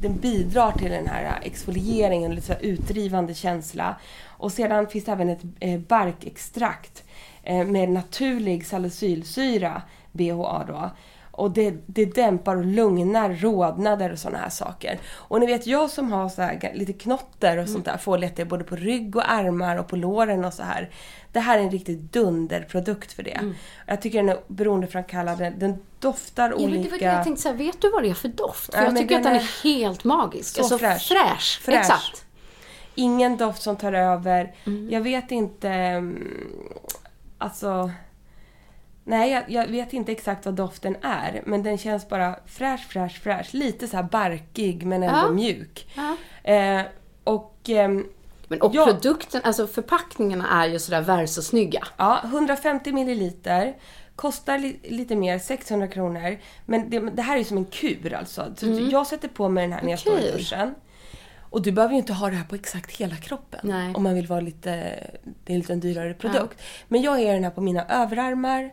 den 0.00 0.16
bidrar 0.16 0.72
till 0.72 0.90
den 0.90 1.06
här 1.06 1.38
exfolieringen, 1.42 2.34
lite 2.34 2.46
så 2.46 2.54
utdrivande 2.60 3.34
känsla. 3.34 3.96
Och 4.26 4.52
sedan 4.52 4.86
finns 4.86 5.04
det 5.04 5.12
även 5.12 5.28
ett 5.28 5.42
eh, 5.60 5.80
barkextrakt 5.80 7.04
eh, 7.42 7.66
med 7.66 7.88
naturlig 7.88 8.66
salicylsyra, 8.66 9.82
BHA 10.12 10.64
då. 10.68 10.90
Och 11.30 11.50
det, 11.50 11.74
det 11.86 12.04
dämpar 12.04 12.56
och 12.56 12.64
lugnar 12.64 13.34
rodnader 13.34 14.12
och 14.12 14.18
sådana 14.18 14.38
här 14.38 14.50
saker. 14.50 14.98
Och 15.14 15.40
ni 15.40 15.46
vet 15.46 15.66
jag 15.66 15.90
som 15.90 16.12
har 16.12 16.28
så 16.28 16.50
lite 16.74 16.92
knotter 16.92 17.58
och 17.58 17.68
sånt 17.68 17.84
där 17.84 17.96
får 17.96 18.18
lätt 18.18 18.36
det 18.36 18.44
både 18.44 18.64
på 18.64 18.76
rygg 18.76 19.16
och 19.16 19.30
armar 19.30 19.76
och 19.76 19.88
på 19.88 19.96
låren 19.96 20.44
och 20.44 20.54
så 20.54 20.62
här. 20.62 20.90
Det 21.32 21.40
här 21.40 21.58
är 21.58 21.62
en 21.62 21.70
riktigt 21.70 22.12
dunderprodukt 22.12 23.12
för 23.12 23.22
det. 23.22 23.40
Jag 23.86 24.02
tycker 24.02 24.18
den 24.18 24.28
är 24.28 24.38
beroendeframkallande. 24.48 25.52
Den 25.58 25.78
doftar 25.98 26.50
Ja, 26.50 26.54
olika. 26.56 26.70
men 26.70 26.82
det 26.82 26.90
var 26.90 26.98
det 26.98 27.04
jag 27.04 27.24
tänkte 27.24 27.42
säga. 27.42 27.54
Vet 27.54 27.80
du 27.82 27.90
vad 27.90 28.02
det 28.02 28.10
är 28.10 28.14
för 28.14 28.28
doft? 28.28 28.74
För 28.74 28.80
Nej, 28.82 28.84
jag 28.90 28.96
tycker 28.96 29.16
att 29.16 29.22
den 29.22 29.32
den 29.32 29.42
är 29.42 29.44
är 29.44 29.64
helt 29.64 30.04
magisk. 30.04 30.54
så 30.54 30.60
alltså 30.62 30.78
fräsch. 30.78 31.08
fräsch. 31.08 31.60
Fräsch. 31.62 31.78
Exakt. 31.80 32.24
Ingen 32.94 33.36
doft 33.36 33.62
som 33.62 33.76
tar 33.76 33.92
över. 33.92 34.54
Mm. 34.66 34.90
Jag 34.90 35.00
vet 35.00 35.30
inte... 35.30 35.68
mm, 35.70 36.28
Alltså... 37.38 37.90
Nej, 39.04 39.30
jag, 39.30 39.50
jag 39.50 39.66
vet 39.66 39.92
inte 39.92 40.12
exakt 40.12 40.44
vad 40.44 40.54
doften 40.54 40.96
är. 41.02 41.42
Men 41.46 41.62
den 41.62 41.78
känns 41.78 42.08
bara 42.08 42.36
fräsch, 42.46 42.88
fräsch, 42.88 43.22
fräsch. 43.22 43.54
Lite 43.54 43.88
så 43.88 43.96
här 43.96 44.02
barkig 44.02 44.86
men 44.86 45.02
ändå 45.02 45.18
Ja. 45.18 45.30
mjuk. 45.30 45.88
Ja. 45.94 46.16
Eh, 46.52 46.82
och... 47.24 47.56
ehm, 47.68 48.06
Men, 48.50 48.60
och 48.60 48.74
Ja. 48.74 48.84
produkten, 48.84 49.40
alltså 49.44 49.66
förpackningarna 49.66 50.62
är 50.64 50.68
ju 50.68 50.78
sådär 50.78 51.00
värsosnygga. 51.00 51.86
Ja, 51.96 52.20
150 52.24 52.92
milliliter. 52.92 53.76
Kostar 54.16 54.58
li- 54.58 54.80
lite 54.82 55.16
mer, 55.16 55.38
600 55.38 55.88
kronor. 55.88 56.38
Men 56.66 56.90
det, 56.90 56.98
det 57.00 57.22
här 57.22 57.36
är 57.38 57.44
som 57.44 57.56
en 57.56 57.64
kur 57.64 58.14
alltså. 58.14 58.52
Så 58.56 58.66
Jag 58.90 59.06
sätter 59.06 59.28
på 59.28 59.48
mig 59.48 59.64
den 59.64 59.72
här 59.72 59.82
när 59.82 59.90
jag 59.90 59.98
står 59.98 60.18
i 60.18 60.22
Mm. 60.28 60.36
Duschen. 60.38 60.74
Och 61.50 61.62
du 61.62 61.72
behöver 61.72 61.92
ju 61.94 61.98
inte 62.00 62.12
ha 62.12 62.30
det 62.30 62.36
här 62.36 62.44
på 62.44 62.54
exakt 62.54 62.96
hela 62.96 63.16
kroppen. 63.16 63.60
Nej. 63.62 63.94
Om 63.94 64.02
man 64.02 64.14
vill 64.14 64.26
vara 64.26 64.40
lite... 64.40 64.70
Det 65.44 65.52
är 65.52 65.54
en 65.54 65.60
lite 65.60 65.74
dyrare 65.74 66.14
produkt. 66.14 66.62
Men 66.88 67.02
jag 67.02 67.10
har 67.10 67.18
den 67.32 67.44
här 67.44 67.50
på 67.50 67.60
mina 67.60 67.84
överarmar. 67.88 68.70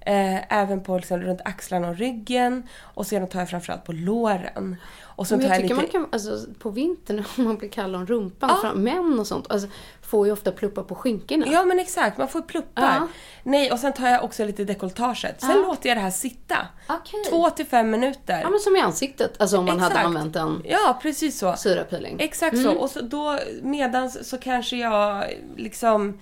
Eh, 0.00 0.52
även 0.58 0.82
på 0.82 0.96
liksom, 0.96 1.20
runt 1.20 1.40
axlarna 1.44 1.88
och 1.88 1.96
ryggen. 1.96 2.62
Och 2.80 3.06
sedan 3.06 3.28
tar 3.28 3.38
jag 3.38 3.48
framförallt 3.50 3.84
på 3.84 3.92
låren. 3.92 4.76
Och 5.20 5.26
så 5.26 5.36
Men 5.36 5.46
jag 5.46 5.56
tycker 5.56 5.62
lite... 5.62 5.74
man 5.74 5.86
kan, 5.86 6.06
alltså 6.12 6.46
på 6.58 6.70
vintern 6.70 7.24
om 7.38 7.44
man 7.44 7.56
blir 7.56 7.68
kall 7.68 7.94
om 7.94 8.06
rumpan, 8.06 8.50
Ja. 8.52 8.56
fram, 8.60 8.82
män 8.82 9.18
och 9.20 9.26
sånt, 9.26 9.46
alltså, 9.50 9.68
får 10.02 10.26
ju 10.26 10.32
ofta 10.32 10.52
pluppar 10.52 10.82
på 10.82 10.94
skinkorna. 10.94 11.46
Ja 11.48 11.64
men 11.64 11.78
exakt, 11.78 12.18
man 12.18 12.28
får 12.28 12.42
pluppar. 12.42 12.82
Ja. 12.82 13.08
Nej, 13.42 13.72
och 13.72 13.78
sen 13.78 13.92
tar 13.92 14.08
jag 14.08 14.24
också 14.24 14.44
lite 14.44 14.64
dekolletaget. 14.64 15.40
Sen 15.40 15.50
Ja. 15.50 15.56
låter 15.56 15.88
jag 15.88 15.96
det 15.98 16.00
här 16.02 16.10
sitta. 16.10 16.56
Okej. 16.88 17.24
Två 17.30 17.50
till 17.50 17.66
fem 17.66 17.90
minuter. 17.90 18.40
Ja, 18.42 18.50
men 18.50 18.60
som 18.60 18.76
i 18.76 18.80
ansiktet, 18.80 19.40
alltså 19.40 19.58
om 19.58 19.64
man 19.64 19.80
hade 19.80 19.92
Exakt. 19.94 20.06
använt 20.06 20.36
en 20.36 20.62
Ja, 20.64 20.98
precis 21.02 21.38
så. 21.38 21.54
syrapeeling. 21.56 22.16
Exakt 22.20 22.62
så. 22.62 22.70
Och 22.72 22.90
så 22.90 23.00
då 23.00 23.38
medans 23.62 24.28
så 24.28 24.38
kanske 24.38 24.76
jag 24.76 25.24
liksom 25.56 26.20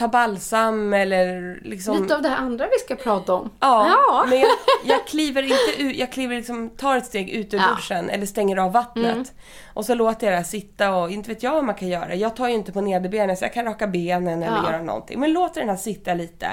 tar 0.00 0.08
balsam 0.08 0.92
eller 0.92 1.58
liksom... 1.64 2.02
Lite 2.02 2.16
av 2.16 2.22
det 2.22 2.28
här 2.28 2.36
andra 2.36 2.66
vi 2.66 2.78
ska 2.78 3.02
prata 3.02 3.34
om. 3.34 3.50
Ja, 3.60 3.88
Ja. 4.08 4.24
men 4.28 4.38
jag, 4.40 4.48
jag 4.84 5.06
kliver 5.06 5.42
inte 5.42 5.82
ut, 5.82 5.96
jag 5.96 6.12
kliver 6.12 6.36
liksom, 6.36 6.70
tar 6.70 6.96
ett 6.96 7.06
steg 7.06 7.28
ut 7.30 7.54
ur 7.54 7.58
Ja. 7.58 7.64
duschen 7.76 8.10
eller 8.10 8.26
stänger 8.26 8.56
av 8.56 8.72
vattnet. 8.72 9.32
Och 9.74 9.84
så 9.84 9.94
låter 9.94 10.26
jag 10.26 10.32
det 10.32 10.36
här 10.36 10.44
sitta 10.44 10.94
och 10.96 11.10
inte 11.10 11.28
vet 11.28 11.42
jag 11.42 11.52
vad 11.52 11.64
man 11.64 11.74
kan 11.74 11.88
göra. 11.88 12.14
Jag 12.14 12.36
tar 12.36 12.48
ju 12.48 12.54
inte 12.54 12.72
på 12.72 12.80
nederbenen 12.80 13.36
så 13.36 13.44
jag 13.44 13.52
kan 13.52 13.64
raka 13.64 13.86
benen 13.86 14.42
eller 14.42 14.56
Ja. 14.56 14.72
göra 14.72 14.82
någonting. 14.82 15.20
Men 15.20 15.32
låter 15.32 15.60
den 15.60 15.68
här 15.70 15.76
sitta 15.76 16.14
lite. 16.14 16.48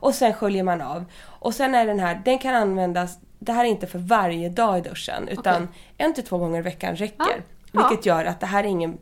Och 0.00 0.14
sen 0.14 0.32
sköljer 0.34 0.62
man 0.62 0.80
av. 0.80 1.04
Och 1.24 1.54
sen 1.54 1.74
är 1.74 1.86
den 1.86 2.00
här, 2.00 2.22
den 2.24 2.38
kan 2.38 2.54
användas, 2.54 3.18
det 3.38 3.52
här 3.52 3.64
är 3.64 3.68
inte 3.68 3.86
för 3.86 3.98
varje 3.98 4.48
dag 4.48 4.78
i 4.78 4.80
duschen 4.80 5.28
utan 5.28 5.68
en 5.98 6.14
till 6.14 6.24
två 6.24 6.38
gånger 6.38 6.58
i 6.58 6.62
veckan 6.62 6.96
räcker. 6.96 7.42
Vilket 7.72 8.06
gör 8.06 8.24
att 8.24 8.40
det 8.40 8.46
här 8.46 8.64
är 8.64 8.68
ingen, 8.68 8.98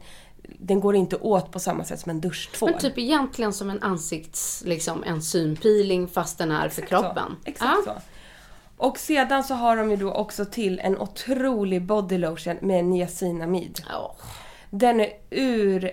den 0.59 0.81
går 0.81 0.97
inte 0.97 1.17
åt 1.17 1.53
på 1.53 1.59
samma 1.59 1.85
sätt 1.85 2.01
som 2.01 2.11
en 2.11 2.21
duschtvål. 2.21 2.71
Men 2.71 2.81
typ 2.81 2.99
egentligen 2.99 3.53
som 3.53 3.71
en 3.71 3.83
ansikts, 3.83 4.63
liksom 4.67 5.05
en 5.05 5.23
synpeeling 5.23 6.09
fast 6.09 6.39
den 6.39 6.51
är 6.53 6.69
för 6.69 6.83
kroppen. 6.83 7.37
Så. 7.45 7.51
Exakt 7.51 7.83
ja. 7.87 7.95
så. 7.95 8.01
Och 8.77 8.99
sedan 8.99 9.45
så 9.45 9.55
har 9.55 9.77
de 9.77 9.91
ju 9.91 9.97
då 9.97 10.13
också 10.13 10.45
till 10.45 10.79
en 10.81 10.99
otrolig 10.99 11.83
body 11.83 12.19
lotion 12.19 12.57
med 12.61 12.85
niacinamid. 12.85 13.81
Ja. 13.89 14.17
Den 14.71 15.01
är 15.01 15.09
ur 15.31 15.91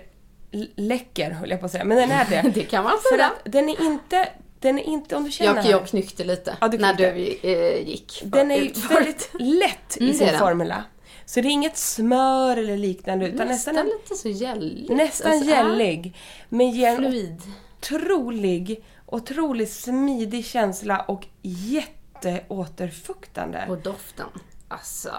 läcker 0.76 1.30
höll 1.30 1.50
jag 1.50 1.60
på 1.60 1.66
att 1.66 1.72
säga, 1.72 1.84
men 1.84 1.96
den 1.96 2.10
är 2.10 2.24
det. 2.30 2.50
Det 2.54 2.62
kan 2.64 2.84
man 2.84 2.92
För 3.10 3.16
säga. 3.16 3.26
att 3.26 3.52
den 3.52 3.68
är 3.68 3.82
inte, 3.86 4.28
den 4.60 4.78
är 4.78 4.82
inte 4.82 5.16
om 5.16 5.24
du 5.24 5.30
känner 5.30 5.54
Jag, 5.56 5.62
här, 5.62 5.70
jag 5.70 5.86
knyckte 5.86 6.24
lite 6.24 6.56
Ja, 6.60 6.68
du 6.68 6.78
när 6.78 6.94
knyckte. 6.94 7.12
du 7.42 7.52
eh, 7.52 7.88
gick. 7.88 8.22
Den 8.24 8.50
är 8.50 8.56
ju 8.56 8.72
väldigt 8.88 9.30
lätt 9.38 9.96
i 9.96 10.04
Mm, 10.04 10.14
sin 10.14 10.26
den. 10.26 10.38
formula. 10.38 10.84
Så 11.28 11.40
det 11.40 11.48
är 11.48 11.50
inget 11.50 11.76
smör 11.76 12.56
eller 12.56 12.76
liknande 12.76 13.28
utan 13.28 13.48
Nästan, 13.48 13.74
nästan, 13.74 13.92
lite 13.98 14.14
så 14.14 14.28
gälligt. 14.28 14.90
nästan 14.90 15.32
Alltså, 15.32 15.50
gällig. 15.50 16.16
Men 16.48 16.70
ger 16.70 16.96
Fluid. 16.96 17.42
otrolig, 17.78 18.84
otroligt 19.06 19.72
smidig 19.72 20.44
känsla 20.44 21.00
och 21.00 21.26
jätteåterfuktande. 21.42 23.66
Och 23.68 23.78
doften. 23.78 24.26
Alltså. 24.68 25.12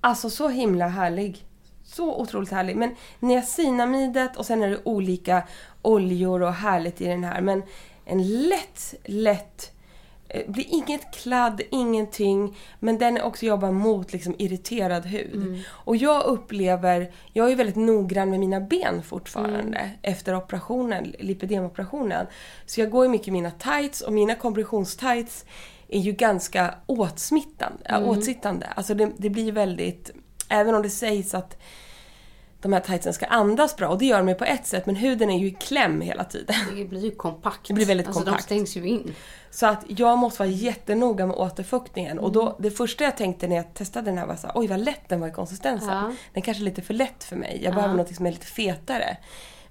Alltså 0.00 0.30
så 0.30 0.48
himla 0.48 0.88
härlig. 0.88 1.44
Så 1.84 2.20
otroligt 2.20 2.50
härlig. 2.50 2.76
Men 2.76 2.96
niacinamidet 3.20 4.36
och 4.36 4.46
sen 4.46 4.62
är 4.62 4.70
det 4.70 4.80
olika 4.84 5.48
oljor 5.82 6.42
och 6.42 6.52
härligt 6.52 7.00
i 7.00 7.06
den 7.06 7.24
här. 7.24 7.40
Men 7.40 7.62
en 8.04 8.48
lätt, 8.48 8.94
lätt 9.04 9.73
Det 10.34 10.52
blir 10.52 10.64
inget 10.68 11.14
kladd, 11.14 11.60
ingenting. 11.70 12.56
Men 12.80 12.98
den 12.98 13.20
också 13.20 13.46
jobbar 13.46 13.70
mot 13.70 14.12
liksom 14.12 14.34
irriterad 14.38 15.06
hud. 15.06 15.64
Och 15.68 15.96
jag 15.96 16.24
upplever, 16.24 17.12
jag 17.32 17.52
är 17.52 17.56
väldigt 17.56 17.76
noggrann 17.76 18.30
med 18.30 18.40
mina 18.40 18.60
ben 18.60 19.02
fortfarande. 19.02 19.90
Efter 20.02 20.36
operationen, 20.36 21.14
lipidemoperationen. 21.18 22.26
Så 22.66 22.80
jag 22.80 22.90
går 22.90 23.04
ju 23.04 23.10
mycket 23.10 23.28
i 23.28 23.30
mina 23.30 23.50
tights 23.50 24.00
och 24.00 24.12
mina 24.12 24.34
kompressionstights 24.34 25.44
är 25.88 26.00
ju 26.00 26.12
ganska 26.12 26.74
åtsmittande, 26.86 27.84
äh, 27.84 28.08
åtsittande. 28.08 28.66
Alltså 28.66 28.94
det, 28.94 29.12
det 29.16 29.30
blir 29.30 29.52
väldigt, 29.52 30.10
även 30.48 30.74
om 30.74 30.82
det 30.82 30.90
sägs 30.90 31.34
att 31.34 31.56
de 32.64 32.72
här 32.72 32.80
tightsen 32.80 33.12
ska 33.14 33.26
andas 33.26 33.76
bra 33.76 33.88
och 33.88 33.98
det 33.98 34.04
gör 34.06 34.18
de 34.18 34.28
ju 34.28 34.34
på 34.34 34.44
ett 34.44 34.66
sätt 34.66 34.86
men 34.86 34.96
huden 34.96 35.30
är 35.30 35.38
ju 35.38 35.46
i 35.46 35.50
kläm 35.50 36.00
hela 36.00 36.24
tiden. 36.24 36.56
Det 36.76 36.84
blir 36.84 37.04
ju 37.04 37.10
kompakt. 37.10 37.68
Det 37.68 37.74
blir 37.74 37.86
väldigt 37.86 38.06
alltså, 38.06 38.22
kompakt. 38.22 38.48
de 38.48 38.54
stängs 38.54 38.76
ju 38.76 38.88
in. 38.88 39.14
Så 39.50 39.66
att 39.66 39.84
jag 39.88 40.18
måste 40.18 40.38
vara 40.42 40.48
jättenoga 40.48 41.26
med 41.26 41.36
återfuktningen. 41.36 42.18
Och 42.18 42.28
Mm. 42.28 42.44
då, 42.44 42.56
det 42.58 42.70
första 42.70 43.04
jag 43.04 43.16
tänkte 43.16 43.46
när 43.48 43.56
jag 43.56 43.74
testade 43.74 44.10
den 44.10 44.18
här 44.18 44.26
var 44.26 44.36
så 44.36 44.46
här, 44.46 44.52
oj 44.58 44.66
vad 44.66 44.80
lätt 44.80 45.08
den 45.08 45.20
var 45.20 45.28
i 45.28 45.32
konsistensen. 45.32 45.88
Ja. 45.88 46.12
Den 46.32 46.42
kanske 46.42 46.62
är 46.62 46.64
lite 46.64 46.82
för 46.82 46.94
lätt 46.94 47.24
för 47.24 47.36
mig. 47.36 47.60
Jag 47.64 47.74
behöver 47.74 47.94
något 47.94 48.14
som 48.16 48.26
är 48.26 48.30
lite 48.30 48.46
fetare. 48.46 49.16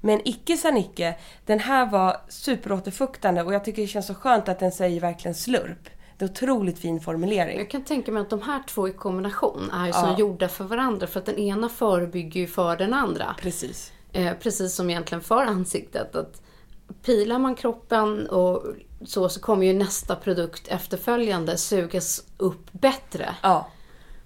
Men 0.02 0.22
icke 0.28 0.58
sa 0.58 0.72
Nicke, 0.72 1.16
den 1.46 1.60
här 1.60 1.86
var 1.86 2.18
superåterfuktande 2.30 3.44
och 3.44 3.54
jag 3.54 3.66
tycker 3.66 3.82
det 3.82 3.88
känns 3.88 4.08
så 4.08 4.14
skönt 4.16 4.50
att 4.50 4.60
den 4.60 4.72
säger 4.72 5.02
verkligen 5.02 5.36
slurp. 5.36 5.90
Det 6.24 6.28
är 6.28 6.32
otroligt 6.32 6.80
fin 6.80 7.00
formulering. 7.00 7.58
Jag 7.58 7.70
kan 7.70 7.84
tänka 7.84 8.12
mig 8.12 8.22
att 8.22 8.30
de 8.30 8.42
här 8.42 8.64
två 8.68 8.88
i 8.88 8.94
kombination 8.94 9.70
är 9.74 9.86
ju 9.88 9.94
som 9.94 10.10
Ja. 10.10 10.20
gjorda 10.20 10.48
för 10.48 10.64
varandra. 10.64 11.08
För 11.08 11.20
att 11.20 11.26
den 11.26 11.38
ena 11.40 11.70
förebygger 11.70 12.42
ju 12.42 12.48
för 12.48 12.76
den 12.78 12.94
andra. 12.94 13.36
Precis. 13.42 13.92
Eh, 14.14 14.34
precis 14.40 14.76
som 14.76 14.90
egentligen 14.90 15.22
för 15.22 15.42
ansiktet. 15.42 16.16
Att 16.16 16.42
pilar 17.06 17.40
man 17.40 17.56
kroppen 17.56 18.28
och 18.30 18.64
så, 19.06 19.30
så 19.30 19.40
kommer 19.40 19.66
ju 19.68 19.74
nästa 19.74 20.16
produkt 20.16 20.68
efterföljande 20.68 21.58
sugas 21.58 22.24
upp 22.38 22.72
bättre. 22.72 23.36
Ja, 23.42 23.68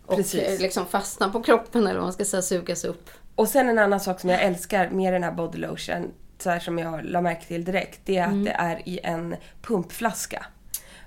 Och 0.05 0.15
precis. 0.15 0.41
eh, 0.41 0.59
liksom 0.61 0.85
fastna 0.85 1.29
på 1.29 1.43
kroppen 1.43 1.81
eller 1.83 1.95
vad 1.95 2.03
man 2.03 2.13
ska 2.13 2.25
säga, 2.25 2.41
sugas 2.41 2.85
upp. 2.85 3.09
Och 3.35 3.47
sen 3.47 3.69
en 3.69 3.79
annan 3.79 3.99
sak 3.99 4.19
som 4.19 4.29
jag 4.29 4.41
älskar 4.43 4.89
med 4.89 5.13
den 5.13 5.23
här 5.23 5.31
body 5.31 5.57
lotion, 5.57 6.11
så 6.39 6.49
här 6.49 6.59
som 6.59 6.77
jag 6.79 7.05
la 7.05 7.21
märke 7.21 7.45
till 7.47 7.65
direkt, 7.65 7.99
det 8.05 8.17
är 8.17 8.23
att 8.25 8.31
Mm. 8.31 8.43
det 8.43 8.51
är 8.51 8.81
i 8.89 8.99
en 9.03 9.35
pumpflaska. 9.61 10.45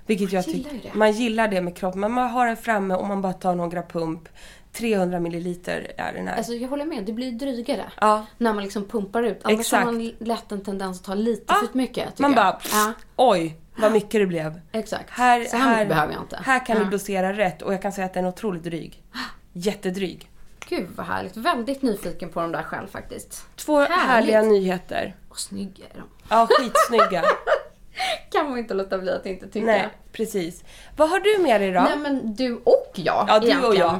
Vilket 0.05 0.31
jag 0.33 0.47
gillar 0.47 0.69
tycker, 0.69 0.91
man 0.97 1.11
gillar 1.11 1.47
det 1.47 1.61
med 1.61 1.75
kroppen. 1.77 1.99
Man 2.01 2.29
har 2.29 2.47
den 2.47 2.57
framme 2.57 2.95
och 2.95 3.07
man 3.07 3.21
bara 3.21 3.33
tar 3.33 3.55
några 3.55 3.81
pump. 3.83 4.29
300 4.73 5.19
milliliter 5.19 5.91
är 5.97 6.13
den 6.13 6.27
här. 6.27 6.37
Alltså 6.37 6.53
jag 6.53 6.69
håller 6.69 6.85
med, 6.85 7.05
det 7.05 7.13
blir 7.13 7.31
drygare. 7.31 7.91
Ja. 8.01 8.25
När 8.37 8.53
man 8.53 8.63
liksom 8.63 8.85
pumpar 8.85 9.23
ut. 9.23 9.39
Annars 9.43 9.59
Exakt. 9.59 9.85
har 9.85 9.91
man 9.91 10.11
lätt 10.19 10.51
en 10.51 10.63
tendens 10.63 10.99
att 10.99 11.05
ta 11.05 11.13
lite 11.13 11.43
Ja. 11.47 11.55
för 11.71 11.77
mycket. 11.77 12.09
tycker 12.09 12.21
man 12.21 12.31
jag. 12.33 12.43
bara, 12.43 12.59
Ja, 12.71 12.93
oj 13.15 13.57
vad 13.77 13.91
mycket 13.91 14.11
det 14.11 14.25
blev. 14.25 14.61
exakt. 14.71 15.09
Här, 15.09 15.43
så 15.45 15.57
här, 15.57 15.75
mycket 15.75 15.87
behöver 15.89 16.13
jag 16.13 16.21
inte. 16.23 16.39
Här 16.45 16.65
kan 16.65 16.77
ja. 16.77 16.83
du 16.83 16.89
dosera 16.89 17.33
rätt 17.33 17.61
och 17.61 17.73
jag 17.73 17.81
kan 17.81 17.91
säga 17.91 18.05
att 18.05 18.13
den 18.13 18.25
är 18.25 18.29
otroligt 18.29 18.63
dryg. 18.63 19.03
Jättedryg. 19.53 20.29
Gud 20.69 20.87
vad 20.95 21.05
härligt. 21.05 21.37
Väldigt 21.37 21.81
nyfiken 21.81 22.29
på 22.29 22.41
de 22.41 22.51
där 22.51 22.63
själv 22.63 22.87
faktiskt. 22.87 23.45
Två 23.55 23.79
Härligt. 23.79 23.97
härliga 23.97 24.41
nyheter. 24.41 25.15
Och 25.29 25.39
snygga 25.39 25.85
är 25.93 25.97
de. 25.97 26.03
Ja, 26.29 26.47
skitsnygga. 26.49 27.23
Kan 28.31 28.49
man 28.49 28.57
inte 28.59 28.73
låta 28.73 28.97
bli 28.97 29.11
att 29.11 29.25
inte 29.25 29.47
tycka. 29.47 29.65
Nej, 29.65 29.89
precis. 30.11 30.63
Vad 30.95 31.09
har 31.09 31.19
du 31.19 31.43
med 31.43 31.61
dig 31.61 31.71
då? 31.71 31.81
Nej 31.81 31.97
men 31.97 32.33
du 32.35 32.55
och 32.63 32.91
jag 32.95 33.25
Ja, 33.27 33.39
du 33.39 33.45
och 33.45 33.45
egentligen. 33.45 33.77
jag. 33.77 33.99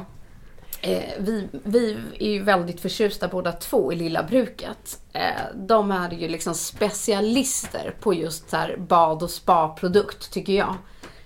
Eh, 0.84 1.02
vi, 1.18 1.48
vi 1.52 1.98
är 2.18 2.30
ju 2.30 2.42
väldigt 2.42 2.80
förtjusta 2.80 3.28
båda 3.28 3.52
två 3.52 3.92
i 3.92 3.96
Lilla 3.96 4.22
Bruket. 4.22 5.00
Eh, 5.12 5.22
de 5.54 5.90
är 5.90 6.10
ju 6.10 6.28
liksom 6.28 6.54
specialister 6.54 7.94
på 8.00 8.14
just 8.14 8.50
så 8.50 8.56
här 8.56 8.76
bad 8.76 9.22
och 9.22 9.30
spa-produkt 9.30 10.32
tycker 10.32 10.52
jag. 10.52 10.74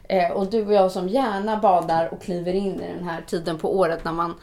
Eh, 0.08 0.30
och 0.30 0.50
du 0.50 0.66
och 0.66 0.72
jag 0.72 0.92
som 0.92 1.08
gärna 1.08 1.56
badar 1.56 2.12
och 2.12 2.22
kliver 2.22 2.52
in 2.52 2.80
i 2.80 2.92
den 2.92 3.08
här 3.08 3.22
tiden 3.26 3.58
på 3.58 3.78
året 3.78 4.04
när 4.04 4.12
man 4.12 4.34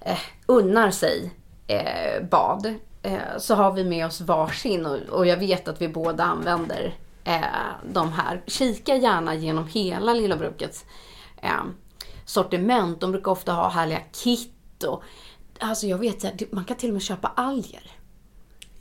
eh, 0.00 0.18
unnar 0.46 0.90
sig 0.90 1.30
eh, 1.66 2.22
bad. 2.30 2.74
Eh, 3.02 3.18
så 3.38 3.54
har 3.54 3.72
vi 3.72 3.84
med 3.84 4.06
oss 4.06 4.20
varsin 4.20 4.86
och, 4.86 4.96
och 4.96 5.26
jag 5.26 5.36
vet 5.36 5.68
att 5.68 5.80
vi 5.80 5.88
båda 5.88 6.24
använder 6.24 6.94
eh, 7.24 7.40
de 7.92 8.12
här. 8.12 8.42
Kika 8.46 8.96
gärna 8.96 9.34
genom 9.34 9.66
hela 9.66 10.14
Lilla 10.14 10.36
Brukets 10.36 10.84
eh, 11.42 11.64
sortiment. 12.24 13.00
De 13.00 13.12
brukar 13.12 13.32
ofta 13.32 13.52
ha 13.52 13.68
härliga 13.68 14.00
kit 14.12 14.84
och 14.86 15.02
alltså 15.58 15.86
jag 15.86 15.98
vet 15.98 16.24
att 16.24 16.52
man 16.52 16.64
kan 16.64 16.76
till 16.76 16.90
och 16.90 16.94
med 16.94 17.02
köpa 17.02 17.28
alger. 17.28 17.98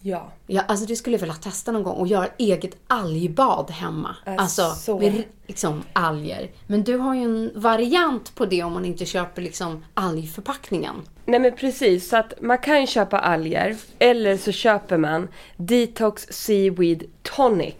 Ja. 0.01 0.31
Ja, 0.47 0.61
alltså 0.67 0.85
det 0.85 0.95
skulle 0.95 1.15
jag 1.15 1.21
vilja 1.21 1.35
testa 1.35 1.71
någon 1.71 1.83
gång 1.83 1.95
och 1.95 2.07
göra 2.07 2.27
eget 2.37 2.77
algbad 2.87 3.71
hemma. 3.71 4.15
Äh, 4.25 4.33
alltså 4.37 4.69
så. 4.69 4.99
med 4.99 5.23
liksom 5.47 5.83
alger. 5.93 6.51
Men 6.67 6.83
du 6.83 6.97
har 6.97 7.15
ju 7.15 7.23
en 7.23 7.51
variant 7.55 8.35
på 8.35 8.45
det 8.45 8.63
om 8.63 8.73
man 8.73 8.85
inte 8.85 9.05
köper 9.05 9.41
liksom 9.41 9.85
algförpackningen. 9.93 10.95
Nej 11.25 11.39
men 11.39 11.55
precis, 11.55 12.09
så 12.09 12.17
att 12.17 12.33
man 12.41 12.57
kan 12.57 12.81
ju 12.81 12.87
köpa 12.87 13.19
alger 13.19 13.77
eller 13.99 14.37
så 14.37 14.51
köper 14.51 14.97
man 14.97 15.27
Detox 15.57 16.27
Seaweed 16.29 17.03
Tonic 17.21 17.75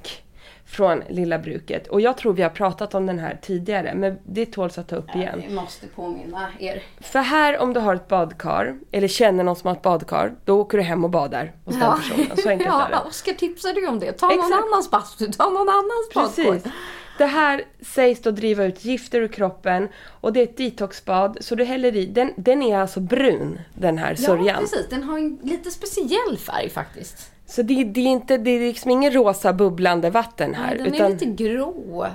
från 0.68 1.04
Lilla 1.10 1.40
Bruket. 1.40 1.88
Och 1.88 2.02
jag 2.02 2.18
tror 2.18 2.34
vi 2.34 2.42
har 2.42 2.50
pratat 2.50 2.94
om 2.96 3.06
den 3.06 3.20
här 3.20 3.40
tidigare 3.42 3.94
men 3.96 4.18
det 4.26 4.46
tåls 4.46 4.78
att 4.78 4.88
ta 4.88 4.96
upp 4.96 5.16
igen. 5.16 5.44
Vi 5.48 5.54
måste 5.54 5.88
påminna 5.88 6.50
er. 6.60 6.84
För 7.02 7.20
här 7.20 7.58
om 7.58 7.74
du 7.74 7.80
har 7.80 7.96
ett 7.96 8.08
badkar 8.08 8.80
eller 8.92 9.08
känner 9.08 9.44
någon 9.44 9.56
som 9.56 9.68
har 9.68 9.76
ett 9.76 9.82
badkar, 9.82 10.36
då 10.46 10.60
åker 10.62 10.78
du 10.78 10.84
hem 10.84 11.04
och 11.04 11.10
badar 11.10 11.52
hos 11.66 11.80
den 11.80 11.98
personen. 11.98 12.38
Så 12.38 12.50
enkelt 12.50 12.70
är 12.74 12.74
ja, 12.74 12.88
det. 13.04 13.10
Oskar 13.10 13.34
tipsade 13.34 13.80
ju 13.80 13.88
om 13.88 14.00
det. 14.00 14.12
Ta 14.12 14.28
någon 14.28 14.40
Exakt. 14.40 14.64
annans 14.64 14.92
bastu, 14.92 15.28
ta 15.38 15.50
någon 15.50 15.70
annans 15.70 16.14
badkar. 16.14 16.52
Precis. 16.52 16.74
Det 17.18 17.26
här 17.26 17.64
sägs 17.82 18.22
då 18.22 18.32
driva 18.32 18.64
ut 18.64 18.86
gifter 18.86 19.22
ur 19.22 19.28
kroppen 19.28 19.88
och 20.22 20.34
det 20.34 20.40
är 20.40 20.44
ett 20.44 20.58
detoxbad 20.58 21.38
så 21.42 21.56
du 21.56 21.64
häller 21.64 21.96
i, 21.96 22.06
den, 22.06 22.34
den 22.38 22.62
är 22.64 22.78
alltså 22.78 23.00
brun 23.00 23.60
den 23.74 23.98
här 23.98 24.10
Ja, 24.10 24.26
sörjan. 24.26 24.60
precis. 24.60 24.88
Den 24.90 25.04
har 25.04 25.18
en 25.18 25.40
lite 25.44 25.72
speciell 25.72 26.38
färg 26.38 26.70
faktiskt. 26.70 27.32
Så 27.50 27.62
det, 27.62 27.84
det 27.84 28.00
är 28.00 28.06
inte, 28.06 28.38
det 28.38 28.52
är 28.52 28.60
liksom 28.60 28.92
ingen 28.92 29.12
rosa 29.12 29.54
bubblande 29.54 30.10
vatten 30.10 30.54
här. 30.54 30.76
Nej, 30.76 30.78
den 30.78 30.88
är 30.88 30.96
utan 30.96 31.12
lite 31.12 31.26
grå, 31.26 32.08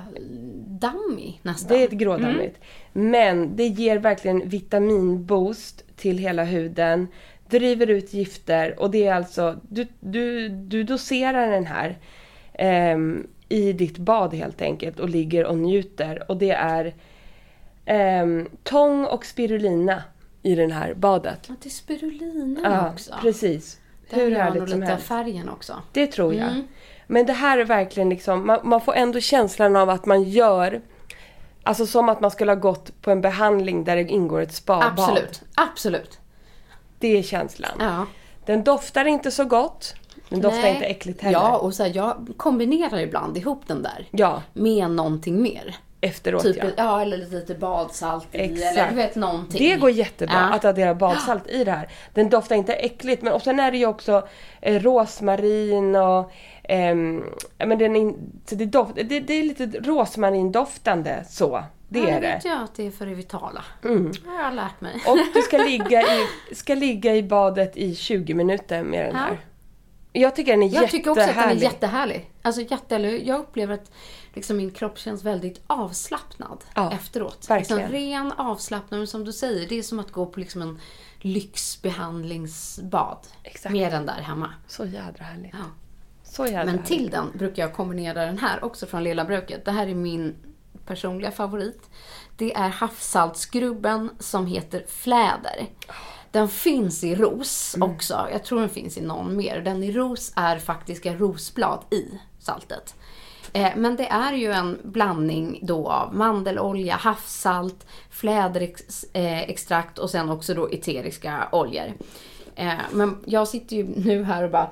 dammig 0.67 1.39
nästan. 1.43 1.77
det 1.77 1.83
är 1.83 1.87
ett 1.87 1.93
grådammigt. 1.93 2.59
Men 2.93 3.55
det 3.55 3.67
ger 3.67 3.97
verkligen 3.97 4.49
vitaminboost 4.49 5.83
till 5.95 6.17
hela 6.17 6.43
huden. 6.43 7.07
Driver 7.49 7.87
ut 7.89 8.13
gifter 8.13 8.79
och 8.79 8.91
det 8.91 9.07
är 9.07 9.13
alltså, 9.13 9.59
du, 9.69 9.87
du, 9.99 10.49
du 10.49 10.83
doserar 10.83 11.51
den 11.51 11.65
här 11.65 11.97
ehm, 12.53 13.27
i 13.49 13.73
ditt 13.73 13.97
bad 13.97 14.33
helt 14.33 14.61
enkelt 14.61 14.99
och 14.99 15.09
ligger 15.09 15.45
och 15.45 15.57
njuter. 15.57 16.31
Och 16.31 16.37
det 16.37 16.51
är 16.51 16.93
ehm, 17.85 18.47
tång 18.63 19.05
och 19.05 19.25
spirulina 19.25 20.03
i 20.43 20.55
det 20.55 20.73
här 20.73 20.93
badet. 20.93 21.39
Ja, 21.47 21.55
det 21.63 21.69
är 21.69 21.71
spirulina 21.71 22.59
Ja, 22.63 22.91
också. 22.91 23.13
precis. 23.21 23.79
Den 24.09 24.19
Hur 24.19 24.35
härligt 24.35 24.69
som 24.69 24.81
helst. 24.81 25.07
färgen 25.07 25.49
också. 25.49 25.81
Det 25.91 26.07
tror 26.07 26.33
jag. 26.33 26.63
Men 27.07 27.25
det 27.25 27.33
här 27.33 27.57
är 27.57 27.65
verkligen 27.65 28.09
liksom, 28.09 28.47
man, 28.47 28.59
man 28.63 28.81
får 28.81 28.95
ändå 28.95 29.19
känslan 29.19 29.75
av 29.75 29.89
att 29.89 30.05
man 30.05 30.23
gör, 30.23 30.81
alltså 31.63 31.85
som 31.85 32.09
att 32.09 32.21
man 32.21 32.31
skulle 32.31 32.51
ha 32.51 32.55
gått 32.59 33.01
på 33.01 33.11
en 33.11 33.21
behandling 33.21 33.83
där 33.83 33.95
det 33.95 34.03
ingår 34.03 34.41
ett 34.41 34.53
spabad. 34.53 34.99
Absolut, 34.99 35.41
absolut. 35.55 36.19
Det 36.99 37.17
är 37.17 37.23
känslan. 37.23 37.71
Ja. 37.79 38.05
Den 38.45 38.63
doftar 38.63 39.05
inte 39.05 39.31
så 39.31 39.45
gott, 39.45 39.95
den 40.29 40.41
doftar 40.41 40.61
Nej. 40.61 40.73
inte 40.73 40.85
äckligt 40.85 41.21
heller. 41.21 41.39
Ja, 41.39 41.57
och 41.57 41.73
så 41.73 41.83
här, 41.83 41.91
jag 41.95 42.29
kombinerar 42.37 42.99
ibland 42.99 43.37
ihop 43.37 43.67
den 43.67 43.83
där 43.83 44.07
Ja, 44.11 44.41
med 44.53 44.89
någonting 44.91 45.41
mer. 45.41 45.75
Efteråt 46.03 46.43
Typ, 46.43 46.57
ja. 46.57 46.69
ja. 46.77 47.01
eller 47.01 47.17
lite 47.17 47.55
badsalt 47.55 48.35
i, 48.35 48.37
Exakt. 48.37 48.77
eller 48.77 48.89
du 48.89 48.95
vet 48.95 49.15
någonting. 49.15 49.69
Det 49.69 49.75
går 49.75 49.89
jättebra 49.91 50.47
Ja. 50.51 50.55
att 50.55 50.65
addera 50.65 50.95
badsalt 50.95 51.47
i 51.47 51.63
det 51.63 51.71
här. 51.71 51.89
Den 52.13 52.29
doftar 52.29 52.55
inte 52.55 52.73
äckligt 52.73 53.21
men 53.21 53.33
och 53.33 53.41
sen 53.41 53.59
är 53.59 53.71
det 53.71 53.77
ju 53.77 53.85
också 53.85 54.27
eh, 54.61 54.81
rosmarin 54.81 55.95
och 55.95 56.31
ja, 57.57 57.65
men 57.65 57.77
den 57.77 58.15
så 58.45 58.55
det, 58.55 58.65
doft, 58.65 58.95
det, 58.95 59.19
det 59.19 59.33
är 59.33 59.43
lite 59.43 59.65
rosmarindoftande 59.65 61.23
så. 61.29 61.63
Det 61.87 61.99
ja, 61.99 62.07
är 62.07 62.21
det 62.21 62.27
vet 62.27 62.45
jag 62.45 62.63
att 62.63 62.75
det 62.75 62.87
är 62.87 62.91
för 62.91 63.05
det 63.05 63.13
vitala. 63.13 63.63
Mm. 63.83 64.11
Det 64.23 64.29
har 64.29 64.43
jag 64.43 64.53
lärt 64.53 64.81
mig. 64.81 64.93
Och 65.07 65.17
du 65.33 65.41
ska 65.41 65.57
ligga, 65.71 66.01
i, 66.01 66.55
ska 66.55 66.75
ligga 66.75 67.15
i 67.15 67.23
badet 67.23 67.77
i 67.77 67.95
20 67.95 68.33
minuter 68.33 68.83
med 68.83 69.05
den 69.05 69.15
här. 69.15 69.37
Jag 70.15 70.35
tycker 70.35 70.51
den 70.51 70.63
är 70.63 70.73
Jag 70.73 70.89
tycker 70.89 71.09
också 71.11 71.21
att 71.23 71.27
den 71.27 71.37
är 71.37 71.41
jättehärlig. 71.53 71.63
jättehärlig. 71.63 72.29
Alltså 72.41 72.61
jättehärlig. 72.61 73.27
Jag 73.27 73.39
upplever 73.39 73.73
att 73.73 73.91
liksom 74.33 74.57
min 74.57 74.71
kropp 74.71 74.99
känns 74.99 75.23
väldigt 75.23 75.61
avslappnad 75.67 76.63
Ja, 76.75 76.91
efteråt. 76.91 77.49
verkligen. 77.49 77.77
Liksom 77.81 77.97
ren 77.99 78.31
avslappnad. 78.31 78.99
Men 78.99 79.07
som 79.07 79.23
du 79.25 79.33
säger, 79.33 79.69
det 79.69 79.75
är 79.79 79.83
som 79.83 79.99
att 79.99 80.11
gå 80.11 80.25
på 80.25 80.39
liksom 80.39 80.61
en 80.61 80.79
lyxbehandlingsbad. 81.19 83.17
Exakt. 83.43 83.73
Med 83.73 83.91
den 83.91 84.05
där 84.05 84.21
hemma. 84.21 84.53
Så 84.67 84.85
jädra 84.85 85.23
härligt. 85.23 85.51
Ja. 85.53 85.59
Så 86.23 86.45
jädra 86.45 86.57
Men 86.65 86.69
härligt. 86.69 86.85
till 86.85 87.09
den 87.09 87.31
brukar 87.37 87.63
jag 87.63 87.73
kombinera 87.73 88.25
den 88.25 88.37
här 88.37 88.63
också 88.63 88.85
från 88.85 89.03
Lilla 89.03 89.25
Bruket. 89.25 89.65
Det 89.65 89.71
här 89.71 89.87
är 89.87 89.95
min 89.95 90.35
personliga 90.85 91.31
favorit. 91.31 91.89
Det 92.37 92.53
är 92.53 92.69
havssaltsgrubben 92.69 94.09
som 94.19 94.45
heter 94.45 94.85
Fläder. 94.87 95.67
Den 96.33 96.49
finns 96.49 97.03
i 97.03 97.15
ros 97.15 97.75
Mm. 97.75 97.91
också. 97.91 98.27
Jag 98.31 98.43
tror 98.43 98.59
den 98.59 98.69
finns 98.69 98.97
i 98.97 99.01
någon 99.01 99.35
mer. 99.37 99.61
Den 99.61 99.83
i 99.83 99.91
ros 99.91 100.33
är 100.35 100.59
faktiska 100.59 101.13
rosblad 101.13 101.83
i 101.91 102.05
saltet. 102.39 102.95
Eh, 103.53 103.69
men 103.75 103.95
det 103.95 104.07
är 104.07 104.33
ju 104.33 104.51
en 104.51 104.79
blandning 104.83 105.59
då 105.61 105.87
av 105.89 106.15
mandelolja, 106.15 106.95
havssalt, 106.95 107.85
fläderextrakt 108.09 109.97
och 109.99 110.09
sen 110.09 110.29
också 110.29 110.53
då 110.53 110.69
eteriska 110.69 111.47
oljor. 111.51 111.93
Eh, 112.55 112.73
men 112.91 113.23
jag 113.25 113.47
sitter 113.47 113.75
ju 113.75 113.83
nu 113.83 114.23
här 114.23 114.43
och 114.43 114.51
bara 114.51 114.71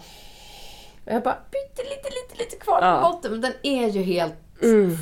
jag 1.05 1.14
har 1.14 1.22
bara 1.22 1.34
pyttelite, 1.51 2.09
lite, 2.09 2.43
lite 2.43 2.55
kvar 2.55 2.80
på 2.80 2.86
Ja. 2.86 3.01
botten. 3.12 3.32
Men 3.32 3.41
den 3.41 3.53
är 3.64 3.88
ju 3.89 4.01
helt 4.01 4.34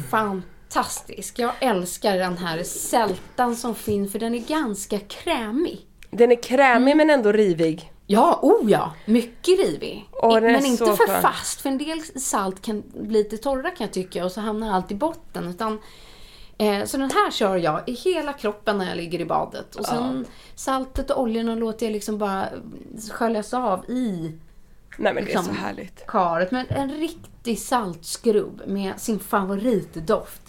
fantastisk. 0.09 1.39
Jag 1.39 1.51
älskar 1.59 2.17
den 2.17 2.37
här 2.37 2.63
sältan 2.63 3.55
som 3.55 3.75
finns 3.75 4.11
för 4.11 4.19
den 4.19 4.35
är 4.35 4.39
ganska 4.39 4.99
krämig. 4.99 5.85
Den 6.11 6.31
är 6.31 6.43
krämig 6.43 6.97
men 6.97 7.09
ändå 7.09 7.31
rivig. 7.31 7.91
Ja, 8.07 8.39
oh 8.41 8.71
ja! 8.71 8.93
Mycket 9.05 9.59
rivig. 9.59 10.09
Men 10.41 10.65
inte 10.65 10.85
så 10.85 10.95
för 10.95 11.07
skön. 11.07 11.21
fast, 11.21 11.61
för 11.61 11.69
en 11.69 11.77
del 11.77 12.01
salt 12.01 12.61
kan 12.61 12.83
bli 12.93 13.23
lite 13.23 13.37
torra 13.37 13.69
kan 13.69 13.85
jag 13.85 13.93
tycka 13.93 14.25
och 14.25 14.31
så 14.31 14.41
hamnar 14.41 14.71
allt 14.71 14.91
i 14.91 14.95
botten. 14.95 15.47
Utan, 15.47 15.79
eh, 16.57 16.85
så 16.85 16.97
den 16.97 17.11
här 17.11 17.31
kör 17.31 17.55
jag 17.55 17.89
i 17.89 17.93
hela 17.93 18.33
kroppen 18.33 18.77
när 18.77 18.87
jag 18.87 18.97
ligger 18.97 19.19
i 19.19 19.25
badet. 19.25 19.75
Och 19.75 19.85
sen 19.85 20.25
saltet 20.55 21.11
och 21.11 21.21
oljorna 21.21 21.55
låter 21.55 21.85
jag 21.85 21.93
liksom 21.93 22.17
bara 22.17 22.49
sköljas 23.11 23.53
av 23.53 23.85
i 23.89 24.33
Nej 24.97 25.13
men 25.13 25.25
det 25.25 25.31
är 25.31 25.35
så 25.35 25.39
liksom, 25.39 25.57
härligt. 25.57 26.07
karet. 26.07 26.51
Men 26.51 26.65
en 26.69 26.91
riktig 26.91 27.59
saltskrubb 27.59 28.61
med 28.65 28.99
sin 28.99 29.19
favoritdoft. 29.19 30.48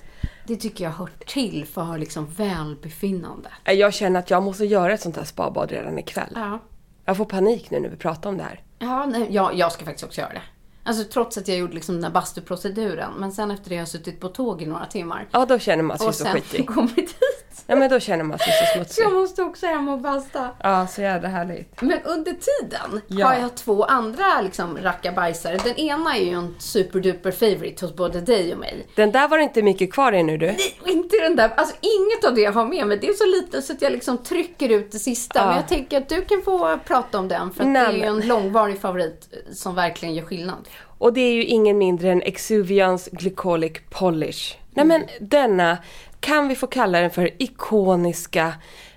Det 0.50 0.56
tycker 0.56 0.84
jag 0.84 0.90
hör 0.90 1.08
till 1.26 1.66
för 1.66 1.98
liksom 1.98 2.26
välbefinnande. 2.26 3.50
Jag 3.64 3.94
känner 3.94 4.20
att 4.20 4.30
jag 4.30 4.42
måste 4.42 4.64
göra 4.64 4.92
ett 4.92 5.00
sånt 5.00 5.16
här 5.16 5.24
spabad 5.24 5.70
redan 5.70 5.98
ikväll. 5.98 6.32
Ja. 6.34 6.58
Jag 7.04 7.16
får 7.16 7.24
panik 7.24 7.70
nu 7.70 7.80
när 7.80 7.88
vi 7.88 7.96
pratar 7.96 8.30
om 8.30 8.36
det 8.36 8.42
här. 8.42 8.62
Ja, 8.78 9.06
nej, 9.06 9.26
jag, 9.30 9.54
jag 9.54 9.72
ska 9.72 9.84
faktiskt 9.84 10.04
också 10.06 10.20
göra 10.20 10.32
det. 10.32 10.42
Alltså 10.84 11.04
trots 11.04 11.38
att 11.38 11.48
jag 11.48 11.58
gjorde 11.58 11.74
liksom 11.74 11.94
den 11.94 12.04
här 12.04 12.10
bastuproceduren. 12.10 13.10
Men 13.18 13.32
sen 13.32 13.50
efter 13.50 13.68
det 13.70 13.74
har 13.74 13.80
jag 13.80 13.88
suttit 13.88 14.20
på 14.20 14.28
tåg 14.28 14.62
i 14.62 14.66
några 14.66 14.86
timmar. 14.86 15.28
Ja, 15.30 15.46
då 15.46 15.58
känner 15.58 15.82
man 15.82 15.98
sig 15.98 16.08
och 16.08 16.14
så 16.14 16.24
sen 16.24 16.32
skitig. 16.32 16.66
kommit 16.74 16.98
hit. 16.98 17.39
Ja, 17.70 17.76
men 17.76 17.90
då 17.90 18.00
känner 18.00 18.24
man 18.24 18.38
sig 18.38 18.52
så 18.52 18.74
smutsig. 18.78 19.02
jag 19.02 19.12
måste 19.12 19.42
också 19.42 19.66
hem 19.66 19.88
och 19.88 19.98
basta. 20.00 20.48
Ja, 20.62 20.86
så 20.86 21.00
jävla 21.02 21.28
härligt. 21.28 21.82
Men 21.82 21.98
under 22.04 22.32
tiden 22.32 23.00
Ja. 23.06 23.26
har 23.26 23.34
jag 23.34 23.54
två 23.54 23.84
andra 23.84 24.40
liksom 24.42 24.78
rackabajsare. 24.82 25.58
Den 25.64 25.76
ena 25.76 26.16
är 26.16 26.20
ju 26.24 26.30
en 26.34 26.54
superduper 26.58 27.30
favorite 27.30 27.84
hos 27.86 27.96
både 27.96 28.20
dig 28.20 28.52
och 28.52 28.58
mig. 28.58 28.86
Den 28.96 29.12
där 29.12 29.28
var 29.28 29.38
det 29.38 29.44
inte 29.44 29.62
mycket 29.62 29.92
kvar 29.92 30.12
i 30.12 30.22
nu 30.22 30.36
du. 30.36 30.46
Nej, 30.46 30.74
inte 30.84 31.16
den 31.16 31.36
där, 31.36 31.50
alltså 31.56 31.74
inget 31.80 32.24
av 32.24 32.34
det 32.34 32.40
jag 32.40 32.52
har 32.52 32.64
med 32.64 32.86
mig. 32.86 32.98
Det 33.00 33.06
är 33.08 33.12
så 33.14 33.26
lite 33.26 33.62
så 33.62 33.72
att 33.72 33.82
jag 33.82 33.92
liksom 33.92 34.18
trycker 34.18 34.68
ut 34.68 34.92
det 34.92 34.98
sista. 34.98 35.38
Ja. 35.38 35.46
Men 35.46 35.56
jag 35.56 35.68
tänker 35.68 35.98
att 35.98 36.08
du 36.08 36.24
kan 36.24 36.42
få 36.42 36.78
prata 36.86 37.18
om 37.18 37.28
den. 37.28 37.50
För 37.50 37.62
att 37.62 37.68
Nej, 37.68 37.82
det 37.82 37.88
är 37.88 37.92
ju 37.92 38.00
men- 38.12 38.22
en 38.22 38.28
långvarig 38.28 38.80
favorit 38.80 39.28
eh, 39.32 39.52
som 39.54 39.74
verkligen 39.74 40.14
gör 40.14 40.24
skillnad. 40.24 40.68
Och 40.98 41.12
det 41.12 41.20
är 41.20 41.32
ju 41.32 41.44
ingen 41.44 41.78
mindre 41.78 42.10
än 42.12 42.22
Exuvians 42.22 43.08
Glycolic 43.12 43.72
Polish. 43.90 44.56
Nej 44.74 44.86
men 44.86 45.02
denna, 45.20 45.78
kan 46.20 46.48
vi 46.48 46.54
få 46.54 46.66
kalla 46.66 47.00
den 47.00 47.10
för 47.10 47.42
ikoniska 47.42 48.54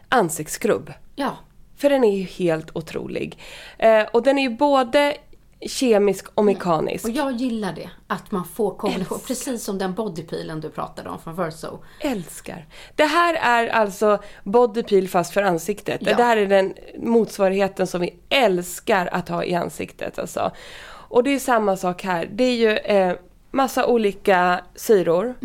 ansiktsskrubb? 0.09 0.93
Ja, 1.15 1.37
För 1.77 1.89
den 1.89 2.03
är 2.03 2.17
ju 2.17 2.23
helt 2.23 2.75
otrolig. 2.75 3.37
Eh, 3.77 4.03
och 4.13 4.23
den 4.23 4.37
är 4.37 4.43
ju 4.43 4.49
både 4.49 5.15
kemisk 5.67 6.25
och 6.33 6.45
mekanisk. 6.45 7.05
och 7.05 7.11
jag 7.11 7.31
gillar 7.31 7.73
det. 7.73 7.89
Att 8.07 8.31
man 8.31 8.45
får 8.45 8.75
kombination. 8.77 9.19
Precis 9.27 9.63
som 9.63 9.77
den 9.77 9.93
bodypeelen 9.93 10.61
du 10.61 10.69
pratade 10.69 11.09
om 11.09 11.19
från 11.19 11.35
Verso. 11.35 11.79
Älskar. 11.99 12.67
Det 12.95 13.05
här 13.05 13.33
är 13.33 13.67
alltså 13.67 14.19
body 14.43 14.83
peel 14.83 15.07
fast 15.07 15.33
för 15.33 15.41
ansiktet. 15.43 16.01
Ja. 16.01 16.15
Det 16.17 16.23
här 16.23 16.37
är 16.37 16.47
den 16.47 16.73
motsvarigheten 16.97 17.87
som 17.87 18.01
vi 18.01 18.19
älskar 18.29 19.09
att 19.11 19.29
ha 19.29 19.43
i 19.43 19.55
ansiktet. 19.55 20.19
Alltså. 20.19 20.51
Och 20.85 21.23
det 21.23 21.29
är 21.29 21.39
samma 21.39 21.77
sak 21.77 22.03
här. 22.03 22.29
Det 22.33 22.43
är 22.43 22.55
ju 22.55 22.77
eh, 22.77 23.15
massa 23.53 23.87
olika 23.87 24.65
syror 24.75 25.35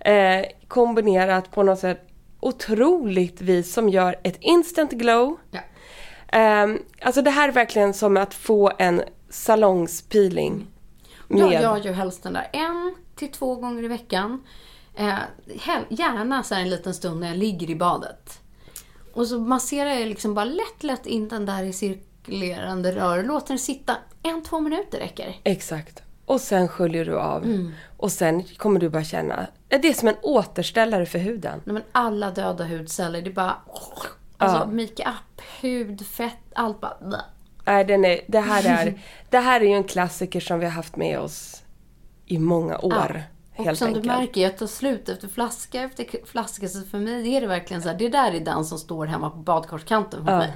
eh, 0.00 0.44
kombinerat 0.68 1.50
på 1.50 1.62
något 1.62 1.78
sätt 1.78 2.08
otroligt 2.40 3.40
vis 3.40 3.72
som 3.72 3.88
gör 3.88 4.16
ett 4.22 4.36
instant 4.40 4.92
glow. 4.92 5.36
Ja. 5.50 5.60
Ehm, 6.28 6.82
alltså 7.02 7.22
det 7.22 7.30
här 7.30 7.48
är 7.48 7.52
verkligen 7.52 7.94
som 7.94 8.16
att 8.16 8.34
få 8.34 8.72
en 8.78 9.02
salongspeeling. 9.30 10.66
Jag 11.28 11.50
Med, 11.50 11.62
gör 11.62 11.76
ju 11.76 11.92
helst 11.92 12.22
den 12.22 12.32
där 12.32 12.48
en 12.52 12.94
till 13.16 13.32
två 13.32 13.54
gånger 13.54 13.82
i 13.82 13.88
veckan. 13.88 14.42
Eh, 14.94 15.18
gärna 15.88 16.42
så 16.42 16.54
en 16.54 16.70
liten 16.70 16.94
stund 16.94 17.20
när 17.20 17.28
jag 17.28 17.36
ligger 17.36 17.70
i 17.70 17.76
badet. 17.76 18.40
Och 19.14 19.26
så 19.26 19.38
masserar 19.38 19.90
jag 19.90 20.08
liksom 20.08 20.34
bara 20.34 20.44
lätt, 20.44 20.82
lätt 20.82 21.06
in 21.06 21.28
den 21.28 21.46
där 21.46 21.62
i 21.62 21.72
cirkulerande 21.72 22.92
rör. 22.92 23.22
Låter 23.22 23.48
den 23.48 23.58
sitta 23.58 23.96
en, 24.22 24.42
två 24.42 24.60
minuter 24.60 24.98
räcker. 24.98 25.36
Exakt. 25.44 26.02
Och 26.28 26.40
sen 26.40 26.68
sköljer 26.68 27.04
du 27.04 27.18
av. 27.18 27.44
Mm. 27.44 27.72
Och 27.96 28.12
sen 28.12 28.44
kommer 28.44 28.80
du 28.80 28.88
bara 28.88 29.04
känna, 29.04 29.46
det 29.68 29.88
är 29.88 29.92
som 29.92 30.08
en 30.08 30.16
återställare 30.22 31.06
för 31.06 31.18
huden. 31.18 31.60
Nej, 31.64 31.74
men 31.74 31.82
alla 31.92 32.30
döda 32.30 32.64
hudceller, 32.64 33.22
det 33.22 33.30
är 33.30 33.34
bara... 33.34 33.56
Alltså 34.36 34.58
Ja. 34.58 34.66
makeup, 34.66 35.40
hud, 35.60 36.06
fett, 36.06 36.36
allt 36.54 36.80
bara... 36.80 37.24
Nej, 37.64 37.84
den 37.84 38.04
är, 38.04 38.20
det, 38.26 38.40
här 38.40 38.86
är, 38.86 39.00
det 39.30 39.38
här 39.38 39.60
är 39.60 39.64
ju 39.64 39.72
en 39.72 39.84
klassiker 39.84 40.40
som 40.40 40.58
vi 40.58 40.64
har 40.64 40.72
haft 40.72 40.96
med 40.96 41.18
oss 41.18 41.62
i 42.26 42.38
många 42.38 42.78
år. 42.78 43.22
Och 43.56 43.64
Helt 43.64 43.78
som 43.78 43.86
enkelt. 43.86 44.04
du 44.04 44.08
märker, 44.10 44.40
jag 44.40 44.58
tar 44.58 44.66
slut 44.66 45.08
efter 45.08 45.28
flaska 45.28 45.82
efter 45.82 46.26
flaska. 46.26 46.68
Så 46.68 46.82
för 46.82 46.98
mig 46.98 47.34
är 47.34 47.40
det 47.40 47.46
verkligen 47.46 47.82
så 47.82 47.88
här, 47.88 47.96
det 47.98 48.08
där 48.08 48.32
är 48.32 48.40
den 48.40 48.64
som 48.64 48.78
står 48.78 49.06
hemma 49.06 49.30
på 49.30 49.36
badkarskanten 49.36 50.20
hos 50.20 50.28
mig. 50.28 50.52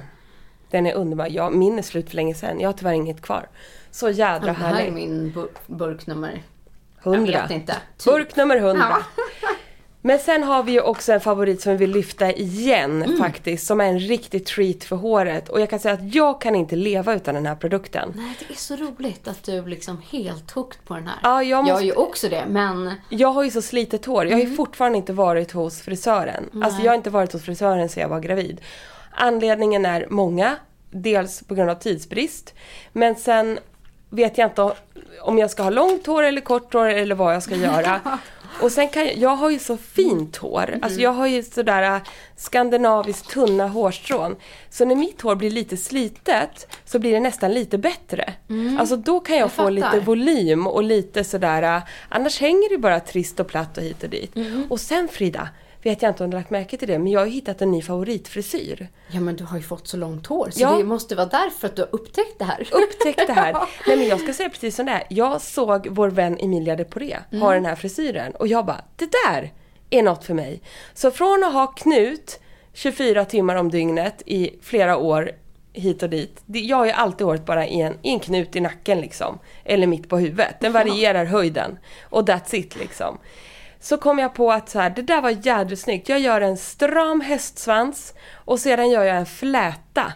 Den 0.73 0.85
är 0.85 0.93
underbar. 0.93 1.27
Ja, 1.31 1.49
min 1.49 1.77
är 1.77 1.81
slut 1.81 2.09
för 2.09 2.15
länge 2.15 2.35
sedan. 2.35 2.59
Jag 2.59 2.67
har 2.67 2.73
tyvärr 2.73 2.93
inget 2.93 3.21
kvar. 3.21 3.47
Så 3.91 4.09
jädra 4.09 4.45
Det 4.45 4.51
här 4.51 4.71
är 4.71 4.75
härlig. 4.75 4.93
min 4.93 5.31
bur- 5.31 5.49
burknummer. 5.67 6.43
Hundra. 7.03 7.31
Jag 7.33 7.41
vet 7.41 7.51
inte. 7.51 7.75
Typ. 7.97 8.13
Burk 8.13 8.35
nummer 8.35 8.55
100. 8.57 8.85
Ja. 8.89 8.97
Men 10.05 10.19
sen 10.19 10.43
har 10.43 10.63
vi 10.63 10.71
ju 10.71 10.81
också 10.81 11.13
en 11.13 11.19
favorit 11.21 11.61
som 11.61 11.71
vi 11.71 11.77
vill 11.77 11.91
lyfta 11.91 12.31
igen 12.31 13.03
Mm. 13.03 13.17
faktiskt. 13.17 13.65
Som 13.67 13.81
är 13.81 13.85
en 13.85 13.99
riktig 13.99 14.45
treat 14.45 14.83
för 14.83 14.95
håret. 14.95 15.49
Och 15.49 15.61
jag 15.61 15.69
kan 15.69 15.79
säga 15.79 15.93
att 15.93 16.15
jag 16.15 16.41
kan 16.41 16.55
inte 16.55 16.75
leva 16.75 17.13
utan 17.13 17.35
den 17.35 17.45
här 17.45 17.55
produkten. 17.55 18.13
Nej, 18.15 18.35
det 18.39 18.53
är 18.53 18.57
så 18.57 18.75
roligt 18.75 19.27
att 19.27 19.43
du 19.43 19.65
liksom 19.65 20.01
helt 20.11 20.51
hooked 20.51 20.85
på 20.85 20.93
den 20.93 21.07
här. 21.07 21.17
Ja, 21.23 21.43
jag 21.43 21.57
måste- 21.63 21.71
jag 21.71 21.81
är 21.81 21.85
ju 21.85 21.93
också 21.93 22.29
det, 22.29 22.43
men 22.47 22.91
Jag 23.09 23.27
har 23.27 23.43
ju 23.43 23.51
så 23.51 23.61
slitet 23.61 24.05
hår. 24.05 24.25
Jag 24.25 24.31
har 24.31 24.39
Mm. 24.39 24.51
ju 24.51 24.55
fortfarande 24.57 24.97
inte 24.97 25.13
varit 25.13 25.51
hos 25.51 25.81
frisören. 25.81 26.49
Alltså 26.63 26.81
jag 26.81 26.91
har 26.91 26.95
inte 26.95 27.09
varit 27.09 27.33
hos 27.33 27.41
frisören 27.43 27.89
sedan 27.89 28.01
jag 28.01 28.09
var 28.09 28.19
gravid. 28.19 28.61
Anledningen 29.15 29.85
är 29.85 30.07
många. 30.09 30.55
Dels 30.91 31.43
på 31.43 31.55
grund 31.55 31.69
av 31.69 31.75
tidsbrist. 31.75 32.53
Men 32.91 33.15
sen 33.15 33.59
vet 34.09 34.37
jag 34.37 34.47
inte 34.49 34.71
om 35.21 35.37
jag 35.37 35.51
ska 35.51 35.63
ha 35.63 35.69
långt 35.69 36.07
hår 36.07 36.23
eller 36.23 36.41
kort 36.41 36.73
hår 36.73 36.87
eller 36.87 37.15
vad 37.15 37.35
jag 37.35 37.43
ska 37.43 37.55
göra. 37.55 37.99
Och 38.61 38.71
sen 38.71 38.87
kan 38.89 39.05
jag, 39.05 39.17
jag 39.17 39.35
har 39.35 39.49
ju 39.49 39.59
så 39.59 39.77
fint 39.77 40.37
hår. 40.37 40.79
Alltså 40.81 40.99
jag 40.99 41.13
har 41.13 41.27
ju 41.27 41.43
sådär 41.43 41.95
äh, 41.95 42.01
skandinaviskt 42.35 43.29
tunna 43.29 43.67
hårstrån. 43.67 44.35
Så 44.69 44.85
när 44.85 44.95
mitt 44.95 45.21
hår 45.21 45.35
blir 45.35 45.51
lite 45.51 45.77
slitet 45.77 46.67
så 46.85 46.99
blir 46.99 47.11
det 47.13 47.19
nästan 47.19 47.53
lite 47.53 47.77
bättre. 47.77 48.33
Alltså 48.79 48.95
då 48.97 49.19
kan 49.19 49.35
jag, 49.35 49.43
Jag 49.43 49.51
få 49.51 49.55
fattar. 49.61 49.71
lite 49.71 49.99
volym 49.99 50.67
och 50.67 50.83
lite 50.83 51.23
sådär, 51.23 51.77
äh, 51.77 51.83
annars 52.09 52.41
hänger 52.41 52.69
det 52.69 52.77
bara 52.77 52.99
trist 52.99 53.39
och 53.39 53.47
platt 53.47 53.77
och 53.77 53.83
hit 53.83 54.03
och 54.03 54.09
dit. 54.09 54.31
Och 54.69 54.79
sen 54.79 55.07
Frida, 55.07 55.49
vet 55.83 56.01
jag 56.01 56.11
inte 56.11 56.23
om 56.23 56.29
du 56.29 56.37
har 56.37 56.41
lagt 56.41 56.49
märke 56.49 56.77
till 56.77 56.87
det, 56.87 56.99
men 56.99 57.11
jag 57.11 57.19
har 57.19 57.27
hittat 57.27 57.61
en 57.61 57.71
ny 57.71 57.81
favoritfrisyr. 57.81 58.87
ja, 59.11 59.19
men 59.19 59.35
du 59.35 59.43
har 59.43 59.57
ju 59.57 59.63
fått 59.63 59.87
så 59.87 59.97
långt 59.97 60.27
hår. 60.27 60.49
Så 60.51 60.61
Ja. 60.61 60.77
det 60.77 60.83
måste 60.83 61.15
vara 61.15 61.25
därför 61.25 61.67
att 61.67 61.75
du 61.75 61.81
har 61.81 61.89
upptäckt 61.95 62.39
det 62.39 62.45
här. 62.45 62.67
Upptäckt 62.71 63.27
det 63.27 63.33
här. 63.33 63.53
Nej 63.87 63.97
men 63.97 64.07
jag 64.07 64.19
ska 64.19 64.33
säga 64.33 64.49
precis 64.49 64.75
som 64.75 64.85
det 64.85 64.91
är. 64.91 65.03
Jag 65.09 65.41
såg 65.41 65.87
vår 65.87 66.09
vän 66.09 66.37
Emilia 66.39 66.75
de 66.75 66.85
Poré 66.85 67.17
ha 67.31 67.53
den 67.53 67.65
här 67.65 67.75
frisyren 67.75 68.31
och 68.35 68.47
jag 68.47 68.65
bara, 68.65 68.81
det 68.95 69.09
där 69.27 69.51
är 69.89 70.03
något 70.03 70.23
för 70.25 70.33
mig. 70.33 70.61
Så 70.93 71.11
från 71.11 71.43
att 71.43 71.53
ha 71.53 71.67
knut 71.67 72.39
24 72.73 73.25
timmar 73.25 73.55
om 73.55 73.71
dygnet 73.71 74.21
i 74.25 74.59
flera 74.61 74.97
år 74.97 75.31
hit 75.73 76.03
och 76.03 76.09
dit. 76.09 76.41
Jag 76.45 76.77
har 76.77 76.85
ju 76.85 76.91
alltid 76.91 77.27
håret 77.27 77.45
bara 77.45 77.67
i 77.67 77.81
en, 77.81 77.93
i 78.01 78.09
en 78.09 78.19
knut 78.19 78.55
i 78.55 78.59
nacken 78.59 79.01
liksom. 79.01 79.39
Eller 79.65 79.87
mitt 79.87 80.09
på 80.09 80.17
huvudet. 80.17 80.55
Den 80.59 80.71
varierar 80.71 81.25
höjden. 81.25 81.77
Och 82.09 82.27
that's 82.29 82.55
it 82.55 82.75
liksom. 82.75 83.17
Så 83.83 83.97
kom 83.97 84.19
jag 84.19 84.33
på 84.33 84.51
att 84.51 84.69
så 84.69 84.79
här, 84.79 84.89
det 84.89 85.01
där 85.01 85.21
var 85.21 85.29
jädrigt 85.29 85.81
snyggt. 85.81 86.09
Jag 86.09 86.19
gör 86.19 86.41
en 86.41 86.57
stram 86.57 87.21
hästsvans 87.21 88.13
och 88.33 88.59
sedan 88.59 88.89
gör 88.89 89.03
jag 89.03 89.17
en 89.17 89.25
fläta. 89.25 90.13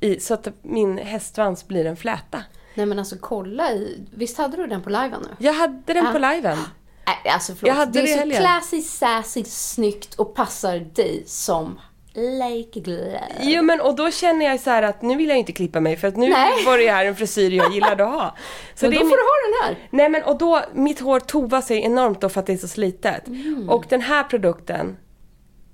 I, 0.00 0.20
så 0.20 0.34
att 0.34 0.48
min 0.62 0.98
hästsvans 0.98 1.68
blir 1.68 1.86
en 1.86 1.96
fläta. 1.96 2.42
Nej 2.74 2.86
men 2.86 2.98
alltså 2.98 3.16
kolla 3.20 3.72
i... 3.72 4.06
Visst 4.14 4.38
hade 4.38 4.56
du 4.56 4.66
den 4.66 4.82
på 4.82 4.90
liven 4.90 5.20
nu? 5.22 5.28
Jag 5.38 5.52
hade 5.52 5.92
den 5.94 6.12
på 6.12 6.18
Ah. 6.26 6.32
liven. 6.32 6.58
Nej, 7.06 7.32
alltså 7.32 7.54
förlåt. 7.54 7.68
Jag 7.68 7.74
hade 7.74 7.92
det 8.02 8.12
är 8.12 8.26
det 8.26 8.34
så 8.34 8.40
classy, 8.40 8.82
sassy, 8.82 9.44
snyggt 9.44 10.14
och 10.14 10.34
passar 10.34 10.78
dig 10.78 11.24
som 11.26 11.80
like 12.14 12.80
glöd. 12.80 13.20
Jo 13.40 13.62
men 13.62 13.80
och 13.80 13.96
då 13.96 14.10
känner 14.10 14.46
jag 14.46 14.60
så 14.60 14.70
här 14.70 14.82
att 14.82 15.02
nu 15.02 15.16
vill 15.16 15.28
jag 15.28 15.38
inte 15.38 15.52
klippa 15.52 15.80
mig 15.80 15.96
för 15.96 16.08
att 16.08 16.16
nu 16.16 16.28
Nej. 16.28 16.64
var 16.66 16.78
det 16.78 16.90
här 16.90 17.04
en 17.04 17.16
frisyr 17.16 17.50
jag 17.50 17.72
gillade 17.72 18.04
att 18.04 18.10
ha. 18.12 18.36
Så 18.74 18.84
Men 18.86 18.94
då 18.94 18.98
får 18.98 19.04
min- 19.06 19.10
du 19.10 19.16
ha 19.22 19.66
den 19.68 19.76
här. 19.76 19.88
Nej 19.90 20.08
men 20.08 20.22
och 20.22 20.38
då, 20.38 20.60
mitt 20.74 21.00
hår 21.00 21.20
tovar 21.20 21.60
sig 21.60 21.82
enormt 21.84 22.20
då 22.20 22.28
för 22.28 22.40
att 22.40 22.46
det 22.46 22.52
är 22.52 22.56
så 22.56 22.68
slitet. 22.68 23.26
Mm. 23.28 23.70
Och 23.70 23.84
den 23.88 24.00
här 24.00 24.24
produkten, 24.24 24.96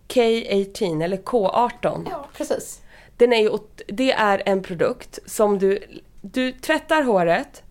K18 0.09 1.05
eller 1.05 1.17
K18. 1.17 2.07
Ja, 2.11 2.29
precis. 2.37 2.81
Den 3.17 3.33
är 3.33 3.43
ju, 3.43 3.51
det 3.87 4.13
är 4.13 4.43
en 4.47 4.63
produkt 4.63 5.19
som 5.27 5.59
du, 5.59 5.79
du 6.21 6.53
tvättar 6.53 7.03
håret, 7.03 7.63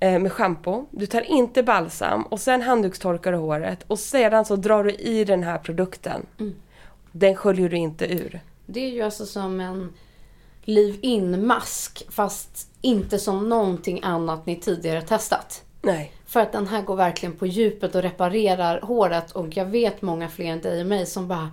eh, 0.00 0.18
med 0.18 0.32
schampo. 0.32 0.86
Du 0.90 1.06
tar 1.06 1.20
inte 1.20 1.62
balsam 1.62 2.22
och 2.22 2.40
sen 2.40 2.62
handdukstorkar 2.62 3.32
du 3.32 3.38
håret 3.38 3.84
och 3.86 3.98
sedan 3.98 4.44
så 4.44 4.56
drar 4.56 4.84
du 4.84 4.90
i 4.90 5.24
den 5.24 5.42
här 5.42 5.58
produkten. 5.58 6.26
Den 7.12 7.36
sköljer 7.36 7.68
du 7.68 7.76
inte 7.76 8.12
ur. 8.12 8.40
Det 8.66 8.80
är 8.80 8.90
ju 8.90 9.02
alltså 9.02 9.26
som 9.26 9.60
en 9.60 9.92
leave-in-mask 10.62 12.06
fast 12.10 12.70
inte 12.80 13.18
som 13.18 13.48
någonting 13.48 14.00
annat 14.02 14.46
ni 14.46 14.56
tidigare 14.56 15.02
testat. 15.02 15.64
Nej. 15.82 16.12
För 16.26 16.40
att 16.40 16.52
den 16.52 16.66
här 16.66 16.82
går 16.82 16.96
verkligen 16.96 17.36
på 17.36 17.46
djupet 17.46 17.94
och 17.94 18.02
reparerar 18.02 18.80
håret 18.80 19.30
och 19.30 19.56
jag 19.56 19.64
vet 19.64 20.02
många 20.02 20.28
fler 20.28 20.46
än 20.46 20.60
dig 20.60 20.80
och 20.80 20.86
mig 20.86 21.06
som 21.06 21.28
bara 21.28 21.50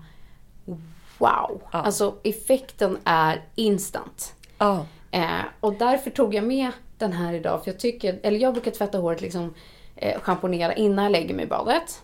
Wow! 1.18 1.62
Alltså 1.72 2.16
effekten 2.24 2.98
är 3.04 3.44
instant. 3.56 4.34
Ja. 4.58 4.86
Eh, 5.12 5.42
och 5.60 5.74
därför 5.74 6.10
tog 6.10 6.34
jag 6.36 6.44
med 6.44 6.72
den 6.98 7.14
här 7.14 7.34
idag. 7.34 7.64
För 7.64 7.72
jag 7.72 7.80
tycker, 7.80 8.20
eller 8.24 8.40
jag 8.40 8.54
brukar 8.54 8.72
tvätta 8.72 8.98
håret 8.98 9.22
liksom 9.22 9.54
eh, 9.96 10.20
schamponera 10.20 10.74
innan 10.74 11.04
jag 11.06 11.12
lägger 11.12 11.36
mig 11.36 11.46
i 11.46 11.48
badet. 11.48 12.02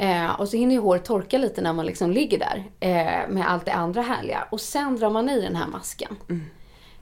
Eh, 0.00 0.40
och 0.40 0.48
så 0.48 0.56
hinner 0.56 0.74
ju 0.74 0.80
håret 0.80 1.04
torka 1.04 1.38
lite 1.38 1.60
när 1.60 1.72
man 1.72 1.86
liksom 1.86 2.10
ligger 2.10 2.38
där 2.38 2.64
eh, 2.80 3.28
med 3.28 3.50
allt 3.50 3.64
det 3.64 3.72
andra 3.72 4.02
härliga. 4.02 4.46
Och 4.50 4.60
sen 4.60 4.96
drar 4.96 5.10
man 5.10 5.28
i 5.28 5.40
den 5.40 5.56
här 5.56 5.66
masken. 5.66 6.16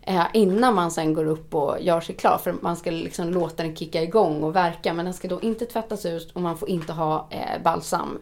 Eh, 0.02 0.26
innan 0.32 0.74
man 0.74 0.90
sen 0.90 1.14
går 1.14 1.24
upp 1.24 1.54
och 1.54 1.76
gör 1.80 2.00
sig 2.00 2.14
klar. 2.14 2.38
För 2.38 2.54
man 2.60 2.76
ska 2.76 2.90
liksom 2.90 3.30
låta 3.30 3.62
den 3.62 3.76
kicka 3.76 4.02
igång 4.02 4.42
och 4.42 4.56
verka. 4.56 4.92
Men 4.92 5.04
den 5.04 5.14
ska 5.14 5.28
då 5.28 5.40
inte 5.40 5.66
tvättas 5.66 6.06
ut 6.06 6.30
och 6.32 6.42
man 6.42 6.58
får 6.58 6.68
inte 6.68 6.92
ha 6.92 7.28
eh, 7.30 7.62
balsam 7.62 8.18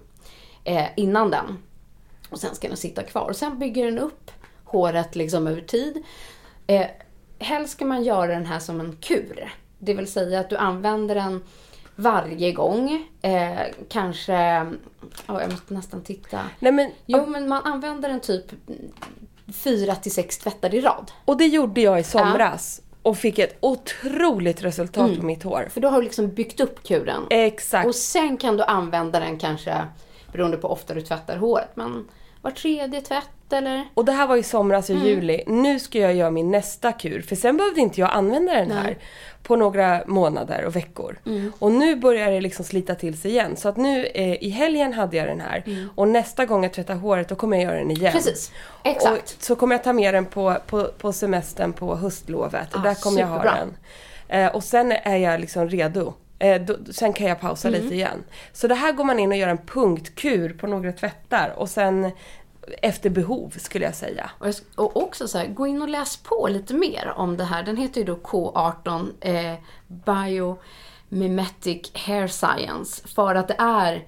eh, 0.64 0.86
innan 0.96 1.30
den. 1.30 1.58
Och 2.30 2.40
sen 2.40 2.54
ska 2.54 2.68
den 2.68 2.76
sitta 2.76 3.02
kvar. 3.02 3.28
Och 3.28 3.36
sen 3.36 3.58
bygger 3.58 3.84
den 3.84 3.98
upp 3.98 4.30
håret 4.64 5.16
liksom 5.16 5.46
över 5.46 5.60
tid. 5.60 6.02
Eh, 6.66 6.86
helst 7.38 7.72
ska 7.72 7.84
man 7.84 8.02
göra 8.04 8.26
den 8.26 8.46
här 8.46 8.58
som 8.58 8.80
en 8.80 8.96
kur. 8.96 9.52
Det 9.78 9.94
vill 9.94 10.12
säga 10.12 10.40
att 10.40 10.50
du 10.50 10.56
använder 10.56 11.14
den 11.14 11.42
varje 11.96 12.52
gång. 12.52 13.06
Eh, 13.22 13.58
kanske, 13.88 14.32
ja, 15.26 15.40
jag 15.40 15.50
måste 15.50 15.74
nästan 15.74 16.02
titta. 16.02 16.40
Nej 16.58 16.72
men, 16.72 16.90
Jo, 17.06 17.26
men 17.26 17.48
man 17.48 17.62
använder 17.64 18.08
den 18.08 18.20
typ 18.20 18.44
fyra 19.52 19.94
till 19.94 20.12
sex 20.12 20.38
tvättar 20.38 20.74
i 20.74 20.80
rad. 20.80 21.12
och 21.24 21.36
det 21.36 21.46
gjorde 21.46 21.80
jag 21.80 22.00
i 22.00 22.04
somras. 22.04 22.82
Och 23.02 23.16
fick 23.18 23.38
ett 23.38 23.56
otroligt 23.60 24.62
resultat 24.62 25.16
på 25.18 25.26
mitt 25.26 25.42
hår. 25.42 25.68
För 25.70 25.80
då 25.80 25.88
har 25.88 25.98
du 25.98 26.04
liksom 26.04 26.28
byggt 26.28 26.60
upp 26.60 26.82
kuren. 26.82 27.22
Exakt. 27.30 27.86
Och 27.86 27.94
sen 27.94 28.36
kan 28.36 28.56
du 28.56 28.64
använda 28.64 29.20
den 29.20 29.38
kanske, 29.38 29.86
beroende 30.32 30.56
på 30.56 30.68
hur 30.68 30.72
ofta 30.72 30.94
du 30.94 31.00
tvättar 31.00 31.36
håret, 31.36 31.68
men 31.74 32.08
var 32.46 32.50
tredje 32.50 33.00
tvätt 33.00 33.52
eller? 33.52 33.84
Och 33.94 34.04
det 34.04 34.12
här 34.12 34.26
var 34.26 34.36
i 34.36 34.42
somras 34.42 34.90
i 34.90 34.94
juli. 34.94 35.42
Nu 35.46 35.80
ska 35.80 35.98
jag 35.98 36.14
göra 36.14 36.30
min 36.30 36.50
nästa 36.50 36.92
kur. 36.92 37.20
För 37.22 37.36
sen 37.36 37.56
behövde 37.56 37.80
inte 37.80 38.00
jag 38.00 38.10
använda 38.12 38.52
den 38.54 38.70
här 38.70 38.98
på 39.42 39.56
några 39.56 40.02
månader 40.06 40.64
och 40.64 40.76
veckor. 40.76 41.18
Och 41.58 41.72
nu 41.72 41.96
börjar 41.96 42.30
det 42.30 42.40
liksom 42.40 42.64
slita 42.64 42.94
till 42.94 43.18
sig 43.18 43.30
igen. 43.30 43.56
Så 43.56 43.68
att 43.68 43.76
nu 43.76 44.06
eh, 44.06 44.42
i 44.44 44.48
helgen 44.48 44.92
hade 44.92 45.16
jag 45.16 45.26
den 45.26 45.40
här. 45.40 45.88
Och 45.94 46.08
nästa 46.08 46.46
gång 46.46 46.62
jag 46.62 46.72
tvättar 46.72 46.94
håret 46.94 47.28
då 47.28 47.34
kommer 47.34 47.56
jag 47.56 47.64
göra 47.64 47.78
den 47.78 47.90
igen. 47.90 48.12
Precis, 48.12 48.52
exakt. 48.84 49.36
Och 49.38 49.42
så 49.44 49.56
kommer 49.56 49.74
jag 49.74 49.84
ta 49.84 49.92
med 49.92 50.14
den 50.14 50.26
på, 50.26 50.56
på, 50.66 50.84
på 50.98 51.12
semestern 51.12 51.72
på 51.72 51.96
höstlovet. 51.96 52.68
Ah, 52.72 52.78
Där 52.78 52.94
kommer 52.94 53.20
jag 53.20 53.26
ha 53.26 53.36
superbra. 53.42 53.58
den. 54.28 54.40
Eh, 54.40 54.54
och 54.54 54.64
sen 54.64 54.92
är 54.92 55.16
jag 55.16 55.40
liksom 55.40 55.68
redo. 55.68 56.14
Eh, 56.38 56.62
då, 56.62 56.76
sen 56.92 57.12
kan 57.12 57.26
jag 57.26 57.40
pausa 57.40 57.68
Mm. 57.68 57.82
lite 57.82 57.94
igen. 57.94 58.24
Så 58.52 58.68
det 58.68 58.74
här 58.74 58.92
går 58.92 59.04
man 59.04 59.18
in 59.18 59.30
och 59.32 59.38
gör 59.38 59.48
en 59.48 59.58
punktkur 59.66 60.52
på 60.52 60.66
några 60.66 60.92
tvättar. 60.92 61.54
Och 61.56 61.68
sen 61.70 62.10
efter 62.82 63.10
behov 63.10 63.54
skulle 63.58 63.84
jag 63.84 63.94
säga. 63.94 64.30
Och, 64.74 64.96
också 64.96 65.28
så 65.28 65.38
här, 65.38 65.46
gå 65.46 65.66
in 65.66 65.82
och 65.82 65.88
läs 65.88 66.16
på 66.16 66.48
lite 66.50 66.74
mer 66.74 67.12
om 67.16 67.36
det 67.36 67.44
här. 67.44 67.62
Den 67.62 67.76
heter 67.76 68.00
ju 68.00 68.06
då 68.06 68.14
K18 68.16 69.08
eh, 69.20 69.54
Biomimetic 71.10 71.90
Hair 71.94 72.26
Science. 72.26 73.08
För 73.08 73.34
att 73.34 73.48
det 73.48 73.56
är 73.58 74.04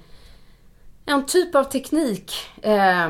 en 1.06 1.26
typ 1.26 1.54
av 1.54 1.64
teknik 1.64 2.32
eh, 2.62 3.08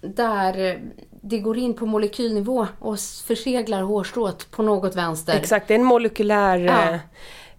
där 0.00 0.80
det 1.22 1.38
går 1.38 1.58
in 1.58 1.74
på 1.74 1.86
molekylnivå 1.86 2.66
och 2.78 2.98
förseglar 3.26 3.82
hårstrået 3.82 4.50
på 4.50 4.62
något 4.62 4.96
vänster. 4.96 5.36
Exakt, 5.36 5.68
det 5.68 5.74
är 5.74 5.78
en 5.78 5.84
molekylär 5.84 6.58
Ja. 6.58 6.98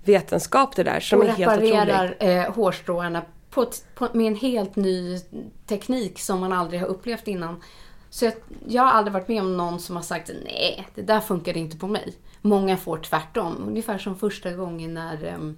Eh, 0.02 0.06
vetenskap 0.06 0.76
det 0.76 0.84
där 0.84 1.00
som 1.00 1.20
och 1.20 1.26
är 1.26 1.30
helt 1.30 1.52
otrolig. 1.52 1.74
reparerar 1.74 2.16
eh, 2.20 2.54
hårstråna 2.54 3.22
på, 3.50 3.66
på, 3.96 4.08
med 4.14 4.28
en 4.28 4.36
helt 4.36 4.76
ny 4.76 5.20
teknik 5.68 6.20
som 6.20 6.40
man 6.40 6.54
aldrig 6.54 6.82
har 6.82 6.88
upplevt 6.88 7.28
innan. 7.28 7.64
Så 8.10 8.26
jag, 8.26 8.34
jag 8.68 8.84
har 8.84 8.92
aldrig 8.92 9.14
varit 9.14 9.28
med 9.28 9.42
om 9.42 9.58
någon 9.58 9.80
som 9.80 9.96
har 9.96 10.04
sagt 10.04 10.32
nej, 10.46 10.88
det 10.96 11.02
där 11.02 11.20
funkar 11.20 11.58
inte 11.58 11.78
på 11.78 11.88
mig. 11.88 12.14
Många 12.42 12.78
får 12.78 12.98
tvärtom. 12.98 13.64
Ungefär 13.68 13.98
som 13.98 14.16
första 14.16 14.52
gången 14.52 14.94
när, 14.94 15.26
ehm, 15.26 15.58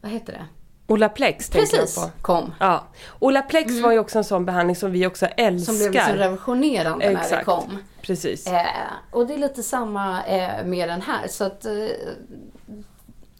vad 0.00 0.12
heter 0.12 0.32
det? 0.32 0.46
Olaplex 0.86 1.48
tänker 1.48 1.76
Precis, 1.76 1.96
jag 1.96 2.16
på. 2.16 2.22
kom. 2.22 2.52
Ja. 2.60 2.84
Olaplex 3.18 3.80
var 3.80 3.92
ju 3.92 3.98
också 3.98 4.18
en 4.18 4.24
sån 4.24 4.44
behandling 4.44 4.76
som 4.76 4.92
vi 4.92 5.06
också 5.06 5.26
älskar. 5.26 5.72
Som 5.72 5.78
blev 5.78 5.92
liksom 5.92 6.16
revolutionerande 6.16 7.04
när 7.06 7.14
det 7.14 7.20
Exakt. 7.20 7.44
kom. 7.44 7.78
Precis. 8.02 8.46
Eh, 8.46 8.66
och 9.10 9.26
det 9.26 9.34
är 9.34 9.38
lite 9.38 9.62
samma 9.62 10.24
eh, 10.24 10.64
med 10.64 10.88
den 10.88 11.02
här. 11.02 11.28
Så 11.28 11.44
att 11.44 11.64
eh, 11.64 11.72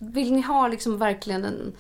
vill 0.00 0.32
ni 0.32 0.40
ha 0.40 0.68
liksom 0.68 0.98
verkligen 0.98 1.44
en, 1.44 1.76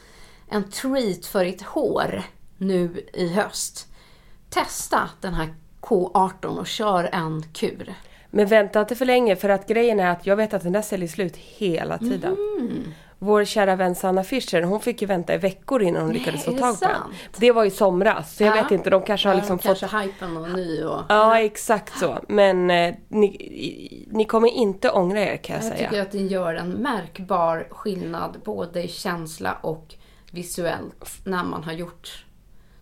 en 0.48 0.70
treat 0.70 1.26
för 1.26 1.44
ert 1.44 1.62
hår 1.62 2.22
nu 2.56 3.06
i 3.12 3.28
höst. 3.28 3.88
Testa 4.48 5.10
den 5.20 5.34
här 5.34 5.54
K18 5.80 6.46
och 6.58 6.66
kör 6.66 7.08
en 7.12 7.42
kur. 7.52 7.94
Men 8.30 8.46
vänta 8.46 8.80
inte 8.80 8.96
för 8.96 9.04
länge 9.04 9.36
för 9.36 9.48
att 9.48 9.68
grejen 9.68 10.00
är 10.00 10.10
att 10.10 10.26
jag 10.26 10.36
vet 10.36 10.54
att 10.54 10.62
den 10.62 10.72
där 10.72 10.82
säljer 10.82 11.08
slut 11.08 11.36
hela 11.36 11.98
tiden. 11.98 12.36
Mm. 12.58 12.92
Vår 13.22 13.44
kära 13.44 13.76
vän 13.76 13.94
Sanna 13.94 14.24
Fischer, 14.24 14.62
hon 14.62 14.80
fick 14.80 15.00
ju 15.02 15.06
vänta 15.08 15.34
i 15.34 15.38
veckor 15.38 15.82
innan 15.82 16.02
hon 16.02 16.12
lyckades 16.12 16.44
få 16.44 16.50
det 16.50 16.58
tag 16.58 16.80
på 16.80 16.86
den. 16.88 17.00
Det 17.38 17.52
var 17.52 17.64
i 17.64 17.70
somras, 17.70 18.36
så 18.36 18.44
jag 18.44 18.56
Ja. 18.56 18.62
vet 18.62 18.70
inte, 18.70 18.90
de 18.90 19.02
kanske 19.02 19.28
har 19.28 19.34
liksom 19.36 19.58
kanske 19.58 19.88
fått... 19.88 20.02
hypen 20.02 20.36
och 20.36 20.50
ny 20.50 20.84
och... 20.84 21.00
Ja, 21.08 21.38
exakt 21.40 21.98
så. 21.98 22.18
Men 22.28 22.70
eh, 22.70 22.94
ni, 23.08 24.06
ni 24.10 24.24
kommer 24.24 24.48
inte 24.48 24.90
ångra 24.90 25.20
er 25.20 25.36
kan 25.36 25.56
jag, 25.56 25.64
Jag 25.64 25.72
säga. 25.72 25.88
tycker 25.88 26.02
att 26.02 26.12
den 26.12 26.26
gör 26.28 26.54
en 26.54 26.70
märkbar 26.70 27.66
skillnad 27.70 28.36
både 28.44 28.82
i 28.82 28.88
känsla 28.88 29.52
och 29.62 29.94
visuellt 30.30 31.10
när 31.24 31.44
man 31.44 31.64
har 31.64 31.72
gjort 31.72 32.24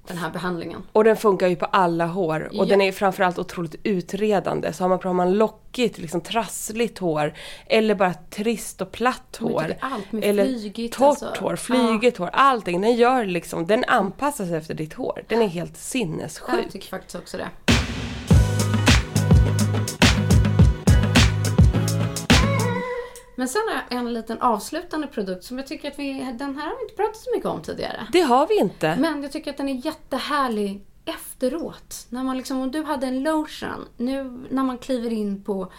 den 0.08 0.16
här 0.18 0.30
behandlingen. 0.30 0.82
Och 0.92 1.04
den 1.04 1.16
funkar 1.16 1.46
ju 1.48 1.56
på 1.56 1.64
alla 1.64 2.06
hår. 2.06 2.40
Och 2.48 2.54
Ja. 2.54 2.64
den 2.64 2.80
är 2.80 2.92
framförallt 2.92 3.38
otroligt 3.38 3.74
utredande. 3.82 4.72
Så 4.72 4.84
har 4.84 4.88
man, 4.88 4.98
har 5.02 5.12
man 5.12 5.34
lockigt, 5.34 5.98
liksom 5.98 6.20
trassligt 6.20 6.98
hår. 6.98 7.34
Eller 7.66 7.94
bara 7.94 8.14
trist 8.30 8.80
och 8.80 8.92
platt 8.92 9.36
hår. 9.40 9.74
allt 9.80 10.12
med 10.12 10.24
eller 10.24 10.44
flygigt, 10.44 10.96
torrt 10.96 11.22
alltså. 11.22 11.34
hår, 11.44 11.56
flygigt 11.56 12.18
hår. 12.18 12.30
Allting. 12.32 12.80
Den 12.80 12.96
gör 12.96 13.24
liksom, 13.24 13.66
den 13.66 13.84
anpassar 13.84 14.46
sig 14.46 14.56
efter 14.56 14.74
ditt 14.74 14.94
hår. 14.94 15.24
Den 15.28 15.42
är 15.42 15.46
helt 15.48 15.76
sinnessjuk. 15.76 16.48
Jag 16.48 16.70
tycker 16.72 16.88
faktiskt 16.88 17.14
också 17.14 17.36
det. 17.36 17.48
Men 23.38 23.48
sen 23.48 23.62
har 23.68 23.82
jag 23.90 23.98
en 23.98 24.12
liten 24.14 24.40
avslutande 24.40 25.06
produkt 25.06 25.44
som 25.44 25.58
jag 25.58 25.66
tycker 25.66 25.90
att 25.90 25.98
vi, 25.98 26.12
den 26.38 26.56
här 26.58 26.66
har 26.68 26.76
vi 26.76 26.82
inte 26.82 26.94
pratat 26.94 27.16
så 27.16 27.30
mycket 27.34 27.48
om 27.48 27.62
tidigare. 27.62 28.06
Det 28.12 28.20
har 28.20 28.46
vi 28.46 28.58
inte. 28.58 28.96
Men 29.00 29.22
jag 29.22 29.32
tycker 29.32 29.50
att 29.50 29.56
den 29.56 29.68
är 29.68 29.86
jättehärlig 29.86 30.84
efteråt. 31.04 32.06
När 32.08 32.24
man 32.24 32.36
liksom, 32.36 32.60
om 32.60 32.70
du 32.70 32.82
hade 32.82 33.06
en 33.06 33.22
lotion, 33.22 33.84
nu 33.96 34.46
när 34.50 34.62
man 34.62 34.78
kliver 34.78 35.12
in 35.12 35.44
på, 35.44 35.72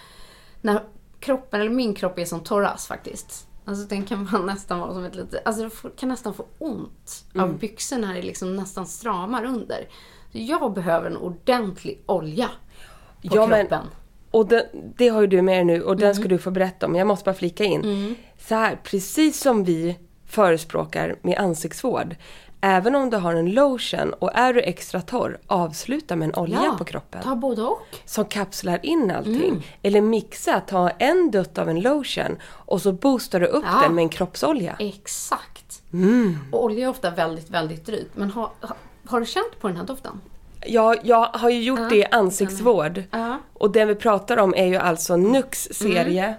när 0.61 0.83
kroppen, 1.19 1.61
eller 1.61 1.71
min 1.71 1.95
kropp 1.95 2.19
är 2.19 2.25
som 2.25 2.39
torras 2.43 2.87
faktiskt. 2.87 3.47
Alltså 3.65 3.85
den 3.87 4.05
kan 4.05 4.29
man 4.31 4.45
nästan 4.45 4.79
vara 4.79 4.93
som 4.93 5.03
ett 5.05 5.15
litet, 5.15 5.45
alltså 5.47 5.63
du 5.63 5.69
får- 5.69 5.89
kan 5.97 6.09
nästan 6.09 6.33
få 6.33 6.45
ont 6.59 7.25
av 7.35 7.57
byxorna 7.57 8.07
när 8.07 8.13
det 8.15 8.21
liksom 8.21 8.55
nästan 8.55 8.85
stramar 8.85 9.43
under. 9.45 9.87
Så 10.31 10.37
jag 10.37 10.73
behöver 10.73 11.09
en 11.09 11.17
ordentlig 11.17 12.03
olja 12.05 12.47
på 12.47 13.27
Ja, 13.35 13.47
men- 13.47 13.67
kroppen. 13.67 13.87
Och 14.31 14.47
den, 14.47 14.63
det 14.97 15.07
har 15.09 15.21
ju 15.21 15.27
du 15.27 15.41
med 15.41 15.57
dig 15.57 15.65
nu 15.65 15.81
och 15.83 15.91
Mm. 15.91 15.99
den 16.01 16.15
ska 16.15 16.27
du 16.27 16.37
få 16.37 16.51
berätta 16.51 16.85
om. 16.85 16.95
Jag 16.95 17.07
måste 17.07 17.25
bara 17.25 17.35
flika 17.35 17.63
in. 17.63 18.15
Så 18.47 18.55
här, 18.55 18.79
precis 18.83 19.39
som 19.41 19.63
vi 19.63 19.97
förespråkar 20.25 21.15
med 21.21 21.37
ansiktsvård. 21.37 22.15
Även 22.61 22.95
om 22.95 23.09
du 23.09 23.17
har 23.17 23.33
en 23.33 23.51
lotion 23.51 24.13
och 24.13 24.31
är 24.35 24.53
du 24.53 24.61
extra 24.61 25.01
torr, 25.01 25.39
avsluta 25.47 26.15
med 26.15 26.25
en 26.29 26.35
olja 26.35 26.75
på 26.77 26.83
kroppen. 26.85 27.21
ta 27.23 27.35
både 27.35 27.61
och. 27.61 27.81
Som 28.05 28.25
kapslar 28.25 28.79
in 28.85 29.11
allting. 29.11 29.49
Mm. 29.49 29.61
Eller 29.81 30.01
mixa, 30.01 30.59
ta 30.59 30.89
en 30.89 31.31
dutt 31.31 31.57
av 31.57 31.69
en 31.69 31.81
lotion 31.81 32.37
och 32.45 32.81
så 32.81 32.91
boostar 32.91 33.39
du 33.39 33.45
upp 33.45 33.63
Ja. 33.67 33.81
den 33.83 33.95
med 33.95 34.01
en 34.01 34.09
kroppsolja. 34.09 34.75
Exakt. 34.79 35.81
Mm. 35.93 36.37
Och 36.51 36.63
olja 36.63 36.85
är 36.85 36.89
ofta 36.89 37.09
väldigt, 37.11 37.49
väldigt 37.49 37.85
drygt. 37.85 38.11
Men 38.17 38.29
har, 38.31 38.49
har, 38.61 38.75
har 39.07 39.19
du 39.19 39.25
känt 39.25 39.59
på 39.59 39.67
den 39.67 39.77
här 39.77 39.83
doften? 39.85 40.21
Ja, 40.65 40.95
jag 41.03 41.25
har 41.25 41.49
ju 41.49 41.63
gjort 41.63 41.79
Ja, 41.79 41.87
det 41.89 41.95
i 41.95 42.05
ansiktsvård. 42.05 43.03
Ja. 43.11 43.37
Och 43.53 43.71
den 43.71 43.87
vi 43.87 43.95
pratar 43.95 44.37
om 44.37 44.53
är 44.55 44.65
ju 44.65 44.75
alltså 44.75 45.17
Nux 45.17 45.63
serie. 45.71 46.35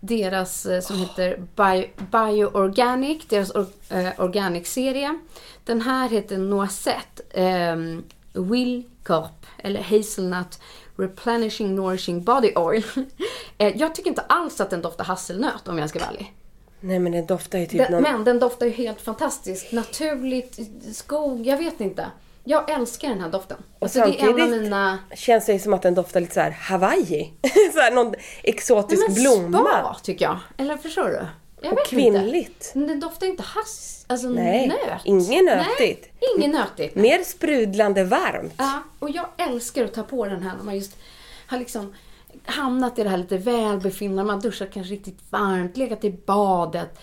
deras 0.00 0.66
eh, 0.66 0.80
som 0.80 0.96
heter 0.98 1.36
Bio, 1.36 1.86
Bioorganic, 2.10 3.26
deras 3.28 3.50
or, 3.50 3.66
eh, 3.90 4.08
organic-serie. 4.18 5.18
Den 5.64 5.80
här 5.80 6.08
heter 6.08 6.38
Noisette 6.38 7.42
eh, 7.42 7.76
Willcorp, 8.32 9.46
eller 9.58 9.82
Hazelnut 9.82 10.60
Replenishing 10.96 11.74
Nourishing 11.74 12.22
Body 12.22 12.52
Oil. 12.54 12.84
eh, 13.58 13.76
jag 13.76 13.94
tycker 13.94 14.08
inte 14.08 14.22
alls 14.22 14.60
att 14.60 14.70
den 14.70 14.82
doftar 14.82 15.04
hasselnöt 15.04 15.68
om 15.68 15.78
jag 15.78 15.88
ska 15.88 15.98
vara 15.98 16.10
ärlig. 16.10 16.34
Nej 16.80 16.98
men 16.98 17.12
den 17.12 17.26
doftar 17.26 17.58
ju 17.58 17.66
typ 17.66 17.78
Den, 17.78 17.92
någon... 17.92 18.02
Men 18.02 18.24
den 18.24 18.38
doftar 18.38 18.66
ju 18.66 18.72
helt 18.72 19.00
fantastiskt. 19.00 19.72
Naturligt, 19.72 20.58
skog, 20.96 21.46
jag 21.46 21.58
vet 21.58 21.80
inte. 21.80 22.06
Jag 22.48 22.70
älskar 22.70 23.08
den 23.08 23.20
här 23.20 23.28
doften. 23.28 23.62
Alltså, 23.78 23.98
det 23.98 24.04
är 24.04 24.22
en 24.22 24.28
av 24.34 24.38
samtidigt- 24.38 24.62
mina... 24.62 24.98
Känns 25.14 25.46
det 25.46 25.58
som 25.58 25.74
att 25.74 25.82
den 25.82 25.94
doftar 25.94 26.20
lite 26.20 26.34
så 26.34 26.40
här 26.40 26.50
Hawaii. 26.50 27.32
så 27.72 27.80
här, 27.80 27.92
någon 27.92 28.14
exotisk 28.42 29.08
Nej, 29.08 29.16
men 29.32 29.50
blomma. 29.50 29.58
Spa, 29.94 29.96
tycker 30.02 30.24
jag. 30.24 30.38
Eller 30.56 30.76
förstår 30.76 31.04
du? 31.04 31.26
Jag 31.60 31.72
Och 31.72 31.86
kvinnligt. 31.86 32.72
Inte. 32.74 32.78
Men 32.78 32.88
det 32.88 33.06
doftar 33.06 33.26
inte 33.26 33.42
hass, 33.42 34.04
alltså 34.08 34.28
Nej, 34.28 34.68
nöt. 34.68 34.78
inget 35.04 35.44
nötigt. 35.44 36.08
Nej, 36.20 36.30
inget 36.38 36.50
nötigt. 36.50 36.94
Mer 36.94 37.22
sprudlande 37.24 38.04
varmt. 38.04 38.54
Ja, 38.58 38.82
och 38.98 39.10
jag 39.10 39.26
älskar 39.38 39.84
att 39.84 39.94
ta 39.94 40.02
på 40.02 40.24
den 40.24 40.42
här 40.42 40.56
när 40.56 40.64
man 40.64 40.74
just 40.76 40.96
har 41.46 41.58
liksom 41.58 41.94
hamnat 42.44 42.98
i 42.98 43.02
det 43.02 43.08
här 43.08 43.18
lite 43.18 43.36
välbefinnande. 43.38 44.24
Man 44.24 44.40
duschar 44.40 44.66
kanske 44.66 44.92
riktigt 44.92 45.18
varmt, 45.30 45.76
legat 45.76 46.04
i 46.04 46.10
badet. 46.26 46.98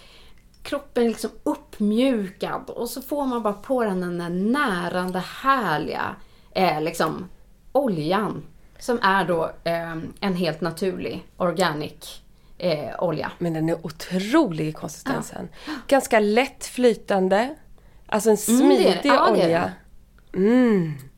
Kroppen 0.65 1.07
liksom 1.07 1.29
uppmjukad 1.43 2.69
och 2.69 2.89
så 2.89 3.01
får 3.01 3.25
man 3.25 3.43
bara 3.43 3.53
på 3.53 3.83
den 3.83 4.01
den 4.01 4.17
där 4.17 4.29
närande, 4.29 5.19
härliga 5.19 6.15
eh, 6.51 6.81
liksom, 6.81 7.29
oljan. 7.71 8.43
Som 8.79 8.99
är 9.01 9.25
då 9.25 9.51
eh, 9.63 9.95
en 10.19 10.35
helt 10.35 10.61
naturlig 10.61 11.27
organic 11.37 12.21
eh, 12.57 12.89
olja. 12.99 13.31
Men 13.37 13.53
den 13.53 13.69
är 13.69 13.85
otrolig 13.85 14.67
i 14.67 14.71
konsistensen. 14.73 15.49
Ganska 15.87 16.19
lätt 16.19 16.65
flytande. 16.65 17.55
Alltså 18.07 18.29
en 18.29 18.37
Mm, 18.47 18.69
det 18.69 18.75
det. 18.75 18.83
smidig 18.83 19.01
Ja, 19.03 19.31
det 19.33 19.41
är 19.41 19.45
olja. 19.45 19.71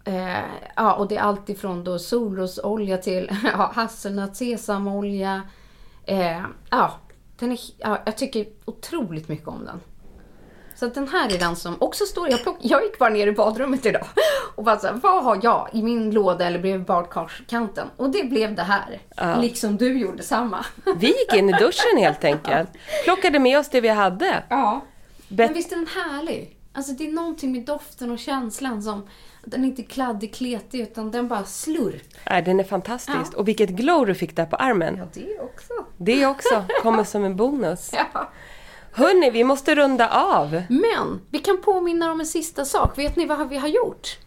Eh, 0.04 0.44
ja, 0.76 0.94
och 0.94 1.08
det 1.08 1.16
är 1.16 1.22
allt 1.22 1.50
ifrån 1.50 1.84
då 1.84 2.00
solrosolja 2.00 2.98
till 2.98 3.30
ja, 3.54 3.72
hasselnöt, 3.76 4.36
sesamolja. 4.36 5.42
Eh, 6.06 6.42
ja, 6.70 6.94
den 7.40 7.52
är, 7.52 7.60
ja, 7.78 8.02
jag 8.06 8.18
tycker 8.18 8.46
otroligt 8.66 9.28
mycket 9.30 9.48
om 9.48 9.66
den. 9.66 9.80
Så 10.76 10.88
den 10.88 11.08
här 11.08 11.34
är 11.36 11.40
den 11.40 11.56
som 11.56 11.76
också 11.82 12.06
står... 12.06 12.30
Jag, 12.30 12.44
plock, 12.44 12.58
jag 12.62 12.84
gick 12.84 13.00
bara 13.00 13.10
ner 13.10 13.28
i 13.28 13.32
badrummet 13.32 13.86
idag 13.86 14.08
och 14.56 14.64
bara 14.64 14.80
så 14.80 14.88
här, 14.88 14.94
vad 14.94 15.24
har 15.24 15.40
jag 15.44 15.70
i 15.74 15.84
min 15.84 16.12
låda 16.12 16.46
eller 16.48 16.60
bredvid 16.60 16.86
badkarskanten? 16.86 17.88
Och 17.98 18.10
det 18.10 18.24
blev 18.24 18.56
det 18.56 18.64
här. 18.64 19.00
Liksom 19.42 19.78
du 19.78 20.00
gjorde 20.00 20.24
samma. 20.24 20.66
Vi 20.98 21.08
gick 21.08 21.34
in 21.34 21.50
i 21.50 21.54
duschen 21.54 21.98
helt 21.98 22.24
enkelt. 22.24 22.70
Plockade 23.06 23.40
med 23.40 23.60
oss 23.60 23.70
det 23.70 23.82
vi 23.82 23.88
hade. 23.88 24.44
Ja. 24.50 24.82
Bet- 25.28 25.48
Men 25.50 25.54
visst 25.54 25.72
är 25.72 25.76
den 25.76 25.88
härlig? 25.88 26.58
Alltså 26.74 26.92
det 26.94 27.08
är 27.08 27.12
någonting 27.12 27.52
med 27.52 27.66
doften 27.66 28.12
och 28.12 28.20
känslan 28.20 28.84
som... 28.84 29.08
Den 29.46 29.64
är 29.64 29.68
inte 29.68 29.84
kladdig, 29.84 30.34
kletig 30.36 30.80
utan 30.82 31.12
den 31.12 31.28
bara 31.28 31.44
slurp. 31.44 32.04
Nej, 32.30 32.42
den 32.42 32.60
är 32.60 32.64
fantastisk. 32.64 33.34
Och 33.34 33.48
vilket 33.48 33.70
glow 33.70 34.06
du 34.06 34.16
fick 34.16 34.36
där 34.36 34.46
på 34.46 34.56
armen. 34.56 34.98
Ja, 34.98 35.06
det 35.14 35.40
också. 35.40 35.74
Det 35.98 36.26
också 36.26 36.64
kommer 36.82 37.04
som 37.04 37.24
en 37.26 37.36
bonus. 37.36 37.92
Ja. 38.14 38.30
Hörni, 38.92 39.30
vi 39.30 39.44
måste 39.44 39.76
runda 39.76 40.10
av. 40.10 40.62
Men 40.70 41.22
vi 41.30 41.40
kan 41.40 41.62
påminna 41.62 42.12
om 42.12 42.20
en 42.20 42.26
sista 42.26 42.66
sak. 42.66 42.98
Vet 42.98 43.16
ni 43.16 43.26
vad 43.26 43.50
vi 43.50 43.58
har 43.58 43.68
gjort? 43.68 44.18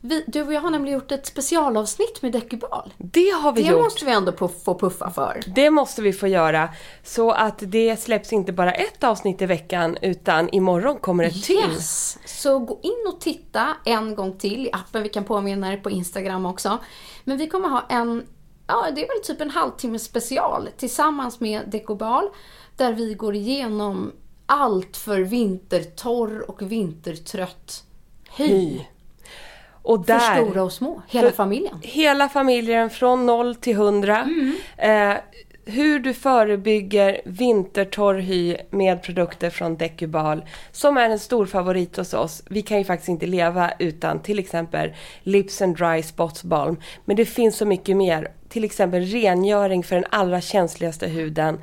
Vi, 0.00 0.24
du 0.26 0.42
och 0.42 0.52
jag 0.52 0.60
har 0.60 0.70
nämligen 0.70 0.98
gjort 0.98 1.12
ett 1.12 1.26
specialavsnitt 1.26 2.22
med 2.22 2.32
Decubal. 2.32 2.94
Det 2.98 3.30
har 3.30 3.52
vi 3.52 3.62
Det 3.62 3.68
gjort. 3.68 3.82
måste 3.84 4.04
vi 4.04 4.12
ändå 4.12 4.32
på, 4.32 4.48
få 4.48 4.78
puffa 4.78 5.10
för. 5.10 5.40
Det 5.46 5.70
måste 5.70 6.02
vi 6.02 6.12
få 6.12 6.26
göra. 6.26 6.68
Så 7.04 7.30
att 7.30 7.58
det 7.58 8.00
släpps 8.00 8.32
inte 8.32 8.52
bara 8.52 8.72
ett 8.72 9.04
avsnitt 9.04 9.42
i 9.42 9.46
veckan 9.46 9.96
utan 10.02 10.48
imorgon 10.48 10.96
kommer 10.98 11.24
ett 11.24 11.42
till. 11.44 11.56
Yes! 11.70 12.18
Så 12.24 12.58
gå 12.58 12.80
in 12.82 13.12
och 13.14 13.20
titta 13.20 13.68
en 13.84 14.14
gång 14.14 14.38
till 14.38 14.66
i 14.66 14.70
appen. 14.72 15.02
Vi 15.02 15.08
kan 15.08 15.24
påminna 15.24 15.72
er 15.72 15.76
på 15.76 15.90
Instagram 15.90 16.46
också. 16.46 16.78
Men 17.24 17.38
vi 17.38 17.46
kommer 17.46 17.68
ha 17.68 17.86
en, 17.88 18.26
ja 18.66 18.86
det 18.94 19.02
är 19.04 19.08
väl 19.08 19.24
typ 19.24 19.40
en 19.40 19.50
halvtimme 19.50 19.98
special 19.98 20.68
tillsammans 20.76 21.40
med 21.40 21.60
Decobal. 21.68 22.28
Där 22.76 22.92
vi 22.92 23.14
går 23.14 23.34
igenom 23.34 24.12
allt 24.46 24.96
för 24.96 25.20
vintertorr 25.20 26.50
och 26.50 26.62
vintertrött 26.62 27.84
hy. 28.36 28.80
Och 29.82 30.06
För 30.06 30.12
där, 30.12 30.36
stora 30.44 30.62
och 30.62 30.72
små, 30.72 31.02
hela 31.08 31.28
För- 31.28 31.36
familjen. 31.36 31.78
hela 31.82 32.28
familjen 32.28 32.90
från 32.90 33.26
0 33.26 33.54
till 33.54 33.72
100. 33.76 34.28
Eh, 34.76 35.14
hur 35.64 35.98
du 35.98 36.14
förebygger 36.14 37.20
vintertorr 37.24 38.14
hy 38.14 38.56
med 38.70 39.02
produkter 39.02 39.50
från 39.50 39.76
Decubal 39.76 40.44
som 40.72 40.96
är 40.96 41.10
en 41.10 41.18
stor 41.18 41.46
favorit 41.46 41.96
hos 41.96 42.14
oss. 42.14 42.42
Vi 42.50 42.62
kan 42.62 42.78
ju 42.78 42.84
faktiskt 42.84 43.08
inte 43.08 43.26
leva 43.26 43.72
utan 43.78 44.22
till 44.22 44.38
exempel 44.38 44.94
Lips 45.22 45.62
and 45.62 45.76
Dry 45.76 46.02
Spots 46.02 46.44
Balm. 46.44 46.76
Men 47.04 47.16
det 47.16 47.24
finns 47.24 47.56
så 47.56 47.66
mycket 47.66 47.96
mer. 47.96 48.32
Till 48.52 48.64
exempel 48.64 49.02
rengöring 49.02 49.82
för 49.82 49.96
den 49.96 50.04
allra 50.10 50.40
känsligaste 50.40 51.08
huden. 51.08 51.58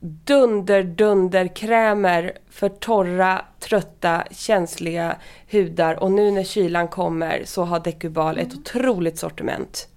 Dunder, 0.00 0.82
dunder 0.82 1.46
krämer 1.46 2.32
för 2.50 2.68
torra, 2.68 3.44
trötta, 3.60 4.24
känsliga 4.30 5.16
hudar. 5.50 6.02
Och 6.02 6.12
nu 6.12 6.30
när 6.30 6.44
kylan 6.44 6.88
kommer 6.88 7.42
så 7.44 7.64
har 7.64 7.80
Decubal 7.80 8.38
ett 8.38 8.54
otroligt 8.54 9.18
sortiment. 9.18 9.88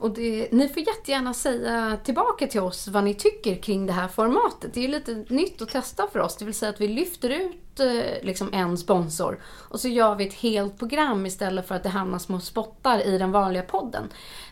Och 0.00 0.10
det, 0.10 0.48
ni 0.52 0.68
får 0.68 0.82
jättegärna 0.82 1.34
säga 1.34 1.98
tillbaka 2.04 2.46
till 2.46 2.60
oss 2.60 2.88
vad 2.88 3.04
ni 3.04 3.14
tycker 3.14 3.54
kring 3.56 3.86
det 3.86 3.92
här 3.92 4.08
formatet. 4.08 4.74
Det 4.74 4.80
är 4.80 4.82
ju 4.82 4.88
lite 4.88 5.24
nytt 5.28 5.62
att 5.62 5.68
testa 5.68 6.06
för 6.12 6.18
oss. 6.18 6.36
Det 6.36 6.44
vill 6.44 6.54
säga 6.54 6.70
att 6.70 6.80
vi 6.80 6.88
lyfter 6.88 7.30
ut 7.30 7.80
eh, 7.80 8.22
liksom 8.22 8.52
en 8.52 8.78
sponsor 8.78 9.40
och 9.44 9.80
så 9.80 9.88
gör 9.88 10.14
vi 10.14 10.26
ett 10.26 10.34
helt 10.34 10.78
program 10.78 11.26
istället 11.26 11.68
för 11.68 11.74
att 11.74 11.82
det 11.82 11.88
hamnar 11.88 12.18
små 12.18 12.40
spottar 12.40 13.06
i 13.06 13.18
den 13.18 13.32
vanliga 13.32 13.62
podden. 13.62 14.08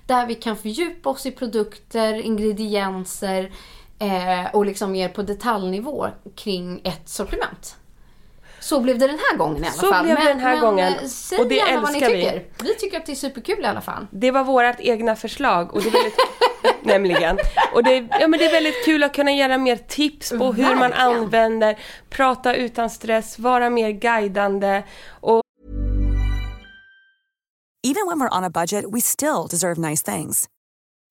Där 0.07 0.27
vi 0.27 0.35
kan 0.35 0.57
fördjupa 0.57 1.11
oss 1.11 1.27
i 1.27 1.31
produkter, 1.31 2.15
ingredienser 2.15 3.53
eh, 3.99 4.55
och 4.55 4.67
liksom 4.67 4.93
mer 4.93 5.09
på 5.09 5.23
detaljnivå 5.23 6.09
kring 6.35 6.81
ett 6.85 7.09
sortiment. 7.09 7.77
Så 8.69 8.81
blev 8.81 8.99
det 8.99 9.07
den 9.07 9.19
här 9.19 9.37
gången 9.37 9.65
i 9.65 9.67
alla 9.67 9.77
Så 9.77 9.89
fall. 9.93 10.05
blev 10.05 10.17
det 10.17 10.25
den 10.25 10.41
här 10.41 10.61
gången. 10.61 10.93
eh, 10.95 11.05
Säg 11.07 11.39
Och 11.39 11.49
det 11.49 11.55
gärna 11.55 11.81
vad 11.81 11.93
ni 11.93 11.99
älskar 11.99 12.13
vi. 12.17 12.23
tycker. 12.25 12.45
Vi 12.65 12.75
tycker 12.75 12.97
att 12.97 13.07
det 13.07 13.13
är 13.13 13.17
superkul 13.17 13.61
i 13.61 13.67
alla 13.67 13.81
fall. 13.81 14.07
Det 14.11 14.31
var 14.31 14.45
vårt 14.45 14.81
egna 14.81 15.17
förslag 15.17 15.75
och 15.75 15.83
det 15.83 15.89
är 15.89 15.93
väldigt 15.93 16.15
Nämligen. 16.83 17.39
Och 17.75 17.85
det, 17.85 17.97
är- 17.97 18.09
ja, 18.21 18.29
men 18.29 18.39
det 18.39 18.47
är 18.47 18.53
väldigt 18.53 18.85
kul 18.85 19.03
att 19.03 19.15
kunna 19.15 19.33
ge 19.33 19.59
mer 19.59 19.77
tips 19.77 20.31
på 20.31 20.53
hur 20.53 20.75
man 20.77 20.93
använder, 20.93 21.79
prata 22.11 22.55
utan 22.55 22.91
stress, 22.91 23.39
vara 23.39 23.71
mer 23.71 23.91
guidande 23.91 24.83
och 25.21 25.43
Even 27.87 28.07
when 28.07 28.21
we're 28.21 28.39
on 28.39 28.45
a 28.45 28.51
budget, 28.51 28.85
we 28.95 29.01
still 29.01 29.47
deserve 29.51 29.79
nice 29.79 30.03
things. 30.03 30.49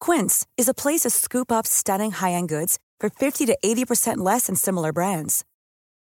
Quince 0.06 0.46
is 0.62 0.70
a 0.70 0.74
place 0.74 1.04
to 1.04 1.10
scoop 1.10 1.52
up 1.52 1.66
stunning 1.66 2.12
high-end 2.12 2.50
goods 2.50 2.78
for 3.02 3.10
50 3.10 3.46
to 3.48 3.54
80% 3.64 4.18
less 4.34 4.48
than 4.48 4.56
similar 4.56 4.92
brands. 4.92 5.44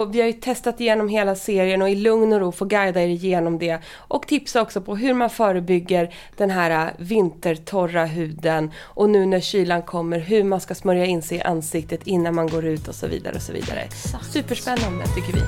Och 0.00 0.14
vi 0.14 0.20
har 0.20 0.26
ju 0.26 0.32
testat 0.32 0.80
igenom 0.80 1.08
hela 1.08 1.34
serien 1.34 1.82
och 1.82 1.90
i 1.90 1.94
lugn 1.94 2.32
och 2.32 2.40
ro 2.40 2.52
få 2.52 2.64
guida 2.64 3.02
er 3.02 3.08
igenom 3.08 3.58
det. 3.58 3.78
Och 3.96 4.26
tipsa 4.26 4.62
också 4.62 4.80
på 4.80 4.96
hur 4.96 5.14
man 5.14 5.30
förebygger 5.30 6.14
den 6.36 6.50
här 6.50 6.86
äh, 6.86 6.92
vintertorra 6.98 8.04
huden. 8.04 8.70
Och 8.78 9.10
nu 9.10 9.26
när 9.26 9.40
kylan 9.40 9.82
kommer, 9.82 10.18
hur 10.18 10.44
man 10.44 10.60
ska 10.60 10.74
smörja 10.74 11.04
in 11.04 11.22
sig 11.22 11.38
i 11.38 11.40
ansiktet 11.40 12.06
innan 12.06 12.34
man 12.34 12.46
går 12.46 12.64
ut 12.64 12.88
och 12.88 12.94
så 12.94 13.06
vidare 13.06 13.34
och 13.34 13.42
så 13.42 13.52
vidare. 13.52 13.88
Superspännande 14.32 15.04
tycker 15.04 15.32
vi. 15.32 15.42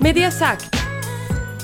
Med 0.00 0.14
det 0.14 0.30
sagt, 0.30 0.79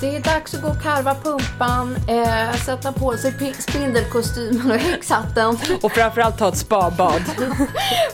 Det 0.01 0.15
är 0.15 0.19
dags 0.21 0.53
att 0.53 0.61
gå 0.61 0.67
och 0.67 0.81
karva 0.81 1.15
pumpan, 1.15 1.95
eh, 2.07 2.53
sätta 2.65 2.91
på 2.91 3.17
sig 3.17 3.31
pi- 3.31 3.61
spindelkostymen 3.61 4.71
och 4.71 4.77
häxhatten. 4.77 5.57
och 5.81 5.91
framförallt 5.91 6.37
ta 6.37 6.47
ett 6.49 6.57
spabad. 6.57 7.21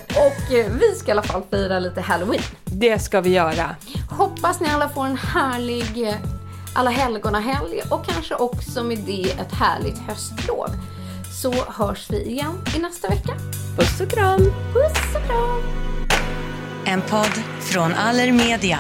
Och 0.10 0.54
eh, 0.54 0.72
vi 0.80 0.96
ska 0.96 1.08
i 1.08 1.12
alla 1.12 1.24
fall 1.24 1.42
fira 1.52 1.80
lite 1.80 2.02
halloween. 2.02 2.42
Det 2.66 3.00
ska 3.00 3.22
vi 3.22 3.30
göra. 3.30 3.76
Hoppas 4.10 4.60
ni 4.60 4.70
alla 4.70 4.90
får 4.90 5.06
en 5.06 5.18
härlig 5.18 6.08
eh, 6.08 6.16
alla 6.76 6.90
helgona-helg 6.90 7.82
och 7.90 8.06
kanske 8.06 8.36
också 8.36 8.84
med 8.84 8.98
det 8.98 9.24
ett 9.32 9.52
härligt 9.54 9.98
höstlov. 10.08 10.70
Så 11.42 11.54
hörs 11.68 12.10
vi 12.10 12.24
igen 12.26 12.62
i 12.76 12.80
nästa 12.80 13.08
vecka. 13.10 13.34
Puss 13.78 14.02
och 14.02 14.10
kram! 14.10 14.40
Puss 14.74 15.16
och 15.16 15.28
kram! 15.28 15.62
En 16.86 17.02
podd 17.02 17.44
från 17.62 17.94
Allermedia. 17.94 18.80